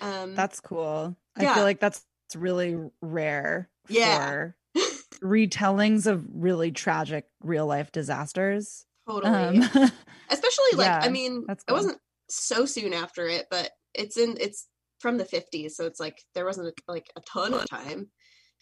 um 0.01 0.35
That's 0.35 0.59
cool. 0.59 1.15
I 1.35 1.45
Yeah. 1.45 1.45
feel 1.45 1.63
like 1.63 1.79
that's 1.79 2.05
really 2.35 2.89
rare 3.01 3.69
Yeah. 3.87 4.33
for 4.33 4.57
retellings 5.23 6.07
of 6.07 6.27
really 6.33 6.71
tragic 6.71 7.29
real 7.41 7.67
life 7.67 7.91
disasters. 7.91 8.85
Totally 9.07 9.59
Um, 9.59 9.61
especially 10.29 10.71
like 10.75 11.05
i 11.05 11.09
mean 11.09 11.43
that's 11.47 11.63
it 11.67 11.71
wasn't 11.73 11.97
so 12.29 12.65
soon 12.65 12.93
after 12.93 13.27
it 13.27 13.45
but 13.51 13.69
it's 13.93 14.17
in 14.17 14.37
it's 14.39 14.67
from 14.99 15.17
the 15.17 15.25
50s 15.25 15.71
so 15.71 15.85
it's 15.85 15.99
like 15.99 16.17
there 16.33 16.45
wasn't 16.45 16.73
like 16.87 17.11
a 17.15 17.21
ton 17.21 17.53
of 17.53 17.67
time 17.69 18.09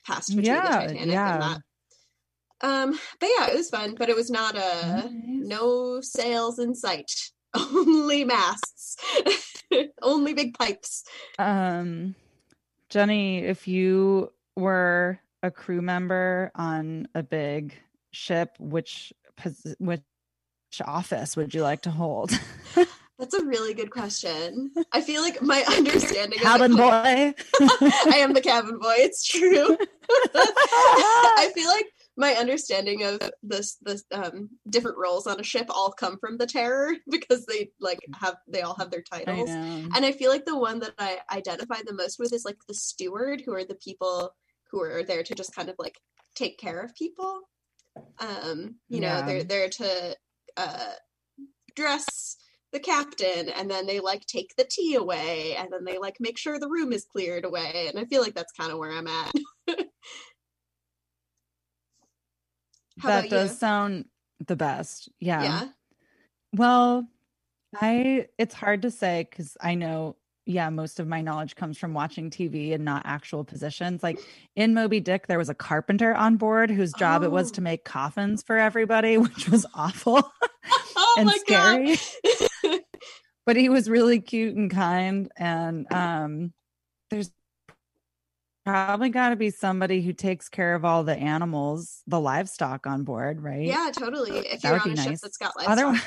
passed 0.06 0.30
between 0.30 0.46
Yeah, 0.46 0.62
the 0.88 0.88
titanic 0.94 1.14
yeah. 1.14 1.34
and 1.34 1.42
that 1.44 1.60
um 2.62 3.00
but 3.20 3.30
yeah 3.38 3.48
it 3.48 3.56
was 3.56 3.70
fun 3.70 3.96
but 3.98 4.10
it 4.10 4.16
was 4.16 4.30
not 4.32 4.56
a 4.56 4.60
Nice. 4.60 5.10
no 5.14 6.02
sails 6.02 6.58
in 6.60 6.74
sight 6.76 7.12
only 7.56 8.24
masts 8.24 8.96
only 10.02 10.34
big 10.34 10.58
pipes 10.58 11.04
Um, 11.38 12.16
Jenny, 12.89 13.39
if 13.39 13.68
you 13.68 14.32
were 14.58 15.20
a 15.44 15.50
crew 15.52 15.82
member 15.82 16.52
on 16.56 17.08
a 17.16 17.24
big 17.24 17.74
ship, 18.12 18.56
which 18.60 19.14
pos- 19.38 19.76
which 19.80 20.02
office 20.86 21.36
would 21.36 21.53
you 21.53 21.61
like 21.63 21.82
to 21.82 21.91
hold? 21.91 22.32
that's 23.19 23.36
a 23.36 23.45
really 23.45 23.76
good 23.76 23.91
question 23.91 24.72
i 24.93 24.99
feel 24.99 25.22
like 25.22 25.39
my 25.43 25.63
understanding 25.67 26.39
of 26.39 26.43
Cabin 26.43 26.76
boy. 26.76 27.34
i 28.09 28.15
am 28.17 28.34
the 28.34 28.41
cabin 28.41 28.80
boy 28.80 28.95
it's 28.97 29.24
true 29.28 29.78
I 30.36 31.51
feel 31.53 31.67
like 31.67 31.86
my 32.17 32.34
understanding 32.34 33.03
of 33.03 33.19
this 33.43 33.78
this 33.82 34.03
um 34.11 34.49
different 34.69 34.97
roles 34.97 35.28
on 35.28 35.39
a 35.39 35.43
ship 35.43 35.67
all 35.69 35.91
come 35.91 36.17
from 36.19 36.38
the 36.38 36.47
terror 36.47 36.93
because 37.09 37.45
they 37.45 37.72
like 37.80 37.99
have 38.19 38.36
they 38.47 38.61
all 38.61 38.76
have 38.76 38.91
their 38.91 39.01
titles. 39.03 39.49
know. 39.49 39.88
And 39.95 40.05
I 40.05 40.11
feel 40.11 40.30
like 40.30 40.45
the 40.45 40.57
one 40.57 40.80
that 40.80 40.93
I 40.99 41.19
identify 41.32 41.78
the 41.86 41.93
most 41.93 42.19
with 42.19 42.34
is 42.34 42.45
like 42.45 42.57
the 42.67 42.74
steward, 42.74 43.41
who 43.45 43.53
are 43.53 43.63
the 43.63 43.76
people 43.76 44.34
who 44.72 44.82
are 44.82 45.03
there 45.03 45.24
to 45.24 45.36
just 45.36 45.55
kind 45.55 45.69
of 45.69 45.76
like 45.80 45.97
take 46.36 46.57
care 46.59 46.82
of 46.82 46.95
people. 46.95 47.41
Um, 48.19 48.76
you 48.89 48.99
know, 49.01 49.07
Yeah. 49.07 49.22
they're 49.26 49.43
there 49.43 49.69
to 49.69 50.15
uh 50.58 50.91
dress 51.76 52.38
the 52.74 52.80
captain 52.80 53.49
and 53.49 53.70
then 53.70 53.86
they 53.86 53.99
like 53.99 54.26
take 54.26 54.54
the 54.58 54.64
tea 54.70 54.95
away 54.95 55.56
and 55.58 55.70
then 55.72 55.84
they 55.84 55.97
like 55.97 56.16
make 56.20 56.38
sure 56.38 56.60
the 56.60 56.70
room 56.70 56.93
is 56.93 57.06
cleared 57.06 57.43
away 57.45 57.88
and 57.89 57.99
i 57.99 58.06
feel 58.06 58.22
like 58.22 58.34
that's 58.34 58.54
kind 58.54 58.72
of 58.72 58.78
where 58.78 58.91
i'm 58.91 59.08
at 59.08 59.32
that 63.04 63.30
does 63.30 63.52
you? 63.52 63.58
sound 63.58 64.06
the 64.47 64.56
best. 64.56 65.10
Yeah. 65.20 65.43
yeah 65.43 65.68
Well, 66.54 67.08
I 67.76 68.28
it's 68.38 68.54
hard 68.56 68.82
to 68.84 68.91
say 68.91 69.28
because 69.30 69.58
I 69.62 69.76
know, 69.76 70.18
yeah, 70.46 70.70
most 70.70 71.00
of 71.00 71.08
my 71.08 71.22
knowledge 71.22 71.56
comes 71.56 71.78
from 71.78 71.94
watching 71.94 72.30
TV 72.30 72.74
and 72.74 72.84
not 72.84 73.04
actual 73.06 73.44
positions. 73.44 74.02
Like 74.04 74.20
in 74.56 74.74
Moby 74.74 75.00
Dick, 75.00 75.28
there 75.28 75.38
was 75.38 75.50
a 75.50 75.54
carpenter 75.54 76.14
on 76.16 76.38
board 76.38 76.70
whose 76.72 76.94
job 76.94 77.24
it 77.24 77.32
was 77.32 77.50
Oh. 77.52 77.54
to 77.56 77.62
make 77.62 77.86
coffins 77.86 78.42
for 78.44 78.58
everybody, 78.58 79.18
which 79.20 79.48
was 79.50 79.66
awful 79.76 80.22
oh 80.98 81.16
and 81.20 81.30
scary. 81.32 81.98
but 83.46 83.56
he 83.56 83.70
was 83.70 83.89
really 83.89 84.20
cute 84.20 84.56
and 84.56 84.70
kind. 84.72 85.32
And 85.38 85.92
um 85.94 86.54
there's 87.10 87.32
probably 88.66 89.10
got 89.10 89.30
to 89.30 89.36
be 89.36 89.50
somebody 89.50 90.02
who 90.02 90.14
takes 90.14 90.48
care 90.48 90.76
of 90.76 90.86
all 90.86 91.04
the 91.04 91.16
animals, 91.16 92.04
the 92.08 92.20
livestock 92.20 92.86
on 92.86 93.04
board, 93.04 93.42
right? 93.42 93.66
yeah 93.66 93.89
totally 93.94 94.32
if 94.38 94.62
That 94.62 94.86
you're 94.86 94.92
on 94.92 94.92
a 94.92 95.02
ship 95.04 95.20
that's 95.22 95.38
got 95.38 95.56
livestock 95.58 95.72
Otherwise, 95.78 96.02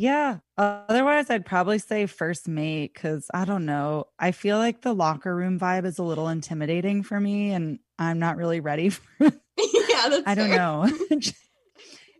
yeah. 0.00 0.38
Otherwise, 0.56 1.28
I'd 1.30 1.44
probably 1.44 1.78
say 1.78 2.06
first 2.06 2.48
mate 2.48 2.92
because 2.94 3.26
I 3.34 3.44
don't 3.44 3.66
know. 3.66 4.06
I 4.18 4.32
feel 4.32 4.56
like 4.56 4.80
the 4.80 4.94
locker 4.94 5.34
room 5.34 5.58
vibe 5.60 5.84
is 5.84 5.98
a 5.98 6.02
little 6.02 6.28
intimidating 6.28 7.02
for 7.02 7.20
me, 7.20 7.52
and 7.52 7.78
I'm 7.98 8.18
not 8.18 8.36
really 8.36 8.60
ready 8.60 8.88
for. 8.90 9.04
yeah 9.20 10.08
that's 10.08 10.22
I 10.26 10.34
don't 10.34 10.48
fair. 10.48 10.56
know. 10.56 10.90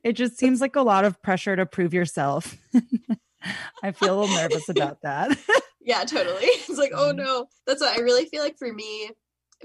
it 0.05 0.13
just 0.13 0.39
seems 0.39 0.61
like 0.61 0.77
a 0.77 0.83
lot 0.83 1.05
of 1.07 1.23
pressure 1.23 1.57
to 1.57 1.65
prove 1.67 1.95
yourself. 1.95 2.57
I 3.83 3.93
feel 3.93 4.15
a 4.15 4.21
little 4.21 4.37
nervous 4.37 4.69
about 4.69 4.99
that. 5.03 5.37
yeah 5.81 6.05
totally 6.05 6.45
it's 6.45 6.77
like 6.79 6.93
oh 6.95 7.13
Mhm. 7.15 7.17
no 7.25 7.47
that's 7.67 7.81
what 7.81 7.97
i 7.97 8.01
really 8.03 8.27
feel 8.27 8.43
like 8.43 8.59
for 8.59 8.71
me 8.71 9.11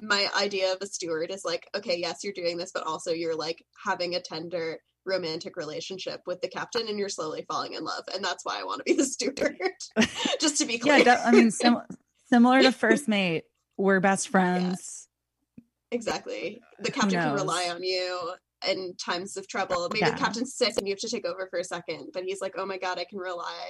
my 0.02 0.30
idea 0.40 0.72
of 0.72 0.78
a 0.82 0.88
steward 0.88 1.30
is 1.30 1.44
like 1.44 1.68
okay 1.76 1.98
yes 2.00 2.24
you're 2.24 2.32
doing 2.32 2.56
this 2.58 2.72
but 2.74 2.88
also 2.88 3.12
you're 3.12 3.36
like 3.36 3.62
having 3.86 4.16
a 4.16 4.22
tender 4.22 4.80
romantic 5.06 5.56
relationship 5.56 6.22
with 6.26 6.42
the 6.42 6.48
captain 6.48 6.88
and 6.88 6.98
you're 6.98 7.10
slowly 7.10 7.46
falling 7.48 7.74
in 7.74 7.84
love. 7.84 8.04
And 8.14 8.24
that's 8.24 8.44
why 8.44 8.60
i 8.60 8.64
want 8.64 8.80
to 8.80 8.84
be 8.84 8.98
the 8.98 9.06
steward 9.06 9.58
just 10.40 10.58
to 10.58 10.66
be 10.66 10.78
clear. 10.78 10.98
yeah 10.98 11.04
that, 11.04 11.28
i 11.28 11.32
mean 11.32 11.52
sim- 11.52 11.82
similar 12.30 12.62
to 12.62 12.72
first 12.72 13.08
mate 13.08 13.46
we're 13.78 14.00
best 14.00 14.30
friends. 14.30 15.10
Yeah. 15.58 15.64
exactly. 15.92 16.62
The 16.80 16.92
captain 16.92 17.20
can 17.20 17.34
rely 17.34 17.70
on 17.70 17.84
you 17.84 18.32
in 18.70 18.96
times 18.96 19.36
of 19.36 19.50
trouble. 19.50 19.90
Maybe 19.92 20.00
yeah. 20.00 20.12
the 20.12 20.18
captain's 20.18 20.56
sick 20.56 20.76
and 20.78 20.88
you 20.88 20.94
have 20.94 21.00
to 21.02 21.10
take 21.10 21.26
over 21.26 21.48
for 21.50 21.60
a 21.60 21.64
second 21.64 22.12
but 22.14 22.24
he's 22.24 22.42
like 22.42 22.56
oh 22.58 22.66
my 22.66 22.78
god 22.78 23.00
i 23.00 23.04
can 23.04 23.20
rely 23.20 23.70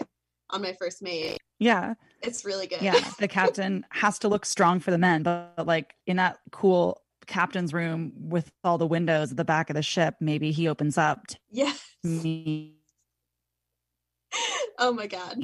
on 0.51 0.61
my 0.61 0.73
first 0.73 1.01
mate. 1.01 1.39
Yeah. 1.57 1.95
It's 2.21 2.45
really 2.45 2.67
good. 2.67 2.81
Yeah 2.81 2.99
the 3.19 3.27
captain 3.27 3.85
has 3.89 4.19
to 4.19 4.27
look 4.27 4.45
strong 4.45 4.79
for 4.79 4.91
the 4.91 4.97
men 4.97 5.23
but, 5.23 5.53
but 5.57 5.65
like 5.67 5.95
in 6.05 6.17
that 6.17 6.37
cool 6.51 7.01
captain's 7.25 7.73
room 7.73 8.13
with 8.15 8.51
all 8.63 8.77
the 8.77 8.87
windows 8.87 9.31
at 9.31 9.37
the 9.37 9.45
back 9.45 9.69
of 9.69 9.75
the 9.75 9.81
ship, 9.81 10.15
maybe 10.19 10.51
he 10.51 10.67
opens 10.67 10.97
up 10.97 11.25
yes. 11.51 11.81
me. 12.03 12.75
Oh 14.77 14.91
my 14.91 15.07
god. 15.07 15.41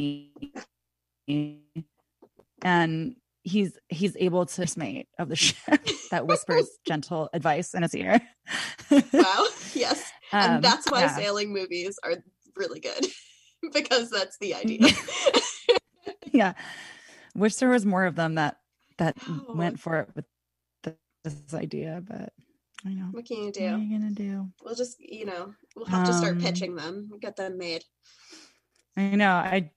And 2.63 3.15
he's 3.43 3.77
he's 3.89 4.15
able 4.17 4.45
to 4.45 4.73
mate 4.77 5.07
of 5.17 5.29
the 5.29 5.35
ship 5.35 5.81
that 6.11 6.27
whispers 6.27 6.69
gentle 6.85 7.29
advice 7.33 7.73
in 7.73 7.83
his 7.83 7.95
ear. 7.95 8.19
wow. 8.91 9.47
Yes. 9.73 10.11
Um, 10.33 10.51
and 10.51 10.63
that's 10.63 10.89
why 10.91 11.01
yeah. 11.01 11.15
sailing 11.15 11.53
movies 11.53 11.97
are 12.03 12.15
really 12.55 12.79
good. 12.79 13.07
because 13.73 14.09
that's 14.09 14.37
the 14.39 14.55
idea. 14.55 14.87
yeah. 16.31 16.53
Wish 17.35 17.55
there 17.55 17.69
was 17.69 17.85
more 17.85 18.05
of 18.05 18.15
them 18.15 18.35
that 18.35 18.57
that 18.97 19.17
oh. 19.27 19.45
went 19.53 19.79
for 19.79 19.99
it 19.99 20.09
with 20.15 20.25
this 21.23 21.53
idea, 21.53 22.01
but 22.07 22.33
I 22.85 22.89
know. 22.93 23.07
What 23.11 23.25
can 23.25 23.37
you 23.43 23.51
do? 23.51 23.63
What 23.63 23.73
are 23.73 23.77
you 23.77 23.99
gonna 23.99 24.11
do? 24.11 24.49
We'll 24.63 24.75
just, 24.75 24.99
you 24.99 25.25
know, 25.25 25.53
we'll 25.75 25.85
have 25.85 26.05
to 26.07 26.13
start 26.13 26.33
um, 26.33 26.41
pitching 26.41 26.75
them, 26.75 27.11
get 27.19 27.35
them 27.35 27.57
made. 27.57 27.83
I 28.97 29.15
know. 29.15 29.31
I 29.31 29.71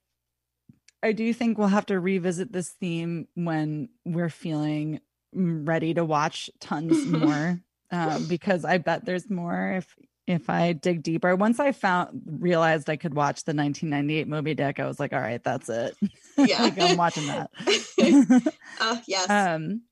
I 1.02 1.12
do 1.12 1.32
think 1.34 1.58
we'll 1.58 1.68
have 1.68 1.86
to 1.86 2.00
revisit 2.00 2.50
this 2.52 2.70
theme 2.70 3.28
when 3.34 3.90
we're 4.06 4.30
feeling 4.30 5.00
ready 5.34 5.92
to 5.94 6.04
watch 6.04 6.48
tons 6.60 7.04
more. 7.06 7.60
um, 7.90 8.26
because 8.26 8.64
I 8.64 8.78
bet 8.78 9.04
there's 9.04 9.28
more 9.28 9.72
if 9.72 9.94
if 10.26 10.48
I 10.48 10.72
dig 10.72 11.02
deeper. 11.02 11.36
Once 11.36 11.60
I 11.60 11.72
found 11.72 12.22
realized 12.26 12.88
I 12.88 12.96
could 12.96 13.12
watch 13.12 13.44
the 13.44 13.52
1998 13.54 14.26
Moby 14.26 14.54
Dick, 14.54 14.80
I 14.80 14.86
was 14.86 14.98
like, 14.98 15.12
all 15.12 15.20
right, 15.20 15.42
that's 15.42 15.68
it. 15.68 15.96
Yeah, 16.36 16.62
like, 16.62 16.80
I'm 16.80 16.96
watching 16.96 17.28
that. 17.28 17.48
uh, 18.80 18.96
yes. 19.06 19.30
Um, 19.30 19.82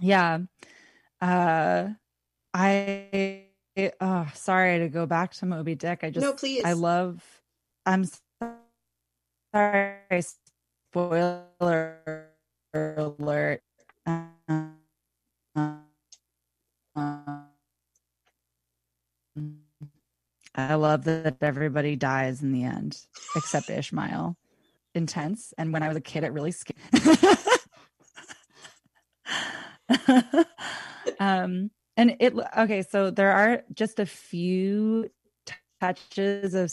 yeah 0.00 0.38
uh 1.20 1.88
i 2.54 3.44
oh 4.00 4.26
sorry 4.34 4.78
to 4.78 4.88
go 4.88 5.06
back 5.06 5.32
to 5.34 5.46
moby 5.46 5.74
dick 5.74 6.00
i 6.02 6.10
just 6.10 6.24
no 6.24 6.32
please 6.32 6.64
i 6.64 6.72
love 6.72 7.22
i'm 7.86 8.04
sorry 9.52 10.22
spoiler 10.92 12.28
alert 12.74 13.62
I 20.58 20.74
love 20.74 21.04
that 21.04 21.36
everybody 21.42 21.96
dies 21.96 22.42
in 22.42 22.52
the 22.52 22.64
end, 22.64 22.98
except 23.36 23.68
Ishmael. 23.68 24.36
Intense. 24.94 25.52
And 25.58 25.72
when 25.72 25.82
I 25.82 25.88
was 25.88 25.96
a 25.98 26.00
kid, 26.00 26.24
it 26.24 26.32
really 26.32 26.52
scared. 26.52 26.78
um, 31.20 31.70
and 31.96 32.16
it 32.20 32.34
okay, 32.58 32.82
so 32.82 33.10
there 33.10 33.32
are 33.32 33.62
just 33.72 33.98
a 33.98 34.06
few 34.06 35.10
touches 35.80 36.54
of 36.54 36.72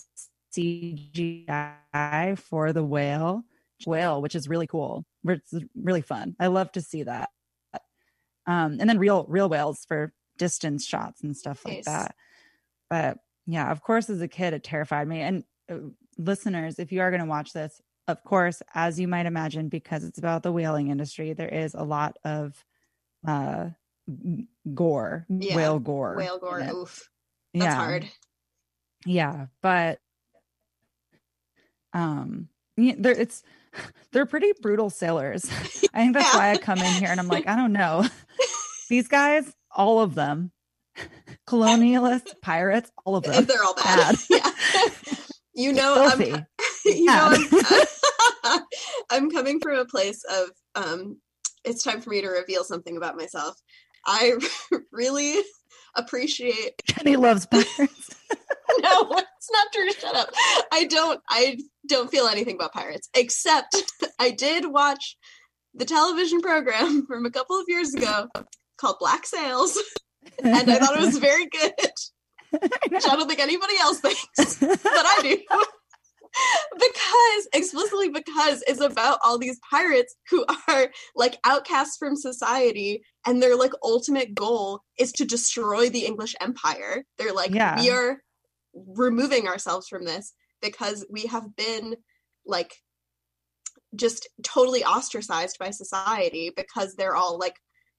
CGI 0.55 2.38
for 2.38 2.74
the 2.74 2.84
whale, 2.84 3.43
whale, 3.86 4.22
which 4.22 4.36
is 4.36 4.49
really 4.49 4.68
cool. 4.68 5.05
It's 5.26 5.53
really 5.76 6.01
fun. 6.01 6.36
I 6.39 6.47
love 6.47 6.72
to 6.74 6.82
see 6.82 7.03
that. 7.03 7.30
Um, 8.45 8.78
and 8.80 8.89
then 8.89 8.99
real 8.99 9.26
real 9.30 9.47
whales 9.47 9.86
for 9.88 10.14
distance 10.38 10.86
shots 10.86 11.24
and 11.24 11.36
stuff 11.38 11.66
like 11.66 11.84
that. 11.86 12.16
But 12.89 13.20
yeah, 13.45 13.72
of 13.72 13.82
course, 13.82 14.09
as 14.09 14.22
a 14.22 14.28
kid, 14.28 14.53
it 14.53 14.64
terrified 14.64 15.07
me. 15.07 15.22
And 15.22 15.43
uh, 15.70 15.78
listeners, 16.18 16.80
if 16.80 16.91
you 16.91 17.01
are 17.01 17.11
going 17.11 17.22
to 17.22 17.28
watch 17.28 17.53
this, 17.53 17.82
of 18.07 18.24
course, 18.24 18.61
as 18.74 18.99
you 18.99 19.07
might 19.07 19.26
imagine, 19.26 19.70
because 19.70 20.03
it's 20.03 20.20
about 20.20 20.43
the 20.43 20.51
whaling 20.51 20.89
industry, 20.89 21.34
there 21.34 21.49
is 21.49 21.74
a 21.74 21.84
lot 21.84 22.18
of 22.26 22.64
uh 23.28 23.69
gore 24.74 25.26
yeah. 25.30 25.55
whale 25.55 25.80
gore 25.80 26.15
whale 26.17 26.39
gore 26.39 26.61
oof. 26.74 27.09
That's 27.53 27.65
yeah. 27.65 27.76
hard. 27.76 28.09
Yeah 29.05 29.45
but 29.61 29.99
um 31.93 32.49
yeah, 32.78 32.95
they're 32.97 33.19
it's 33.19 33.43
they're 34.11 34.26
pretty 34.26 34.51
brutal 34.61 34.89
sailors. 34.89 35.45
I 35.93 36.01
think 36.01 36.13
that's 36.13 36.34
yeah. 36.34 36.39
why 36.39 36.51
i 36.51 36.57
come 36.57 36.80
in 36.80 36.93
here 36.93 37.09
and 37.09 37.19
i'm 37.19 37.28
like 37.28 37.47
i 37.47 37.55
don't 37.55 37.74
know. 37.74 38.05
These 38.89 39.07
guys 39.07 39.53
all 39.71 40.01
of 40.01 40.15
them 40.15 40.51
colonialists 41.47 42.39
pirates 42.41 42.91
all 43.05 43.15
of 43.15 43.24
them 43.24 43.45
they're 43.45 43.63
all 43.63 43.74
bad, 43.74 44.15
bad. 44.15 44.19
yeah. 44.30 44.51
You 45.55 45.74
know 45.74 46.05
i'm 46.05 46.21
you 46.86 47.05
know 47.05 47.36
I'm, 48.43 48.61
I'm 49.09 49.32
coming 49.32 49.59
from 49.59 49.78
a 49.78 49.86
place 49.86 50.24
of 50.24 50.49
um 50.76 51.17
it's 51.64 51.84
time 51.84 52.01
for 52.01 52.09
me 52.09 52.22
to 52.22 52.28
reveal 52.28 52.64
something 52.64 52.97
about 52.97 53.18
myself. 53.18 53.55
I 54.05 54.34
really 54.91 55.41
appreciate. 55.95 56.74
Jenny 56.86 57.16
loves 57.16 57.45
pirates. 57.51 58.16
no, 58.82 59.11
it's 59.11 59.51
not 59.51 59.68
true. 59.74 59.91
Shut 59.91 60.16
up. 60.16 60.30
I 60.72 60.86
don't. 60.86 61.22
I 61.30 61.57
don't 61.88 62.09
feel 62.09 62.28
anything 62.28 62.55
about 62.55 62.74
pirates, 62.74 63.09
except 63.16 63.76
I 64.20 64.32
did 64.32 64.72
watch 64.72 65.18
the 65.74 65.86
television 65.86 66.41
program 66.41 67.05
from 67.07 67.26
a 67.26 67.32
couple 67.32 67.59
of 67.59 67.66
years 67.68 67.93
ago 67.93 68.28
called 68.78 68.97
Black 68.99 69.26
Sails, 69.26 69.78
and 70.43 70.70
I 70.72 70.80
thought 70.80 70.97
it 70.97 71.05
was 71.05 71.18
very 71.18 71.47
good. 71.47 71.74
Which 72.51 73.05
I 73.07 73.16
don't 73.16 73.28
think 73.28 73.39
anybody 73.39 73.74
else 73.82 73.99
thinks, 73.99 74.59
but 74.59 74.80
I 74.84 75.20
do 75.24 75.38
because 77.34 77.47
explicitly 77.53 78.09
because 78.09 78.63
it's 78.67 78.81
about 78.81 79.19
all 79.23 79.38
these 79.38 79.59
pirates 79.69 80.15
who 80.29 80.45
are 80.67 80.89
like 81.15 81.38
outcasts 81.45 81.97
from 81.97 82.15
society 82.15 83.03
and 83.25 83.41
their 83.41 83.55
like 83.55 83.73
ultimate 83.84 84.34
goal 84.34 84.81
is 84.99 85.11
to 85.13 85.25
destroy 85.25 85.89
the 85.89 86.05
english 86.05 86.36
empire 86.41 87.03
they're 87.17 87.34
like 87.34 87.53
yeah. 87.53 87.79
we 87.79 87.89
are 87.89 88.17
removing 88.73 89.47
ourselves 89.47 89.88
from 89.88 90.05
this 90.05 90.34
because 90.61 91.05
we 91.09 91.25
have 91.25 91.55
been 91.55 91.95
like 92.45 92.73
just 93.95 94.27
totally 94.43 94.84
ostracized 94.84 95.57
by 95.59 95.69
society 95.69 96.51
because 96.55 96.95
they're 96.95 97.15
all 97.15 97.38
like 97.38 97.55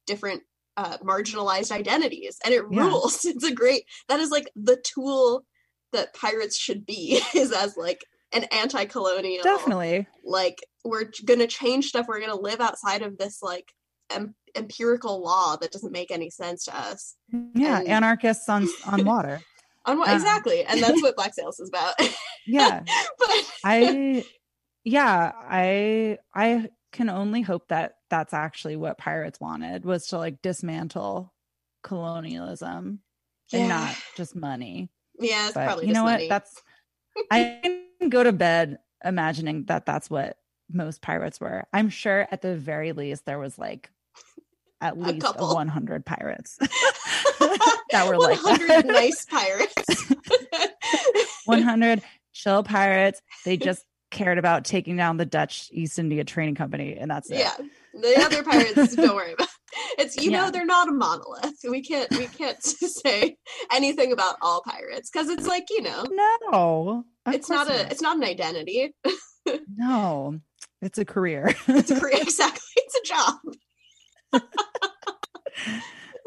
different 0.06 0.42
uh, 0.76 0.98
marginalized 0.98 1.70
identities 1.70 2.36
and 2.44 2.52
it 2.52 2.64
yeah. 2.70 2.80
rules 2.80 3.20
it's 3.24 3.44
a 3.44 3.54
great 3.54 3.84
that 4.08 4.18
is 4.18 4.30
like 4.30 4.50
the 4.56 4.82
tool 4.84 5.44
that 5.92 6.12
pirates 6.14 6.58
should 6.58 6.84
be 6.84 7.20
is 7.34 7.52
as 7.52 7.76
like 7.76 8.00
an 8.34 8.44
anti-colonial. 8.44 9.42
Definitely. 9.42 10.06
Like 10.24 10.64
we're 10.84 11.10
gonna 11.24 11.46
change 11.46 11.86
stuff. 11.86 12.06
We're 12.08 12.20
gonna 12.20 12.40
live 12.40 12.60
outside 12.60 13.02
of 13.02 13.16
this 13.16 13.42
like 13.42 13.72
em- 14.10 14.34
empirical 14.54 15.22
law 15.22 15.56
that 15.56 15.72
doesn't 15.72 15.92
make 15.92 16.10
any 16.10 16.30
sense 16.30 16.64
to 16.64 16.76
us. 16.76 17.16
Yeah 17.54 17.80
and, 17.80 17.88
anarchists 17.88 18.48
on 18.48 18.68
on 18.86 19.04
water. 19.06 19.40
On 19.86 19.98
what 19.98 20.08
uh, 20.08 20.14
exactly. 20.14 20.64
And 20.64 20.82
that's 20.82 21.02
what 21.02 21.16
black 21.16 21.34
sails 21.34 21.60
is 21.60 21.68
about. 21.68 21.94
Yeah. 22.46 22.82
But 23.18 23.50
i 23.64 24.22
yeah 24.84 25.32
i 25.48 26.18
i 26.34 26.68
can 26.92 27.08
only 27.08 27.40
hope 27.40 27.68
that 27.68 27.94
that's 28.10 28.34
actually 28.34 28.76
what 28.76 28.98
pirates 28.98 29.40
wanted 29.40 29.86
was 29.86 30.08
to 30.08 30.18
like 30.18 30.42
dismantle 30.42 31.32
colonialism 31.82 33.00
yeah. 33.50 33.60
and 33.60 33.68
not 33.70 33.96
just 34.14 34.36
money. 34.36 34.90
Yeah 35.18 35.46
it's 35.46 35.54
but 35.54 35.64
probably 35.64 35.86
you 35.86 35.94
know 35.94 36.04
money. 36.04 36.24
what? 36.24 36.28
that's 36.28 36.62
i 37.30 37.80
go 38.08 38.22
to 38.22 38.32
bed 38.32 38.78
imagining 39.04 39.64
that 39.64 39.86
that's 39.86 40.08
what 40.10 40.38
most 40.72 41.02
pirates 41.02 41.40
were. 41.40 41.64
I'm 41.72 41.88
sure 41.88 42.26
at 42.30 42.42
the 42.42 42.56
very 42.56 42.92
least 42.92 43.26
there 43.26 43.38
was 43.38 43.58
like 43.58 43.90
at 44.80 44.98
least 44.98 45.26
100 45.38 46.04
pirates 46.04 46.56
that 47.90 48.06
were 48.06 48.18
like 48.18 48.42
100 48.44 48.86
nice 48.86 49.24
pirates. 49.26 49.74
100 51.44 52.02
chill 52.32 52.62
pirates. 52.62 53.22
They 53.44 53.56
just 53.56 53.84
cared 54.10 54.38
about 54.38 54.64
taking 54.64 54.96
down 54.96 55.16
the 55.16 55.26
Dutch 55.26 55.68
East 55.72 55.98
India 55.98 56.24
Trading 56.24 56.54
Company, 56.54 56.96
and 56.98 57.10
that's 57.10 57.30
it. 57.30 57.38
Yeah, 57.38 57.54
the 58.00 58.20
other 58.20 58.42
pirates, 58.42 58.96
don't 58.96 59.14
worry 59.14 59.32
about. 59.32 59.48
It's 59.98 60.16
you 60.16 60.30
yeah. 60.30 60.44
know 60.44 60.50
they're 60.50 60.64
not 60.64 60.88
a 60.88 60.92
monolith. 60.92 61.56
We 61.68 61.82
can't 61.82 62.10
we 62.12 62.26
can't 62.26 62.62
say 62.62 63.36
anything 63.72 64.12
about 64.12 64.36
all 64.40 64.62
pirates 64.62 65.10
because 65.10 65.28
it's 65.28 65.46
like 65.46 65.66
you 65.70 65.82
know 65.82 66.04
no, 66.10 67.04
it's 67.26 67.50
not 67.50 67.68
a 67.68 67.86
it's 67.90 68.02
not 68.02 68.16
an 68.16 68.24
identity. 68.24 68.94
no, 69.76 70.38
it's 70.80 70.98
a 70.98 71.04
career. 71.04 71.54
it's 71.68 71.90
a 71.90 72.00
career 72.00 72.18
exactly. 72.20 72.60
It's 72.76 72.94
a 72.94 73.02
job. 73.14 74.42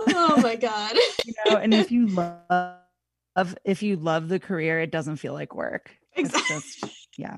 oh 0.10 0.42
my 0.42 0.56
god. 0.56 0.96
you 1.26 1.34
know, 1.46 1.58
and 1.58 1.74
if 1.74 1.92
you 1.92 2.08
love 2.08 3.56
if 3.64 3.84
you 3.84 3.96
love 3.96 4.28
the 4.28 4.40
career, 4.40 4.80
it 4.82 4.92
doesn't 4.92 5.18
feel 5.18 5.34
like 5.34 5.56
work. 5.56 5.92
It's 6.16 6.30
Exactly. 6.30 6.56
just 6.56 6.86
yeah. 7.18 7.38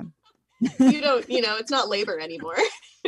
You 0.80 1.02
don't, 1.02 1.30
you 1.30 1.42
know, 1.42 1.58
it's 1.58 1.72
not 1.72 1.90
labor 1.90 2.20
anymore. 2.20 2.58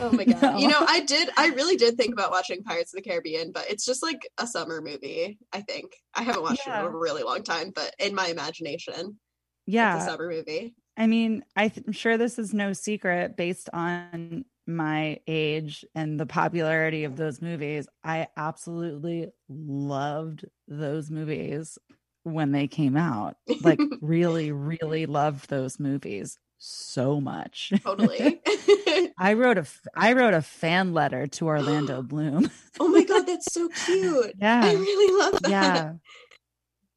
oh 0.00 0.12
my 0.12 0.24
god. 0.24 0.42
No. 0.42 0.58
You 0.58 0.68
know, 0.68 0.84
I 0.86 1.00
did 1.00 1.28
I 1.36 1.48
really 1.48 1.76
did 1.76 1.96
think 1.96 2.12
about 2.12 2.30
watching 2.30 2.62
Pirates 2.62 2.92
of 2.94 3.02
the 3.02 3.08
Caribbean, 3.08 3.52
but 3.52 3.70
it's 3.70 3.84
just 3.84 4.02
like 4.02 4.20
a 4.38 4.46
summer 4.46 4.80
movie, 4.80 5.38
I 5.52 5.60
think. 5.62 5.92
I 6.14 6.22
haven't 6.22 6.42
watched 6.42 6.66
it 6.66 6.70
in 6.70 6.86
a 6.86 6.90
really 6.90 7.22
long 7.22 7.42
time, 7.42 7.72
but 7.74 7.94
in 7.98 8.14
my 8.14 8.28
imagination, 8.28 8.94
it's 9.00 9.08
a 9.08 9.70
Yeah. 9.72 9.98
summer 10.06 10.28
movie. 10.28 10.74
I 10.96 11.06
mean, 11.06 11.44
th- 11.56 11.78
I'm 11.86 11.92
sure 11.92 12.16
this 12.18 12.38
is 12.38 12.52
no 12.52 12.72
secret 12.72 13.36
based 13.36 13.70
on 13.72 14.44
my 14.66 15.20
age 15.26 15.84
and 15.94 16.18
the 16.18 16.26
popularity 16.26 17.04
of 17.04 17.16
those 17.16 17.40
movies. 17.40 17.86
I 18.04 18.28
absolutely 18.36 19.28
loved 19.48 20.44
those 20.66 21.10
movies 21.10 21.78
when 22.24 22.52
they 22.52 22.66
came 22.68 22.96
out. 22.96 23.36
Like, 23.62 23.80
really, 24.00 24.52
really 24.52 25.06
loved 25.06 25.48
those 25.48 25.78
movies 25.80 26.38
so 26.58 27.20
much. 27.20 27.72
Totally. 27.84 28.40
I 29.18 29.34
wrote 29.34 29.58
a 29.58 29.66
I 29.94 30.12
wrote 30.12 30.34
a 30.34 30.42
fan 30.42 30.92
letter 30.92 31.26
to 31.28 31.46
Orlando 31.46 32.02
Bloom. 32.02 32.50
oh 32.80 32.88
my 32.88 33.04
god, 33.04 33.22
that's 33.26 33.52
so 33.52 33.68
cute. 33.86 34.32
Yeah. 34.40 34.62
I 34.64 34.72
really 34.74 35.18
love 35.18 35.40
that. 35.42 35.50
yeah, 35.50 35.92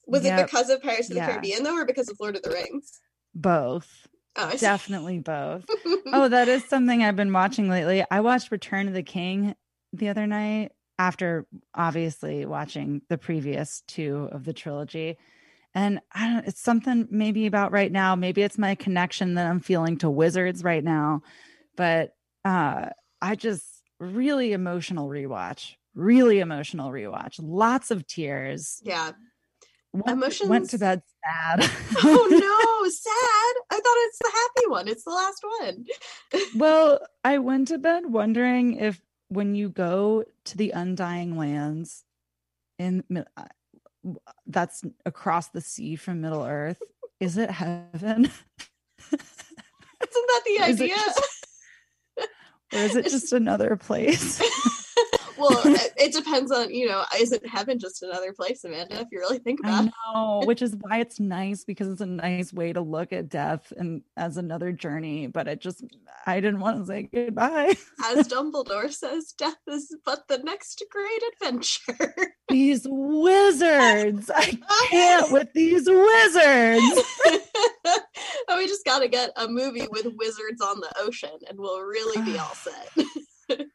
Was 0.07 0.23
Yep. 0.23 0.39
it 0.39 0.45
because 0.47 0.69
of 0.69 0.81
Pirates 0.81 1.09
of 1.09 1.15
the 1.15 1.15
Yeah. 1.15 1.27
Caribbean 1.31 1.63
though, 1.63 1.75
or 1.77 1.85
because 1.85 2.09
of 2.09 2.17
Lord 2.19 2.35
of 2.35 2.41
the 2.43 2.49
Rings? 2.51 2.99
both. 3.35 4.07
Oh, 4.35 4.51
Definitely 4.57 5.19
both. 5.19 5.65
oh, 6.07 6.27
that 6.29 6.47
is 6.47 6.63
something 6.65 7.03
I've 7.03 7.15
been 7.15 7.33
watching 7.33 7.69
lately. 7.69 8.03
I 8.09 8.21
watched 8.21 8.49
Return 8.51 8.87
of 8.87 8.93
the 8.93 9.03
King 9.03 9.55
the 9.93 10.09
other 10.09 10.25
night 10.25 10.71
after 11.01 11.47
obviously 11.73 12.45
watching 12.45 13.01
the 13.09 13.17
previous 13.17 13.81
two 13.87 14.29
of 14.31 14.45
the 14.45 14.53
trilogy. 14.53 15.17
And 15.73 15.99
I 16.13 16.27
don't 16.27 16.47
it's 16.47 16.61
something 16.61 17.07
maybe 17.09 17.47
about 17.47 17.71
right 17.71 17.91
now. 17.91 18.15
Maybe 18.15 18.43
it's 18.43 18.59
my 18.59 18.75
connection 18.75 19.33
that 19.35 19.47
I'm 19.47 19.61
feeling 19.61 19.97
to 19.99 20.09
wizards 20.11 20.63
right 20.63 20.83
now. 20.83 21.23
But 21.75 22.13
uh 22.45 22.89
I 23.19 23.35
just 23.35 23.65
really 23.99 24.53
emotional 24.53 25.09
rewatch. 25.09 25.73
Really 25.95 26.39
emotional 26.39 26.91
rewatch. 26.91 27.39
Lots 27.41 27.89
of 27.89 28.05
tears. 28.05 28.79
yeah. 28.83 29.11
Went, 29.93 30.39
went 30.47 30.69
to 30.69 30.77
bed 30.77 31.01
sad. 31.25 31.69
Oh 32.03 32.27
no, 32.29 32.89
sad. 32.89 33.53
I 33.71 33.79
thought 33.83 34.05
it's 34.07 34.19
the 34.19 34.31
happy 34.33 34.67
one. 34.69 34.87
It's 34.87 35.03
the 35.03 35.11
last 35.11 35.43
one. 35.59 35.85
well, 36.55 36.99
I 37.25 37.39
went 37.39 37.69
to 37.69 37.77
bed 37.77 38.03
wondering 38.05 38.77
if 38.77 39.01
when 39.31 39.55
you 39.55 39.69
go 39.69 40.25
to 40.45 40.57
the 40.57 40.71
undying 40.71 41.37
lands 41.37 42.03
in 42.77 43.03
uh, 43.15 43.43
that's 44.45 44.83
across 45.05 45.47
the 45.49 45.61
sea 45.61 45.95
from 45.95 46.19
Middle 46.21 46.43
Earth, 46.43 46.81
is 47.19 47.37
it 47.37 47.49
heaven 47.49 48.25
Isn't 49.11 50.27
that 50.27 50.41
the 50.45 50.51
Is 50.51 50.81
idea? 50.81 50.95
just- 50.95 51.47
or 52.73 52.79
is 52.79 52.95
it 52.95 53.03
just 53.05 53.31
another 53.33 53.75
place? 53.77 54.41
well, 55.41 55.61
it, 55.97 56.13
depends 56.13 56.51
on, 56.51 56.73
you 56.73 56.87
know, 56.87 57.03
isn't 57.19 57.47
heaven 57.47 57.79
just 57.79 58.03
another 58.03 58.33
place, 58.33 58.63
Amanda, 58.63 59.01
if 59.01 59.07
you 59.11 59.19
really 59.19 59.39
think 59.39 59.59
about 59.59 59.73
I 59.73 59.85
it? 59.85 59.93
know, 60.13 60.41
which 60.45 60.61
is 60.61 60.75
why 60.79 60.99
it's 60.99 61.19
nice 61.19 61.63
because 61.63 61.87
it's 61.87 62.01
a 62.01 62.05
nice 62.05 62.53
way 62.53 62.73
to 62.73 62.81
look 62.81 63.11
at 63.11 63.29
death 63.29 63.73
and 63.75 64.03
as 64.15 64.37
another 64.37 64.71
journey. 64.71 65.27
But 65.27 65.47
it 65.47 65.61
just, 65.61 65.83
I 66.25 66.39
didn't 66.39 66.59
want 66.59 66.79
to 66.79 66.85
say 66.85 67.09
goodbye. 67.13 67.75
As 68.03 68.27
Dumbledore 68.29 68.91
says, 68.91 69.33
death 69.37 69.57
is 69.67 69.95
but 70.05 70.27
the 70.27 70.37
next 70.39 70.83
great 70.91 71.21
adventure. 71.33 72.33
These 72.49 72.85
wizards, 72.89 74.29
I 74.33 74.57
can't 74.89 75.31
with 75.31 75.47
these 75.53 75.87
wizards. 75.87 77.01
oh, 78.47 78.57
we 78.57 78.67
just 78.67 78.85
got 78.85 78.99
to 78.99 79.07
get 79.07 79.31
a 79.35 79.47
movie 79.47 79.87
with 79.89 80.07
wizards 80.17 80.61
on 80.61 80.79
the 80.81 80.91
ocean 80.99 81.37
and 81.49 81.57
we'll 81.57 81.81
really 81.81 82.21
be 82.23 82.37
all 82.37 82.53
set. 82.53 83.69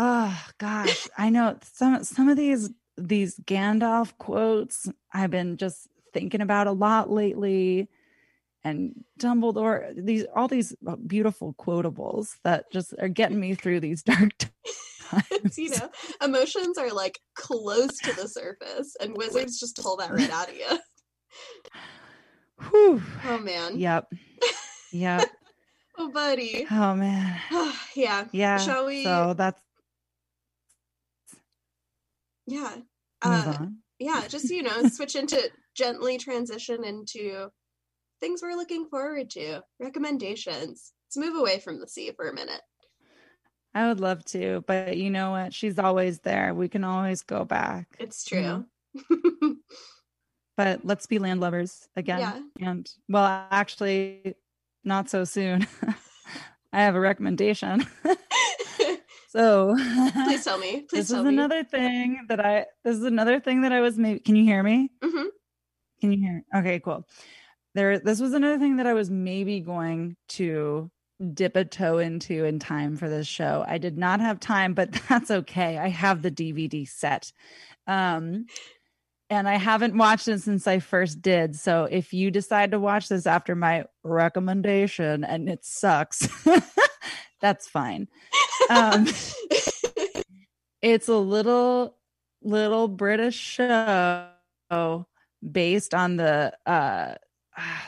Oh 0.00 0.46
gosh, 0.58 1.08
I 1.18 1.28
know 1.28 1.58
some 1.74 2.04
some 2.04 2.28
of 2.28 2.36
these 2.36 2.70
these 2.96 3.36
Gandalf 3.40 4.16
quotes 4.18 4.88
I've 5.12 5.32
been 5.32 5.56
just 5.56 5.88
thinking 6.14 6.40
about 6.40 6.68
a 6.68 6.72
lot 6.72 7.10
lately. 7.10 7.88
And 8.62 9.04
Dumbledore, 9.18 9.92
these 9.96 10.24
all 10.36 10.46
these 10.46 10.72
uh, 10.86 10.94
beautiful 10.94 11.52
quotables 11.58 12.36
that 12.44 12.70
just 12.70 12.94
are 13.00 13.08
getting 13.08 13.40
me 13.40 13.54
through 13.54 13.80
these 13.80 14.02
dark 14.04 14.30
times. 15.00 15.58
You 15.58 15.70
know, 15.70 15.90
emotions 16.22 16.78
are 16.78 16.92
like 16.92 17.18
close 17.34 17.98
to 17.98 18.14
the 18.14 18.28
surface, 18.28 18.94
and 19.00 19.16
wizards 19.16 19.58
just 19.58 19.82
pull 19.82 19.96
that 19.96 20.12
right 20.12 20.30
out 20.30 20.48
of 20.48 20.54
you. 20.54 20.78
Whew. 22.70 23.02
Oh 23.24 23.38
man. 23.38 23.80
Yep. 23.80 24.12
Yep. 24.92 25.28
Oh, 26.00 26.12
buddy. 26.12 26.64
Oh 26.70 26.94
man. 26.94 27.40
yeah. 27.96 28.26
Yeah. 28.30 28.58
Shall 28.58 28.86
we? 28.86 29.02
So 29.02 29.34
that's 29.36 29.60
yeah. 32.48 32.76
Uh, 33.22 33.66
yeah. 33.98 34.26
Just 34.28 34.50
you 34.50 34.62
know, 34.62 34.88
switch 34.88 35.16
into 35.16 35.50
gently 35.76 36.18
transition 36.18 36.84
into 36.84 37.48
things 38.20 38.42
we're 38.42 38.56
looking 38.56 38.88
forward 38.88 39.30
to. 39.30 39.60
Recommendations. 39.80 40.92
Let's 41.06 41.16
move 41.16 41.36
away 41.36 41.60
from 41.60 41.80
the 41.80 41.88
sea 41.88 42.10
for 42.16 42.28
a 42.28 42.34
minute. 42.34 42.60
I 43.74 43.86
would 43.86 44.00
love 44.00 44.24
to, 44.26 44.64
but 44.66 44.96
you 44.96 45.10
know 45.10 45.32
what? 45.32 45.54
She's 45.54 45.78
always 45.78 46.20
there. 46.20 46.54
We 46.54 46.68
can 46.68 46.84
always 46.84 47.22
go 47.22 47.44
back. 47.44 47.86
It's 47.98 48.24
true. 48.24 48.64
But 50.58 50.84
let's 50.84 51.06
be 51.06 51.20
land 51.20 51.40
landlubbers 51.40 51.86
again. 51.94 52.18
Yeah. 52.18 52.68
And 52.68 52.90
well, 53.08 53.46
actually, 53.52 54.34
not 54.82 55.08
so 55.08 55.22
soon. 55.22 55.68
I 56.72 56.82
have 56.82 56.96
a 56.96 57.00
recommendation. 57.00 57.86
So 59.28 59.76
Please 60.24 60.44
tell 60.44 60.58
me. 60.66 60.82
Please 60.82 60.90
this 60.90 61.08
tell 61.08 61.20
is 61.20 61.24
me. 61.24 61.34
another 61.34 61.62
thing 61.64 62.26
that 62.28 62.44
I 62.44 62.66
this 62.84 62.96
is 62.96 63.04
another 63.04 63.38
thing 63.40 63.62
that 63.62 63.72
I 63.72 63.80
was 63.80 63.96
maybe 63.98 64.20
can 64.20 64.34
you 64.36 64.44
hear 64.44 64.62
me? 64.62 64.90
Mhm. 65.02 65.26
Can 66.00 66.12
you 66.12 66.18
hear? 66.18 66.42
Okay, 66.56 66.80
cool. 66.80 67.06
There 67.74 67.98
this 67.98 68.20
was 68.20 68.32
another 68.32 68.58
thing 68.58 68.76
that 68.76 68.86
I 68.86 68.94
was 68.94 69.10
maybe 69.10 69.60
going 69.60 70.16
to 70.30 70.90
dip 71.34 71.56
a 71.56 71.64
toe 71.64 71.98
into 71.98 72.44
in 72.44 72.58
time 72.60 72.96
for 72.96 73.08
this 73.08 73.26
show. 73.26 73.64
I 73.66 73.78
did 73.78 73.98
not 73.98 74.20
have 74.20 74.38
time, 74.40 74.74
but 74.74 74.92
that's 75.08 75.30
okay. 75.30 75.76
I 75.78 75.88
have 75.88 76.22
the 76.22 76.30
DVD 76.30 76.88
set. 76.88 77.32
Um 77.86 78.46
and 79.30 79.46
I 79.46 79.56
haven't 79.56 79.96
watched 79.98 80.28
it 80.28 80.40
since 80.40 80.66
I 80.66 80.78
first 80.78 81.20
did. 81.20 81.54
So 81.54 81.84
if 81.90 82.14
you 82.14 82.30
decide 82.30 82.70
to 82.70 82.80
watch 82.80 83.08
this 83.08 83.26
after 83.26 83.54
my 83.54 83.84
recommendation 84.02 85.22
and 85.22 85.50
it 85.50 85.64
sucks, 85.66 86.26
that's 87.40 87.68
fine. 87.68 88.08
Um, 88.70 89.06
it's 90.82 91.08
a 91.08 91.16
little 91.16 91.96
little 92.42 92.88
British 92.88 93.36
show 93.36 95.06
based 95.52 95.94
on 95.94 96.16
the 96.16 96.52
uh, 96.66 97.14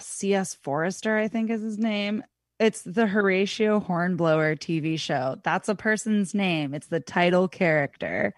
C.S. 0.00 0.54
Forester, 0.54 1.16
I 1.16 1.28
think 1.28 1.50
is 1.50 1.62
his 1.62 1.78
name. 1.78 2.24
It's 2.58 2.82
the 2.82 3.06
Horatio 3.06 3.80
Hornblower 3.80 4.54
TV 4.54 4.98
show. 4.98 5.40
That's 5.44 5.68
a 5.68 5.74
person's 5.74 6.34
name. 6.34 6.74
It's 6.74 6.88
the 6.88 7.00
title 7.00 7.48
character, 7.48 8.34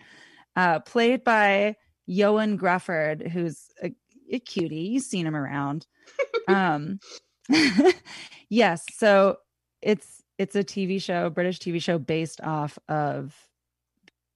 uh, 0.55 0.79
played 0.81 1.25
by 1.25 1.77
Ioan 2.09 2.57
Gruffudd, 2.57 3.29
who's 3.31 3.67
a, 3.83 3.93
a 4.31 4.39
cutie. 4.39 4.77
You've 4.77 5.03
seen 5.03 5.27
him 5.27 5.35
around. 5.35 5.87
um, 6.49 7.01
yes, 8.49 8.85
so 8.93 9.39
it's 9.81 10.22
it's 10.43 10.57
a 10.57 10.65
TV 10.65 11.01
show, 11.01 11.31
British 11.31 11.61
TV 11.61 11.81
show 11.81 11.99
based 11.99 12.41
off 12.41 12.77
of 12.89 13.33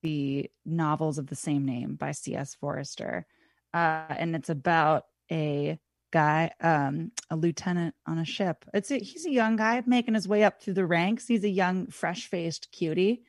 the 0.03 0.49
novels 0.65 1.19
of 1.19 1.27
the 1.27 1.35
same 1.35 1.65
name 1.67 1.97
by 1.97 2.13
C.S. 2.13 2.55
Forester, 2.55 3.27
uh, 3.75 4.05
and 4.11 4.37
it's 4.37 4.49
about 4.49 5.07
a 5.33 5.81
guy, 6.13 6.53
um, 6.61 7.11
a 7.29 7.35
lieutenant 7.35 7.97
on 8.07 8.19
a 8.19 8.25
ship. 8.25 8.65
It's 8.73 8.93
a, 8.93 8.99
he's 9.01 9.27
a 9.27 9.33
young 9.33 9.57
guy 9.57 9.83
making 9.85 10.15
his 10.15 10.29
way 10.29 10.45
up 10.45 10.63
through 10.63 10.75
the 10.75 10.87
ranks. 10.87 11.27
He's 11.27 11.43
a 11.43 11.49
young, 11.49 11.89
fresh-faced 11.89 12.71
cutie. 12.71 13.23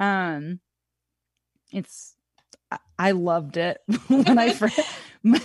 Um, 0.00 0.60
it's 1.72 2.14
I- 2.70 2.78
I 2.98 3.10
loved 3.10 3.58
it 3.58 3.78
when 4.08 4.38
I 4.38 4.52
first. 4.52 4.80
My, 5.26 5.40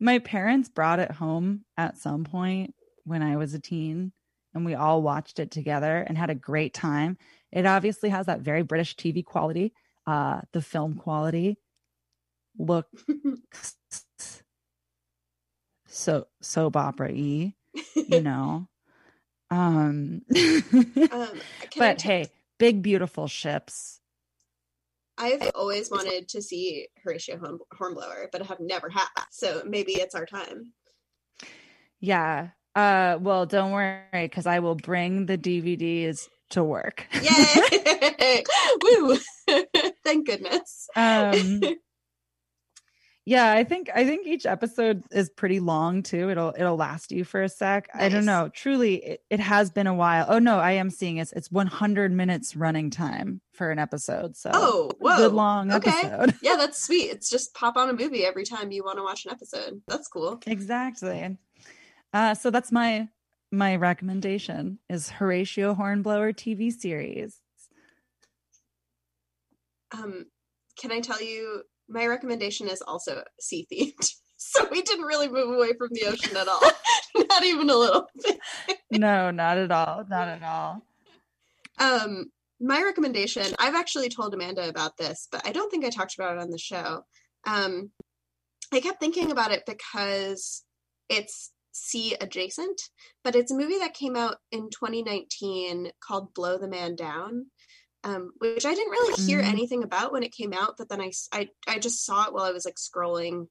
my 0.00 0.18
parents 0.20 0.70
brought 0.70 1.00
it 1.00 1.10
home 1.10 1.66
at 1.76 1.98
some 1.98 2.24
point 2.24 2.74
when 3.04 3.22
I 3.22 3.36
was 3.36 3.52
a 3.52 3.60
teen, 3.60 4.12
and 4.56 4.64
we 4.64 4.74
all 4.74 5.02
watched 5.02 5.38
it 5.38 5.50
together 5.50 5.98
and 6.08 6.16
had 6.16 6.30
a 6.30 6.34
great 6.34 6.72
time. 6.72 7.18
It 7.52 7.66
obviously 7.66 8.08
has 8.08 8.26
that 8.26 8.40
very 8.40 8.62
British 8.62 8.96
TV 8.96 9.24
quality, 9.24 9.74
uh, 10.06 10.40
the 10.52 10.62
film 10.62 10.94
quality. 10.94 11.58
Look, 12.58 12.86
so 15.86 16.26
soap 16.40 16.76
opera 16.76 17.10
y, 17.12 17.54
you 17.94 18.20
know. 18.22 18.66
Um, 19.50 20.22
Um, 21.12 21.40
but 21.76 21.98
t- 21.98 22.08
hey, 22.08 22.26
big 22.58 22.82
beautiful 22.82 23.28
ships. 23.28 24.00
I've 25.18 25.50
always 25.54 25.90
wanted 25.90 26.28
to 26.30 26.42
see 26.42 26.88
Horatio 27.04 27.38
Horn- 27.38 27.58
Hornblower, 27.72 28.28
but 28.32 28.42
I 28.42 28.46
have 28.46 28.60
never 28.60 28.88
had. 28.88 29.06
So 29.30 29.62
maybe 29.66 29.92
it's 29.92 30.14
our 30.14 30.26
time. 30.26 30.72
Yeah. 32.00 32.48
Uh 32.76 33.18
well, 33.20 33.46
don't 33.46 33.72
worry 33.72 34.28
cuz 34.28 34.46
I 34.46 34.58
will 34.60 34.74
bring 34.76 35.26
the 35.26 35.36
DVDs 35.38 36.28
to 36.50 36.62
work. 36.62 37.06
Yay! 37.22 38.44
Woo! 38.82 39.18
Thank 40.04 40.26
goodness. 40.26 40.88
um 40.94 41.62
yeah 43.28 43.50
i 43.52 43.64
think 43.64 43.90
i 43.94 44.04
think 44.04 44.24
each 44.26 44.46
episode 44.46 45.02
is 45.10 45.28
pretty 45.30 45.58
long 45.58 46.00
too 46.02 46.30
it'll 46.30 46.54
it'll 46.56 46.76
last 46.76 47.10
you 47.10 47.24
for 47.24 47.42
a 47.42 47.48
sec 47.48 47.88
i 47.94 48.08
don't 48.08 48.24
know 48.24 48.48
truly 48.54 48.94
it, 49.04 49.20
it 49.30 49.40
has 49.40 49.68
been 49.70 49.88
a 49.88 49.94
while 49.94 50.26
oh 50.28 50.38
no 50.38 50.58
i 50.58 50.70
am 50.72 50.90
seeing 50.90 51.16
it's 51.16 51.32
it's 51.32 51.50
100 51.50 52.12
minutes 52.12 52.54
running 52.54 52.88
time 52.90 53.40
for 53.52 53.70
an 53.72 53.80
episode 53.80 54.36
so 54.36 54.50
Oh, 54.54 54.90
whoa. 55.00 55.16
good 55.16 55.32
long 55.32 55.72
okay. 55.72 55.90
episode 55.90 56.34
Yeah, 56.42 56.54
that's 56.56 56.80
sweet. 56.80 57.10
It's 57.10 57.28
just 57.28 57.52
pop 57.54 57.76
on 57.76 57.88
a 57.90 57.92
movie 57.94 58.24
every 58.24 58.44
time 58.44 58.70
you 58.70 58.84
want 58.84 58.98
to 58.98 59.02
watch 59.02 59.24
an 59.24 59.32
episode. 59.32 59.80
That's 59.88 60.06
cool. 60.08 60.40
exactly 60.46 61.36
uh 62.16 62.34
so 62.34 62.50
that's 62.50 62.72
my 62.72 63.08
my 63.52 63.76
recommendation 63.76 64.78
is 64.88 65.10
horatio 65.10 65.74
hornblower 65.74 66.32
tv 66.32 66.72
series 66.72 67.40
Um, 69.92 70.26
can 70.80 70.90
I 70.92 71.00
tell 71.00 71.22
you 71.22 71.62
my 71.88 72.06
recommendation 72.06 72.68
is 72.68 72.82
also 72.82 73.22
sea 73.40 73.66
themed. 73.72 74.10
So 74.38 74.68
we 74.70 74.82
didn't 74.82 75.06
really 75.06 75.28
move 75.28 75.50
away 75.56 75.72
from 75.78 75.88
the 75.92 76.04
ocean 76.10 76.36
at 76.36 76.46
all. 76.46 76.60
Not 77.30 77.42
even 77.42 77.70
a 77.70 77.74
little 77.74 78.06
bit. 78.22 78.38
no 78.90 79.30
not 79.30 79.56
at 79.56 79.72
all 79.72 80.04
not 80.10 80.28
at 80.28 80.42
all 80.42 80.82
Um, 81.78 82.30
my 82.60 82.82
recommendation, 82.82 83.46
I've 83.58 83.74
actually 83.74 84.10
told 84.10 84.34
Amanda 84.34 84.68
about 84.68 84.98
this, 84.98 85.26
but 85.32 85.40
I 85.48 85.52
don't 85.52 85.70
think 85.70 85.84
I 85.86 85.90
talked 85.90 86.14
about 86.18 86.36
it 86.36 86.42
on 86.44 86.50
the 86.50 86.58
show. 86.58 87.04
Um, 87.46 87.90
I 88.72 88.80
kept 88.80 89.00
thinking 89.00 89.30
about 89.30 89.52
it 89.52 89.62
because 89.66 90.62
it's 91.08 91.52
sea 91.76 92.16
adjacent, 92.20 92.80
but 93.24 93.34
it's 93.34 93.50
a 93.52 93.56
movie 93.56 93.78
that 93.78 93.94
came 93.94 94.16
out 94.16 94.36
in 94.50 94.70
2019 94.70 95.90
called 96.00 96.34
Blow 96.34 96.58
the 96.58 96.68
Man 96.68 96.96
Down. 96.96 97.46
Um, 98.04 98.32
which 98.38 98.64
I 98.64 98.72
didn't 98.72 98.92
really 98.92 99.14
hear 99.26 99.42
Mhm. 99.42 99.48
anything 99.48 99.82
about 99.82 100.12
when 100.12 100.22
it 100.22 100.32
came 100.32 100.52
out, 100.52 100.76
but 100.78 100.88
then 100.88 101.00
I, 101.00 101.10
I, 101.32 101.48
I 101.66 101.78
just 101.80 102.04
saw 102.04 102.26
it 102.26 102.32
while 102.32 102.44
I 102.44 102.52
was 102.52 102.64
like 102.64 102.76
scrolling 102.76 103.48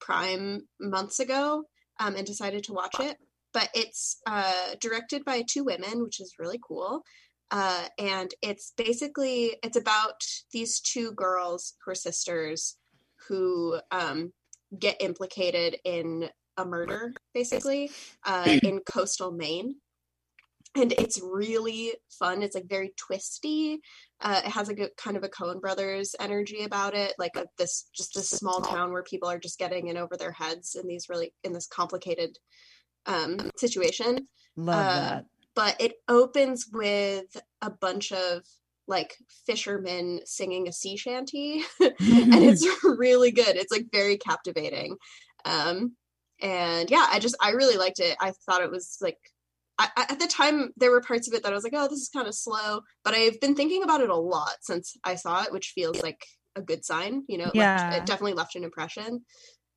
Prime 0.00 0.66
months 0.80 1.20
ago 1.20 1.64
um, 1.98 2.16
and 2.16 2.26
decided 2.26 2.64
to 2.64 2.72
watch 2.72 2.98
it. 2.98 3.18
But 3.52 3.68
it's 3.74 4.18
uh, 4.26 4.74
directed 4.80 5.24
by 5.26 5.42
two 5.42 5.64
women, 5.64 6.02
which 6.02 6.18
is 6.18 6.36
really 6.38 6.58
cool 6.66 7.04
uh, 7.50 7.88
and 7.98 8.32
it's 8.42 8.72
basically 8.76 9.56
it's 9.62 9.76
about 9.76 10.22
these 10.52 10.80
two 10.80 11.12
girls 11.12 11.74
who 11.84 11.90
are 11.90 11.96
sisters 11.96 12.76
who 13.28 13.80
um, 13.90 14.32
get 14.78 14.96
implicated 15.00 15.76
in 15.84 16.30
a 16.60 16.64
murder 16.66 17.12
basically 17.34 17.90
uh, 18.24 18.58
in 18.62 18.80
coastal 18.80 19.32
maine. 19.32 19.76
And 20.76 20.92
it's 20.92 21.20
really 21.20 21.94
fun. 22.20 22.42
It's 22.44 22.54
like 22.54 22.68
very 22.68 22.92
twisty. 22.96 23.80
Uh, 24.20 24.40
it 24.44 24.50
has 24.52 24.68
like 24.68 24.78
a 24.78 24.90
kind 24.96 25.16
of 25.16 25.24
a 25.24 25.28
coen 25.28 25.60
brothers 25.60 26.14
energy 26.20 26.62
about 26.62 26.94
it 26.94 27.12
like 27.18 27.34
a, 27.36 27.46
this 27.58 27.88
just 27.92 28.16
a 28.16 28.20
small. 28.20 28.60
town 28.60 28.92
where 28.92 29.02
people 29.02 29.28
are 29.28 29.38
just 29.38 29.58
getting 29.58 29.88
in 29.88 29.96
over 29.96 30.16
their 30.16 30.30
heads 30.30 30.76
in 30.80 30.86
these 30.86 31.08
really 31.08 31.34
in 31.42 31.52
this 31.52 31.66
complicated 31.66 32.38
um, 33.06 33.50
situation. 33.56 34.28
Love 34.56 34.76
Uh, 34.78 35.00
that. 35.00 35.24
but 35.56 35.80
it 35.80 35.94
opens 36.06 36.66
with 36.72 37.36
a 37.60 37.70
bunch 37.70 38.12
of 38.12 38.42
like 38.86 39.16
fishermen 39.46 40.20
singing 40.24 40.68
a 40.68 40.72
sea 40.72 40.96
shanty. 40.96 41.64
And 41.80 42.44
it's 42.44 42.64
really 42.84 43.32
good. 43.32 43.56
It's 43.56 43.72
like 43.72 43.86
very 43.90 44.18
captivating. 44.18 44.96
Um 45.44 45.96
and 46.42 46.90
yeah 46.90 47.06
i 47.10 47.18
just 47.18 47.36
i 47.40 47.50
really 47.50 47.76
liked 47.76 48.00
it. 48.00 48.16
I 48.20 48.32
thought 48.46 48.62
it 48.62 48.70
was 48.70 48.96
like 49.00 49.18
I, 49.78 49.88
at 50.10 50.18
the 50.18 50.26
time 50.26 50.72
there 50.76 50.90
were 50.90 51.00
parts 51.00 51.26
of 51.26 51.34
it 51.34 51.42
that 51.42 51.52
i 51.52 51.54
was 51.54 51.64
like 51.64 51.72
oh 51.74 51.88
this 51.88 52.00
is 52.00 52.10
kind 52.12 52.26
of 52.28 52.34
slow 52.34 52.80
but 53.04 53.14
i've 53.14 53.40
been 53.40 53.54
thinking 53.54 53.82
about 53.82 54.00
it 54.02 54.10
a 54.10 54.16
lot 54.16 54.56
since 54.60 54.94
i 55.04 55.14
saw 55.14 55.42
it 55.42 55.52
which 55.52 55.72
feels 55.74 56.02
like 56.02 56.22
a 56.56 56.60
good 56.62 56.84
sign 56.84 57.22
you 57.28 57.38
know 57.38 57.46
it, 57.46 57.54
left- 57.76 57.94
it 57.94 58.06
definitely 58.06 58.34
left 58.34 58.56
an 58.56 58.64
impression. 58.64 59.24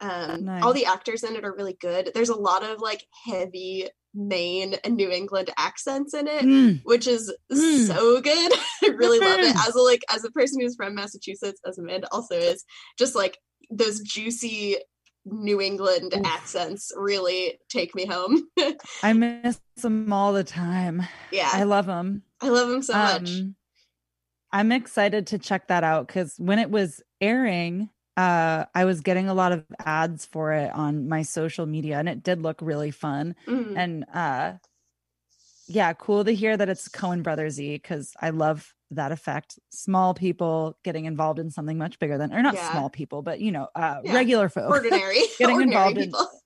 Um 0.02 0.46
Nice. 0.46 0.64
all 0.64 0.74
the 0.74 0.88
actors 0.88 1.24
in 1.24 1.36
it 1.36 1.46
are 1.46 1.54
really 1.56 1.78
good. 1.80 2.12
There's 2.14 2.30
a 2.30 2.36
lot 2.36 2.64
of 2.64 2.82
like 2.82 3.06
heavy 3.26 3.88
maine 4.16 4.76
and 4.84 4.96
new 4.96 5.10
england 5.10 5.50
accents 5.58 6.14
in 6.14 6.28
it 6.28 6.44
Mm. 6.44 6.82
which 6.84 7.08
is 7.08 7.32
Mm. 7.52 7.88
so 7.88 8.20
good. 8.22 8.52
I 8.84 8.88
really 8.88 9.20
love 9.20 9.40
it 9.40 9.56
as 9.68 9.76
a 9.76 9.82
like 9.82 10.02
as 10.10 10.24
a 10.26 10.32
person 10.32 10.60
who's 10.60 10.76
from 10.76 10.96
massachusetts 10.96 11.62
as 11.66 11.78
amanda 11.78 12.08
also 12.12 12.36
is 12.36 12.66
just 12.98 13.16
like 13.16 13.38
those 13.72 14.02
juicy 14.02 14.78
new 15.26 15.62
england 15.62 16.14
accents 16.26 16.92
really 16.98 17.60
take 17.70 17.96
me 17.96 18.06
home. 18.06 18.44
I 19.04 19.14
miss 19.14 19.60
them 19.78 20.12
all 20.12 20.34
the 20.34 20.44
time. 20.44 21.04
Yeah. 21.32 21.50
I 21.52 21.64
love 21.64 21.86
them 21.86 22.24
i 22.44 22.50
love 22.50 22.70
them 22.70 22.82
so 22.82 22.94
much. 22.94 23.40
Um, 23.40 23.56
I'm 24.52 24.72
excited 24.72 25.28
to 25.28 25.40
check 25.40 25.70
that 25.70 25.84
out 25.84 26.08
because 26.08 26.36
when 26.38 26.60
it 26.60 26.70
was 26.70 27.02
airing, 27.22 27.90
uh, 28.18 28.66
I 28.76 28.86
was 28.86 29.02
getting 29.02 29.30
a 29.30 29.34
lot 29.34 29.52
of 29.52 29.66
ads 29.80 30.26
for 30.26 30.54
it 30.54 30.72
on 30.74 31.10
my 31.10 31.24
social 31.24 31.66
media, 31.66 31.98
and 31.98 32.08
it 32.08 32.22
did 32.22 32.44
look 32.44 32.60
really 32.62 32.92
fun. 32.92 33.36
Mhm. 33.48 33.74
And 33.76 34.06
uh, 34.14 34.54
yeah, 35.68 35.94
cool 35.94 36.24
to 36.26 36.36
hear 36.36 36.56
that 36.56 36.70
it's 36.70 36.90
Coen 36.90 37.24
Brothers 37.24 37.58
because 37.58 38.14
I 38.22 38.30
love 38.30 38.74
that 38.94 39.12
affect 39.12 39.60
Small 39.70 40.14
people 40.14 40.78
getting 40.84 41.06
involved 41.06 41.40
in 41.40 41.50
something 41.52 41.78
much 41.78 42.00
bigger 42.00 42.18
than, 42.18 42.34
or 42.34 42.42
not 42.42 42.54
Yeah. 42.56 42.72
small 42.72 42.90
people, 42.90 43.22
but 43.22 43.40
you 43.42 43.52
know, 43.52 43.68
uh, 43.76 44.02
Yeah. 44.04 44.14
regular 44.14 44.50
folk, 44.50 44.70
ordinary. 44.70 45.20
Getting 45.40 45.56
ordinary 45.56 45.92
involved 45.92 45.98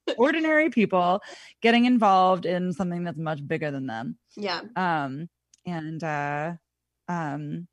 in 0.08 0.16
ordinary 0.18 0.70
people 0.70 1.22
getting 1.62 1.86
involved 1.86 2.46
in 2.46 2.72
something 2.74 3.04
that's 3.04 3.18
much 3.18 3.46
bigger 3.46 3.72
than 3.72 3.88
them. 3.88 4.18
Yeah. 4.36 4.62
Um 4.76 5.30
and 5.66 6.02
uh 6.04 6.54
um 7.10 7.68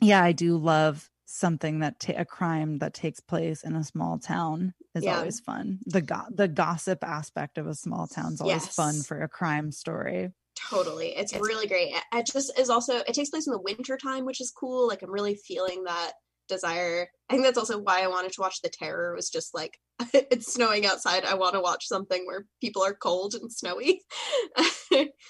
yeah 0.00 0.22
i 0.22 0.32
do 0.32 0.56
love 0.56 1.10
something 1.26 1.80
that 1.80 2.00
ta- 2.00 2.14
a 2.16 2.24
crime 2.24 2.78
that 2.78 2.94
takes 2.94 3.20
place 3.20 3.62
in 3.62 3.76
a 3.76 3.84
small 3.84 4.18
town 4.18 4.72
is 4.94 5.04
Yeah. 5.04 5.18
always 5.18 5.40
fun. 5.40 5.78
The 5.84 6.00
go- 6.00 6.24
the 6.30 6.48
gossip 6.48 7.04
aspect 7.04 7.58
of 7.58 7.66
a 7.66 7.74
small 7.74 8.06
town 8.06 8.32
is 8.32 8.40
always 8.40 8.66
fun 8.68 9.02
for 9.02 9.20
a 9.22 9.28
crime 9.28 9.70
story 9.70 10.30
totally 10.58 11.14
it's 11.16 11.34
really 11.34 11.66
great 11.66 11.94
it 12.12 12.26
just 12.26 12.58
is 12.58 12.70
also 12.70 12.96
it 12.96 13.14
takes 13.14 13.30
place 13.30 13.46
in 13.46 13.52
the 13.52 13.60
winter 13.60 13.96
time 13.96 14.24
which 14.24 14.40
is 14.40 14.50
cool 14.50 14.88
like 14.88 15.02
i'm 15.02 15.10
really 15.10 15.36
feeling 15.46 15.84
that 15.84 16.12
desire. 16.48 17.08
I 17.30 17.34
think 17.34 17.44
that's 17.44 17.58
also 17.58 17.78
why 17.78 18.02
i 18.02 18.08
wanted 18.08 18.32
to 18.32 18.40
watch 18.40 18.62
the 18.62 18.70
terror 18.70 19.14
was 19.14 19.28
just 19.28 19.54
like 19.54 19.78
it's 20.14 20.52
snowing 20.52 20.86
outside 20.86 21.24
i 21.24 21.34
want 21.34 21.54
to 21.54 21.60
watch 21.60 21.86
something 21.86 22.24
where 22.26 22.46
people 22.60 22.82
are 22.82 22.94
cold 22.94 23.34
and 23.34 23.52
snowy. 23.52 24.02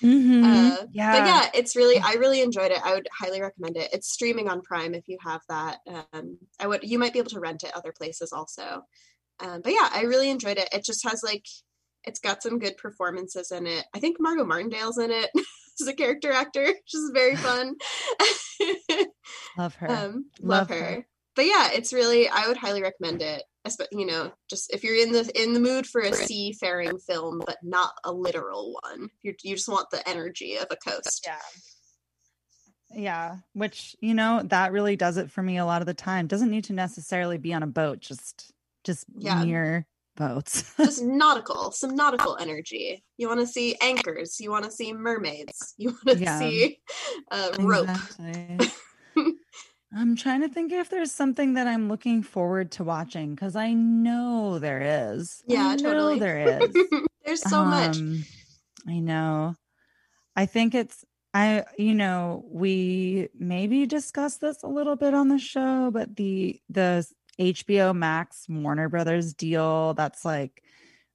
Mhm. 0.03 0.45
Uh, 0.45 0.87
yeah 0.93 1.13
but 1.13 1.27
yeah. 1.27 1.51
it's 1.53 1.75
really 1.75 1.99
i 1.99 2.13
really 2.13 2.41
enjoyed 2.41 2.71
it 2.71 2.81
i 2.85 2.95
would 2.95 3.09
highly 3.13 3.41
recommend 3.41 3.77
it 3.77 3.91
it's 3.93 4.13
streaming 4.13 4.49
on 4.49 4.63
prime 4.63 4.95
if 4.95 5.03
you 5.09 5.19
have 5.21 5.41
that 5.49 5.79
um 6.13 6.39
i 6.61 6.67
would 6.67 6.85
you 6.85 6.99
might 6.99 7.13
be 7.13 7.19
able 7.19 7.31
to 7.31 7.41
rent 7.41 7.65
it 7.65 7.73
other 7.75 7.93
places 7.93 8.33
also. 8.33 8.83
Um 9.41 9.61
but 9.63 9.73
yeah 9.73 9.89
i 9.93 10.03
really 10.03 10.31
enjoyed 10.31 10.57
it 10.59 10.69
it 10.73 10.85
just 10.85 11.07
has 11.07 11.23
like 11.25 11.45
it's 12.09 12.21
got 12.21 12.43
some 12.43 12.59
good 12.59 12.77
performances 12.77 13.51
in 13.53 13.67
it. 13.67 13.85
I 13.95 14.01
think 14.01 14.17
margo 14.19 14.45
martindale's 14.45 14.99
in 14.99 15.11
it 15.11 15.31
as 15.81 15.87
a 15.87 15.93
character 15.95 16.33
actor. 16.33 16.67
She's 16.85 17.11
very 17.15 17.37
fun. 17.47 17.75
Love 19.57 19.75
her. 19.77 19.91
Um 19.91 20.27
love, 20.41 20.69
her. 20.71 21.07
but 21.37 21.45
yeah 21.47 21.71
it's 21.73 21.93
really 21.93 22.29
i 22.29 22.49
would 22.49 22.57
highly 22.57 22.83
recommend 22.83 23.23
it 23.23 23.43
you 23.93 24.07
know 24.07 24.33
just 24.49 24.73
if 24.73 24.83
you're 24.83 24.97
in 24.97 25.13
the 25.13 25.31
in 25.41 25.53
the 25.53 25.61
mood 25.61 25.87
for 25.87 26.01
a 26.01 26.13
seafaring 26.13 26.99
film 26.99 27.41
but 27.45 27.59
not 27.63 27.93
a 28.05 28.11
literal 28.13 28.75
one. 28.83 29.11
You 29.23 29.35
you 29.43 29.55
just 29.57 29.69
want 29.69 29.91
the 29.91 30.07
energy 30.09 30.57
of 30.57 30.67
a 30.71 30.77
coast. 30.77 31.27
Yeah. 31.27 31.39
Yeah 32.95 33.37
which 33.53 33.95
you 34.01 34.15
know 34.15 34.43
that 34.45 34.73
really 34.73 34.97
does 34.97 35.17
it 35.19 35.31
for 35.31 35.43
me 35.43 35.59
a 35.59 35.67
lot 35.67 35.83
of 35.83 35.87
the 35.87 35.95
time. 35.95 36.27
Doesn't 36.27 36.51
need 36.51 36.65
to 36.65 36.73
necessarily 36.73 37.37
be 37.39 37.53
on 37.53 37.63
a 37.63 37.67
boat 37.67 38.01
just 38.01 38.53
just 38.85 39.05
Yeah. 39.17 39.45
near 39.45 39.87
boats 40.19 40.75
just 40.85 41.03
nautical 41.03 41.71
some 41.73 41.95
nautical 41.95 42.37
energy 42.39 43.03
you 43.17 43.29
want 43.29 43.41
to 43.41 43.47
see 43.47 43.77
anchors 43.83 44.41
you 44.41 44.51
want 44.51 44.65
to 44.65 44.71
see 44.71 44.93
mermaids 44.93 45.75
you 45.79 45.91
want 45.91 46.09
to 46.09 46.19
Yeah. 46.19 46.39
see 46.39 46.81
uh, 47.31 47.53
rope 47.61 47.89
Exactly. 47.89 48.61
I'm 49.95 50.17
trying 50.17 50.43
to 50.43 50.49
think 50.49 50.71
if 50.73 50.91
there's 50.91 51.13
something 51.13 51.55
that 51.55 51.67
I'm 51.67 51.89
looking 51.89 52.23
forward 52.23 52.71
to 52.73 52.85
watching 52.85 53.35
because 53.35 53.57
I 53.57 53.73
know 53.73 54.59
there 54.59 55.13
is. 55.13 55.43
I 55.49 55.55
yeah 55.55 55.77
know 55.77 55.91
totally 55.91 56.19
there 56.19 56.63
is. 56.63 56.77
there's 57.25 57.43
so 57.43 57.65
much 57.65 58.03
Um, 58.03 58.25
I 58.87 58.99
know. 59.01 59.55
I 60.37 60.47
think 60.47 60.75
it's 60.75 61.05
I 61.35 61.65
you 61.79 61.95
know, 61.95 62.45
we 62.51 63.29
maybe 63.35 63.87
discussed 63.87 64.41
this 64.41 64.63
a 64.63 64.69
little 64.69 64.97
bit 64.97 65.15
on 65.15 65.29
the 65.29 65.39
show, 65.39 65.91
but 65.91 66.17
the 66.17 66.61
the 66.69 67.07
HBO 67.41 67.95
Max 67.95 68.47
Warner 68.49 68.89
Brothers 68.89 69.35
deal 69.35 69.95
that's 69.95 70.25
like 70.25 70.63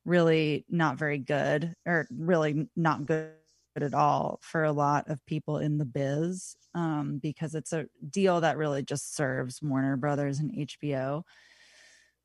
really 0.05 0.65
not 0.69 0.97
very 0.97 1.17
good 1.17 1.73
or 1.85 2.07
really 2.11 2.67
not 2.75 3.05
good 3.05 3.31
at 3.75 3.93
all 3.93 4.39
for 4.41 4.63
a 4.63 4.71
lot 4.71 5.09
of 5.09 5.25
people 5.25 5.57
in 5.57 5.77
the 5.77 5.85
biz 5.85 6.55
um, 6.75 7.19
because 7.21 7.55
it's 7.55 7.73
a 7.73 7.85
deal 8.09 8.41
that 8.41 8.57
really 8.57 8.83
just 8.83 9.15
serves 9.15 9.61
Warner 9.61 9.97
Brothers 9.97 10.39
and 10.39 10.51
HBO. 10.51 11.23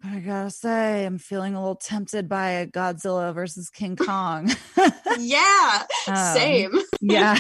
But 0.01 0.13
I 0.13 0.21
gotta 0.21 0.51
say, 0.51 1.07
I'm 1.07 1.19
feeling 1.19 1.55
a 1.55 1.61
little 1.61 1.75
tempted 1.75 2.29
by 2.29 2.51
a 2.51 2.67
Godzilla 2.67 3.35
versus 3.35 3.69
King 3.71 3.97
Kong. 4.07 4.51
yeah, 5.19 5.83
Um, 6.07 6.17
same. 6.35 6.79
yeah. 7.01 7.39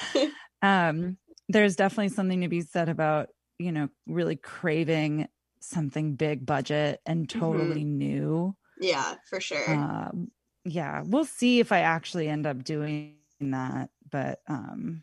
um, 0.62 1.18
there's 1.48 1.76
definitely 1.76 2.08
something 2.08 2.40
to 2.42 2.48
be 2.48 2.62
said 2.62 2.88
about, 2.88 3.28
you 3.58 3.72
know, 3.72 3.88
really 4.06 4.36
craving 4.36 5.28
something 5.62 6.14
big 6.16 6.44
budget 6.46 7.00
and 7.06 7.28
totally 7.28 7.84
new. 7.84 8.56
Yeah, 8.80 9.14
for 9.28 9.40
sure. 9.40 9.70
Um, 9.70 10.30
yeah, 10.64 11.02
we'll 11.04 11.24
see 11.24 11.60
if 11.60 11.72
I 11.72 11.80
actually 11.80 12.28
end 12.28 12.46
up 12.46 12.62
doing 12.64 13.16
that. 13.40 13.90
But 14.10 14.40
um, 14.48 15.02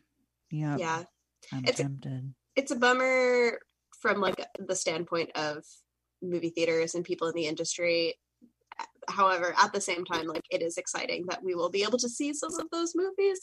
yeah, 0.51 0.77
yeah, 0.77 1.03
I'm 1.53 1.65
It's 1.65 1.79
a- 1.79 1.83
tempted. 1.83 2.33
it's 2.55 2.71
a 2.71 2.75
bummer 2.75 3.59
from 4.01 4.21
like 4.21 4.45
the 4.59 4.75
standpoint 4.75 5.31
of 5.35 5.63
movie 6.21 6.49
theaters 6.49 6.95
and 6.95 7.03
people 7.05 7.27
in 7.27 7.35
the 7.35 7.47
industry 7.47 8.15
however 9.09 9.53
at 9.61 9.73
the 9.73 9.81
same 9.81 10.05
time 10.05 10.25
like 10.27 10.43
it 10.51 10.61
is 10.61 10.77
exciting 10.77 11.25
that 11.27 11.43
we 11.43 11.55
will 11.55 11.69
be 11.69 11.83
able 11.83 11.97
to 11.97 12.07
see 12.09 12.33
some 12.33 12.53
of 12.59 12.67
those 12.71 12.93
movies 12.95 13.39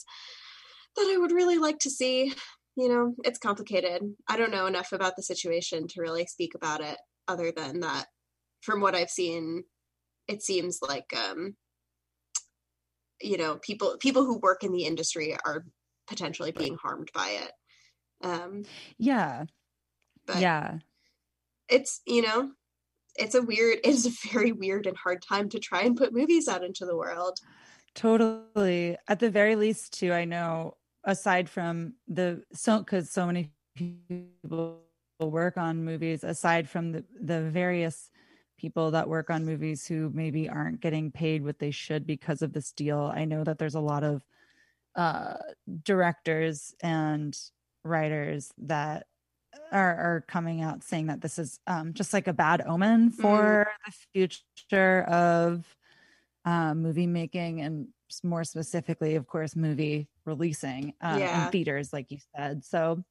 that 0.95 1.11
i 1.13 1.17
would 1.17 1.31
really 1.31 1.57
like 1.57 1.77
to 1.79 1.89
see 1.89 2.33
you 2.75 2.87
know 2.87 3.13
it's 3.23 3.37
complicated 3.39 4.01
i 4.29 4.37
don't 4.37 4.51
know 4.51 4.65
enough 4.67 4.91
about 4.93 5.15
the 5.15 5.21
situation 5.23 5.87
to 5.87 6.01
really 6.01 6.25
speak 6.25 6.53
about 6.55 6.81
it 6.81 6.97
other 7.27 7.51
than 7.51 7.81
that 7.81 8.05
from 8.61 8.81
what 8.81 8.95
i've 8.95 9.09
seen 9.09 9.63
it 10.27 10.41
seems 10.41 10.79
like 10.81 11.11
um 11.15 11.55
you 13.21 13.37
know 13.37 13.55
people 13.57 13.97
people 13.99 14.25
who 14.25 14.39
work 14.39 14.63
in 14.63 14.71
the 14.71 14.85
industry 14.85 15.35
are 15.45 15.65
potentially 16.07 16.51
being 16.51 16.75
harmed 16.75 17.11
by 17.13 17.37
it. 17.43 17.51
Um 18.23 18.63
Yeah, 18.97 19.45
but 20.25 20.39
yeah, 20.39 20.79
it's 21.69 22.01
you 22.05 22.21
know 22.21 22.51
it's 23.15 23.35
a 23.35 23.41
weird 23.41 23.79
it's 23.83 24.05
a 24.05 24.29
very 24.31 24.51
weird 24.51 24.87
and 24.87 24.97
hard 24.97 25.21
time 25.21 25.49
to 25.49 25.59
try 25.59 25.81
and 25.81 25.97
put 25.97 26.13
movies 26.13 26.47
out 26.47 26.63
into 26.63 26.85
the 26.85 26.95
world. 26.95 27.39
Totally. 27.93 28.95
At 29.07 29.19
the 29.19 29.31
very 29.31 29.55
least, 29.55 29.93
too, 29.93 30.13
I 30.13 30.25
know 30.25 30.77
aside 31.03 31.49
from 31.49 31.95
the 32.07 32.43
so 32.53 32.79
because 32.79 33.09
so 33.09 33.25
many 33.25 33.51
people 33.75 34.86
work 35.25 35.57
on 35.57 35.83
movies, 35.83 36.23
aside 36.23 36.69
from 36.69 36.91
the 36.91 37.03
the 37.19 37.41
various 37.49 38.11
people 38.57 38.91
that 38.91 39.07
work 39.09 39.29
on 39.29 39.45
movies 39.45 39.85
who 39.87 40.11
maybe 40.13 40.49
aren't 40.49 40.81
getting 40.81 41.11
paid 41.11 41.43
what 41.43 41.59
they 41.59 41.71
should 41.71 42.05
because 42.07 42.41
of 42.41 42.53
this 42.53 42.71
deal, 42.71 43.11
I 43.13 43.25
know 43.25 43.43
that 43.43 43.59
there's 43.59 43.75
a 43.75 43.79
lot 43.79 44.03
of 44.03 44.23
uh 44.95 45.37
directors 45.83 46.73
and 46.81 47.37
writers 47.83 48.51
that 48.57 49.07
are, 49.71 49.95
are 49.95 50.25
coming 50.27 50.61
out 50.61 50.83
saying 50.83 51.07
that 51.07 51.21
this 51.21 51.37
is 51.39 51.59
um, 51.67 51.93
just 51.93 52.13
like 52.13 52.27
a 52.27 52.33
bad 52.33 52.61
omen 52.65 53.09
for 53.09 53.67
the 53.85 53.93
future 54.13 55.03
of 55.03 55.65
uh, 56.45 56.73
movie 56.73 57.07
making 57.07 57.61
and 57.61 57.87
more 58.23 58.43
specifically, 58.43 59.15
of 59.15 59.27
course, 59.27 59.55
movie 59.55 60.07
releasing 60.25 60.93
uh, 61.01 61.17
Yeah. 61.19 61.45
in 61.45 61.51
theaters, 61.51 61.91
like 61.91 62.11
you 62.11 62.19
said. 62.35 62.63
So, 62.63 63.03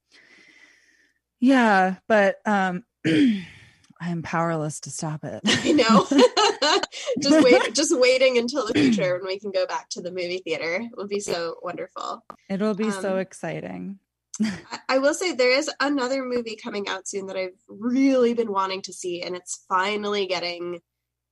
yeah, 1.40 1.96
but 2.08 2.36
um, 2.46 2.84
I 3.06 4.10
am 4.10 4.22
powerless 4.22 4.80
to 4.80 4.90
stop 4.90 5.24
it. 5.24 5.40
i 5.46 5.72
know 5.72 6.06
just 7.22 7.42
wait 7.42 7.60
just 7.74 7.98
waiting 7.98 8.36
until 8.38 8.66
the 8.66 8.74
future 8.74 9.14
when 9.18 9.26
we 9.26 9.38
can 9.38 9.50
go 9.50 9.66
back 9.66 9.88
to 9.90 10.00
the 10.02 10.10
movie 10.10 10.42
theater 10.44 10.80
it 10.82 10.90
would 10.96 11.08
be 11.08 11.20
so 11.20 11.56
wonderful 11.62 12.24
It'll 12.48 12.74
be 12.74 12.90
so 12.90 13.14
Um, 13.14 13.18
exciting. 13.18 13.98
I, 14.40 14.78
I 14.90 14.98
will 14.98 15.14
say 15.14 15.32
there 15.32 15.50
is 15.50 15.70
another 15.80 16.24
movie 16.24 16.56
coming 16.56 16.88
out 16.88 17.08
soon 17.08 17.26
that 17.26 17.36
i've 17.36 17.58
really 17.68 18.34
been 18.34 18.52
wanting 18.52 18.82
to 18.82 18.92
see 18.92 19.22
and 19.22 19.34
it's 19.34 19.64
finally 19.68 20.26
getting 20.26 20.80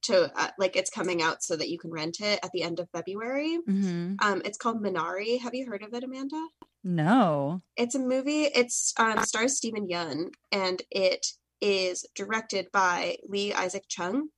to 0.02 0.30
uh, 0.38 0.50
like 0.58 0.76
it's 0.76 0.90
coming 0.90 1.22
out 1.22 1.42
so 1.42 1.54
that 1.56 1.68
you 1.68 1.78
can 1.78 1.90
rent 1.90 2.18
it 2.20 2.40
at 2.42 2.50
the 2.52 2.62
end 2.62 2.80
of 2.80 2.88
february 2.90 3.58
Mhm. 3.68 4.16
um 4.22 4.42
it's 4.44 4.58
called 4.58 4.82
minari 4.82 5.38
have 5.40 5.54
you 5.54 5.66
heard 5.66 5.82
of 5.82 5.92
it 5.92 6.02
amanda 6.04 6.42
No. 6.84 7.62
It's 7.76 7.94
a 7.94 7.98
movie. 7.98 8.44
It's 8.44 8.92
um, 8.98 9.22
stars 9.24 9.56
Steven 9.56 9.88
Yeun, 9.88 10.30
and 10.52 10.82
it 10.90 11.26
is 11.60 12.04
directed 12.14 12.68
by 12.72 13.16
Lee 13.28 13.52
Isaac 13.52 13.84
Chung. 13.88 14.28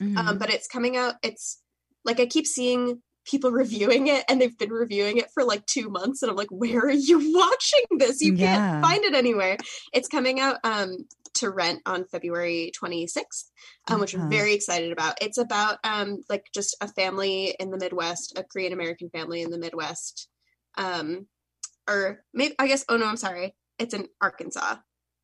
Mhm. 0.00 0.16
Um, 0.16 0.38
but 0.38 0.50
it's 0.50 0.68
coming 0.68 0.96
out. 0.96 1.16
It's 1.22 1.62
like 2.04 2.20
I 2.20 2.26
keep 2.26 2.46
seeing 2.46 3.02
people 3.26 3.50
reviewing 3.52 4.08
it, 4.08 4.24
and 4.28 4.40
they've 4.40 4.56
been 4.58 4.72
reviewing 4.72 5.18
it 5.18 5.30
for 5.34 5.44
like 5.44 5.66
two 5.66 5.90
months, 5.90 6.22
and 6.22 6.30
I'm 6.30 6.36
like, 6.36 6.50
where 6.50 6.80
are 6.86 6.90
you 6.90 7.18
watching 7.34 7.98
this? 7.98 8.20
You 8.20 8.34
Yeah. 8.34 8.48
can't 8.50 8.64
find 8.82 9.04
it 9.04 9.14
anywhere. 9.14 9.56
It's 9.92 10.08
coming 10.08 10.40
out 10.40 10.58
um, 10.64 11.06
to 11.34 11.50
rent 11.50 11.82
on 11.86 12.06
February 12.06 12.72
26th, 12.78 13.50
um, 13.88 14.00
which 14.00 14.14
I'm 14.14 14.20
Uh-huh. 14.20 14.28
very 14.28 14.54
excited 14.54 14.92
about. 14.92 15.16
It's 15.22 15.38
about 15.38 15.78
um, 15.84 16.18
like 16.28 16.46
just 16.54 16.76
a 16.80 16.88
family 16.88 17.56
in 17.60 17.70
the 17.70 17.78
Midwest, 17.78 18.38
a 18.38 18.44
Korean 18.44 18.72
American 18.72 19.10
family 19.10 19.42
in 19.42 19.50
the 19.50 19.58
Midwest. 19.58 20.28
Um, 20.76 21.26
or 21.88 22.22
maybe 22.34 22.54
I 22.58 22.66
guess 22.68 22.84
oh 22.88 22.96
no, 22.96 23.06
I'm 23.06 23.16
sorry. 23.16 23.54
It's 23.78 23.94
in 23.94 24.06
Arkansas. 24.20 24.76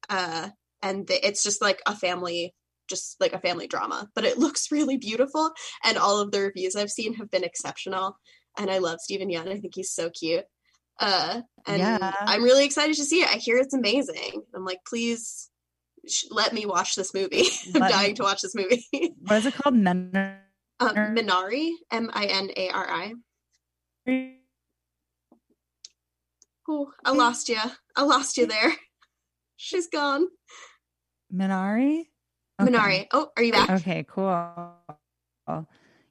Uh 0.08 0.48
and 0.82 1.06
the, 1.06 1.26
it's 1.26 1.42
just 1.42 1.62
like 1.62 1.80
a 1.86 1.94
family 1.96 2.54
just 2.90 3.16
like 3.20 3.32
a 3.32 3.38
family 3.40 3.66
drama, 3.66 4.08
but 4.14 4.24
it 4.24 4.38
looks 4.44 4.70
really 4.72 4.96
beautiful 4.96 5.50
and 5.84 5.96
all 5.98 6.20
of 6.20 6.30
the 6.32 6.40
reviews 6.40 6.76
I've 6.76 6.90
seen 6.90 7.14
have 7.14 7.30
been 7.30 7.44
exceptional 7.44 8.16
and 8.58 8.70
I 8.70 8.78
love 8.78 9.00
Steven 9.00 9.28
Yeun. 9.30 9.48
I 9.48 9.58
think 9.58 9.74
he's 9.74 9.92
so 9.92 10.10
cute. 10.10 10.44
Uh 11.00 11.40
and 11.66 11.78
Yeah. 11.78 12.12
I'm 12.20 12.42
really 12.42 12.64
excited 12.64 12.96
to 12.96 13.04
see 13.04 13.20
it. 13.22 13.28
I 13.28 13.36
hear 13.38 13.56
it's 13.58 13.74
amazing. 13.74 14.42
I'm 14.54 14.64
like 14.64 14.80
please 14.88 15.50
sh- 16.08 16.24
let 16.30 16.52
me 16.52 16.66
watch 16.66 16.94
this 16.94 17.14
movie. 17.14 17.44
I'm 17.74 17.80
Let 17.80 17.90
dying 17.92 18.08
me- 18.10 18.14
to 18.14 18.22
watch 18.22 18.42
this 18.42 18.54
movie. 18.54 18.84
What 19.26 19.38
is 19.38 19.46
it 19.46 19.54
called? 19.54 19.74
Men. 19.74 20.12
um, 20.80 20.94
Minari, 21.16 21.70
M 21.90 22.10
I 22.12 22.26
N 22.26 22.50
A 22.56 22.68
R 22.70 22.86
I. 24.06 24.34
Oh, 26.68 26.90
I 27.04 27.10
lost 27.12 27.48
you. 27.48 27.58
I 27.96 28.02
lost 28.02 28.36
you 28.36 28.46
there. 28.46 28.72
She's 29.56 29.86
gone. 29.88 30.26
Minari? 31.32 32.04
Minari. 32.60 33.06
Oh, 33.12 33.30
are 33.36 33.42
you 33.42 33.52
back? 33.52 33.70
Okay, 33.70 34.04
cool. 34.08 34.74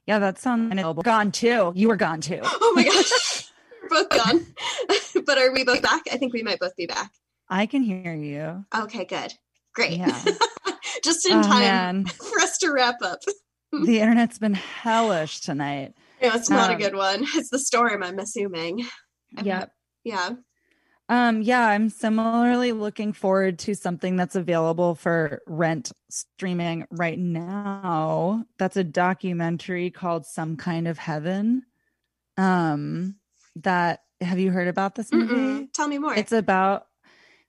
Yeah, 0.06 0.18
that 0.18 0.38
sounds 0.38 0.80
gone 1.02 1.32
too. 1.32 1.72
You 1.74 1.88
were 1.88 1.96
gone 1.96 2.20
too. 2.20 2.40
Oh 2.42 2.72
my 2.76 2.84
gosh. 2.84 3.50
We're 3.82 3.88
both 3.88 4.08
gone. 4.10 4.46
but 5.26 5.38
are 5.38 5.52
we 5.52 5.64
both 5.64 5.82
back? 5.82 6.02
I 6.12 6.16
think 6.16 6.32
we 6.32 6.42
might 6.42 6.58
both 6.60 6.76
be 6.76 6.86
back. 6.86 7.10
I 7.48 7.66
can 7.66 7.82
hear 7.82 8.14
you. 8.14 8.64
Okay, 8.74 9.04
good. 9.04 9.32
Great. 9.74 9.98
Yeah. 9.98 10.22
Just 11.02 11.26
in 11.26 11.38
Oh, 11.38 11.42
time 11.42 11.58
man. 11.60 12.04
for 12.06 12.40
us 12.40 12.58
to 12.58 12.70
wrap 12.72 12.96
up. 13.02 13.20
the 13.72 14.00
internet's 14.00 14.38
been 14.38 14.54
hellish 14.54 15.40
tonight. 15.40 15.94
No, 16.22 16.32
it's 16.34 16.48
not 16.48 16.70
a 16.70 16.74
Um, 16.74 16.78
good 16.80 16.94
one. 16.94 17.24
It's 17.34 17.50
the 17.50 17.58
storm, 17.58 18.02
I'm 18.02 18.18
assuming. 18.18 18.86
Yep. 19.42 19.70
Yeah. 20.04 20.30
Um, 21.08 21.42
yeah, 21.42 21.66
I'm 21.66 21.90
similarly 21.90 22.72
looking 22.72 23.12
forward 23.12 23.58
to 23.60 23.74
something 23.74 24.16
that's 24.16 24.36
available 24.36 24.94
for 24.94 25.42
rent 25.46 25.92
streaming 26.08 26.86
right 26.90 27.18
now. 27.18 28.46
That's 28.58 28.76
a 28.76 28.84
documentary 28.84 29.90
called 29.90 30.24
Some 30.24 30.56
Kind 30.56 30.88
of 30.88 30.96
Heaven. 30.96 31.64
Um, 32.38 33.16
that 33.56 34.00
have 34.20 34.38
you 34.38 34.50
heard 34.50 34.68
about 34.68 34.94
this 34.94 35.12
movie? 35.12 35.34
Mm-mm. 35.34 35.72
Tell 35.72 35.88
me 35.88 35.98
more. 35.98 36.14
It's 36.14 36.32
about 36.32 36.86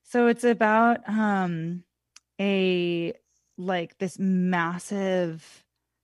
so 0.04 0.28
it's 0.28 0.44
about 0.44 1.08
um 1.08 1.84
a 2.40 3.14
like 3.58 3.98
this 3.98 4.20
massive 4.20 5.64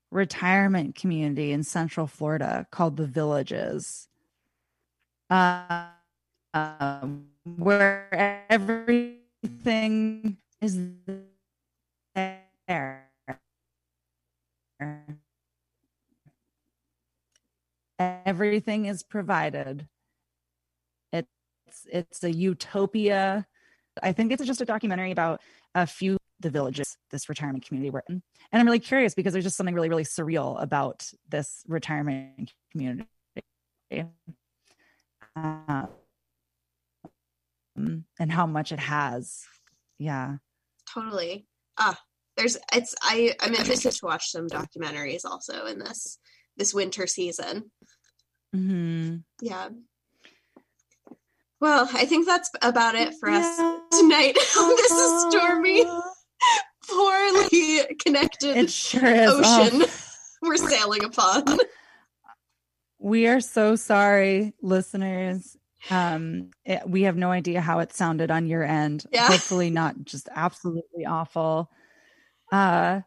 retirement 0.10 0.95
community 0.95 1.52
in 1.52 1.64
Central 1.64 2.08
Florida 2.08 2.66
called 2.72 2.97
the 2.97 3.06
Villages. 3.06 4.08
Uh, 5.30 5.88
um, 6.54 7.28
where 7.58 8.45
everything 8.49 10.38
is 10.62 10.80
there. 12.16 13.08
Everything 17.99 18.86
is 18.86 19.04
provided. 19.04 19.88
It's 21.14 21.30
it's 21.91 22.24
a 22.24 22.32
utopia. 22.32 23.45
I 24.02 24.12
think 24.12 24.32
it's 24.32 24.43
just 24.45 24.62
a 24.62 24.66
documentary 24.66 25.12
about 25.12 25.41
a 25.76 25.86
few 25.86 26.18
the 26.41 26.49
villages, 26.49 26.97
this 27.12 27.30
retirement 27.30 27.66
community 27.66 27.89
we're 27.91 28.02
in. 28.10 28.22
And 28.52 28.60
I'm 28.60 28.66
really 28.66 28.80
curious 28.80 29.14
because 29.14 29.34
there's 29.34 29.45
just 29.45 29.56
something 29.56 29.76
really, 29.76 29.89
really 29.89 30.04
surreal 30.04 30.62
about 30.62 31.10
this 31.30 31.64
retirement 31.68 32.52
community. 32.72 33.08
Um, 35.36 35.88
and 37.76 38.32
how 38.32 38.45
much 38.45 38.72
it 38.72 38.80
has. 38.80 39.43
Yeah. 39.97 40.38
totally. 40.93 41.47
Ah, 41.78 41.97
there's 42.38 42.57
it's 42.74 42.95
I 43.01 43.34
I'm 43.41 43.53
interested 43.53 43.91
to 43.91 44.05
watch 44.05 44.32
some 44.32 44.47
documentaries 44.47 45.26
also 45.26 45.65
in 45.65 45.80
this 45.80 46.19
this 46.57 46.74
winter 46.74 47.07
season. 47.07 47.72
Mm-hmm. 48.55 49.17
Yeah. 49.41 49.69
Well, 51.59 51.88
I 51.93 52.05
think 52.05 52.26
that's 52.26 52.49
about 52.61 52.95
it 52.95 53.13
for 53.19 53.30
us 53.30 53.57
tonight 53.91 54.36
on 54.57 54.69
this 54.76 54.91
is 54.91 55.22
stormy, 55.30 55.86
poorly 56.89 57.95
connected 58.03 58.57
It 58.57 58.72
sure 58.72 59.05
is. 59.05 59.30
ocean 59.30 59.82
Oh. 59.84 59.88
we're 60.41 60.57
sailing 60.57 61.03
upon. 61.03 61.59
We 62.97 63.28
are 63.28 63.41
so 63.41 63.76
sorry, 63.76 64.53
listeners. 64.61 65.55
Um, 65.89 66.51
it, 66.63 66.82
we 66.88 67.03
have 67.03 67.17
no 67.17 67.32
idea 67.32 67.61
how 67.61 67.79
it 67.79 67.93
sounded 67.93 68.29
on 68.29 68.45
your 68.45 68.63
end. 68.63 69.05
Yeah. 69.11 69.27
Hopefully, 69.27 69.69
not 69.69 69.95
just 70.03 70.29
absolutely 70.36 71.05
awful. 71.05 71.71
Uh, 72.51 72.99